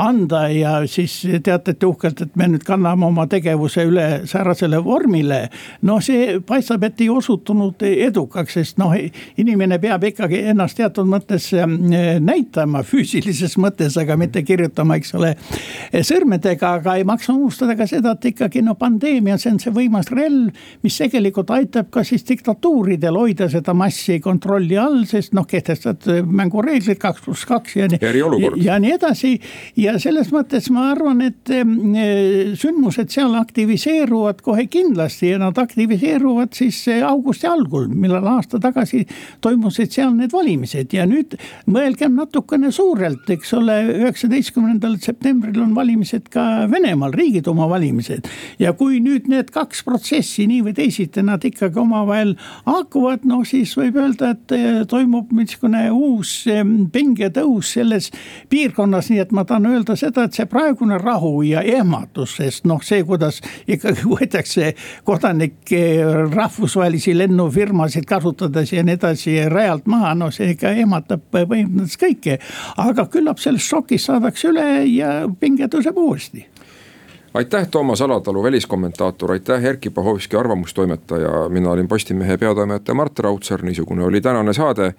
anda 0.00 0.46
ja 0.48 0.72
siis 0.88 1.20
teatati 1.44 1.86
uhkelt, 1.86 2.22
et 2.24 2.38
me 2.40 2.48
nüüd 2.48 2.64
kanname 2.64 3.04
oma 3.08 3.26
tegevuse 3.28 3.84
üle 3.88 4.06
säärasele 4.28 4.80
vormile. 4.84 5.48
no 5.82 5.98
see 6.00 6.40
paistab, 6.40 6.88
et 6.88 7.04
ei 7.04 7.10
osutunud 7.12 7.84
edukaks, 7.84 8.56
sest 8.56 8.80
noh, 8.80 8.96
inimene 9.36 9.78
peab 9.78 10.08
ikkagi 10.08 10.40
ennast 10.54 10.80
teatud 10.80 11.08
mõttes 11.08 11.50
eh, 11.52 12.16
näitama 12.16 12.80
füüsilises 12.80 13.58
mõttes, 13.60 14.00
aga 14.00 14.16
mitte 14.16 14.42
kirjutama, 14.42 14.96
eks 14.96 15.14
ole, 15.20 15.34
sõrmedega, 15.92 16.74
aga 16.80 16.96
ei 16.96 17.04
maksa 17.04 17.36
unustada 17.36 17.76
ka 17.76 17.84
seda, 17.90 18.16
et 18.16 18.32
ikkagi 18.32 18.64
no 18.64 18.78
pandeemia 18.78 19.17
ja 19.26 19.38
see 19.38 19.52
on 19.52 19.58
see 19.62 19.72
võimas 19.74 20.10
relv, 20.14 20.54
mis 20.86 20.98
tegelikult 21.00 21.50
aitab 21.50 21.90
ka 21.94 22.04
siis 22.06 22.24
diktatuuridel 22.28 23.18
hoida 23.18 23.48
seda 23.50 23.74
massi 23.74 24.20
kontrolli 24.22 24.78
all, 24.78 25.02
sest 25.08 25.34
noh, 25.36 25.46
kehtestad 25.48 26.06
mängureeglid 26.26 27.00
kaks 27.02 27.24
pluss 27.24 27.46
kaks 27.48 27.76
ja 27.76 27.88
nii. 27.90 28.52
ja 28.62 28.78
nii 28.82 28.94
edasi 28.94 29.34
ja 29.80 29.96
selles 29.98 30.30
mõttes 30.34 30.68
ma 30.74 30.90
arvan, 30.92 31.22
et 31.26 31.50
sündmused 32.58 33.12
seal 33.12 33.34
aktiviseeruvad 33.38 34.42
kohe 34.44 34.66
kindlasti 34.70 35.32
ja 35.32 35.40
nad 35.42 35.58
aktiviseeruvad 35.58 36.54
siis 36.56 36.84
augusti 37.06 37.48
algul, 37.50 37.88
millal 37.88 38.26
aasta 38.36 38.60
tagasi 38.62 39.04
toimusid 39.44 39.92
seal 39.94 40.14
need 40.16 40.32
valimised 40.34 40.94
ja 40.94 41.06
nüüd 41.08 41.36
mõelgem 41.70 42.16
natukene 42.18 42.70
suurelt, 42.74 43.28
eks 43.32 43.54
ole, 43.58 43.78
üheksateistkümnendal 43.98 44.98
septembril 45.02 45.62
on 45.64 45.74
valimised 45.76 46.28
ka 46.32 46.44
Venemaal, 46.70 47.14
Riigiduuma 47.16 47.68
valimised. 47.70 48.28
ja 48.58 48.72
kui 48.76 49.00
nüüd 49.00 49.07
need 49.30 49.50
kaks 49.54 49.82
protsessi 49.86 50.46
nii 50.48 50.62
või 50.66 50.74
teisiti, 50.76 51.22
nad 51.24 51.44
ikkagi 51.44 51.80
omavahel 51.80 52.34
haakuvad, 52.66 53.24
noh 53.28 53.44
siis 53.48 53.74
võib 53.78 53.98
öelda, 54.00 54.32
et 54.34 54.54
eh, 54.56 54.80
toimub 54.88 55.32
niisugune 55.36 55.86
uus 55.94 56.32
pingetõus 56.92 57.72
selles 57.76 58.10
piirkonnas, 58.52 59.10
nii 59.12 59.22
et 59.24 59.32
ma 59.36 59.44
tahan 59.48 59.68
öelda 59.72 59.96
seda, 59.98 60.26
et 60.26 60.36
see 60.36 60.48
praegune 60.50 60.98
rahu 61.00 61.42
ja 61.46 61.62
ehmatus, 61.62 62.36
sest 62.38 62.68
noh, 62.68 62.82
see, 62.84 63.02
kuidas 63.08 63.40
ikkagi 63.66 64.06
võetakse 64.12 64.72
kodanikke 65.08 65.82
rahvusvahelisi 66.34 67.16
lennufirmasid 67.18 68.08
kasutades 68.08 68.72
ja 68.74 68.84
nii 68.84 68.98
edasi 68.98 69.38
rajalt 69.48 69.88
maha, 69.90 70.14
no 70.18 70.30
see 70.34 70.54
ikka 70.54 70.74
ehmatab 70.76 71.24
põhimõtteliselt 71.32 72.02
kõike. 72.02 72.38
aga 72.84 73.08
küllap 73.12 73.40
sellest 73.42 73.68
šokist 73.68 74.10
saadakse 74.10 74.52
üle 74.52 74.68
ja 74.90 75.12
pinge 75.40 75.68
tõuseb 75.70 75.98
uuesti 75.98 76.46
aitäh, 77.38 77.68
Toomas 77.70 78.02
Alatalu, 78.02 78.42
väliskommentaator, 78.42 79.32
aitäh, 79.32 79.64
Erkki 79.64 79.90
Pahovski, 79.90 80.36
arvamustoimetaja, 80.36 81.48
mina 81.48 81.70
olin 81.70 81.88
Postimehe 81.88 82.36
peatoimetaja 82.36 82.94
Mart 82.94 83.18
Raudsaar, 83.18 83.62
niisugune 83.62 84.04
oli 84.04 84.20
tänane 84.20 84.52
saade. 84.52 84.94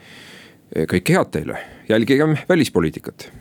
kõike 0.69 1.13
head 1.17 1.31
teile, 1.31 1.57
jälgigem 1.89 2.37
välispoliitikat. 2.49 3.31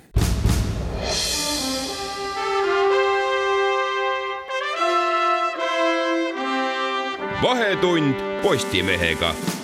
vahetund 7.43 8.15
Postimehega 8.43 9.58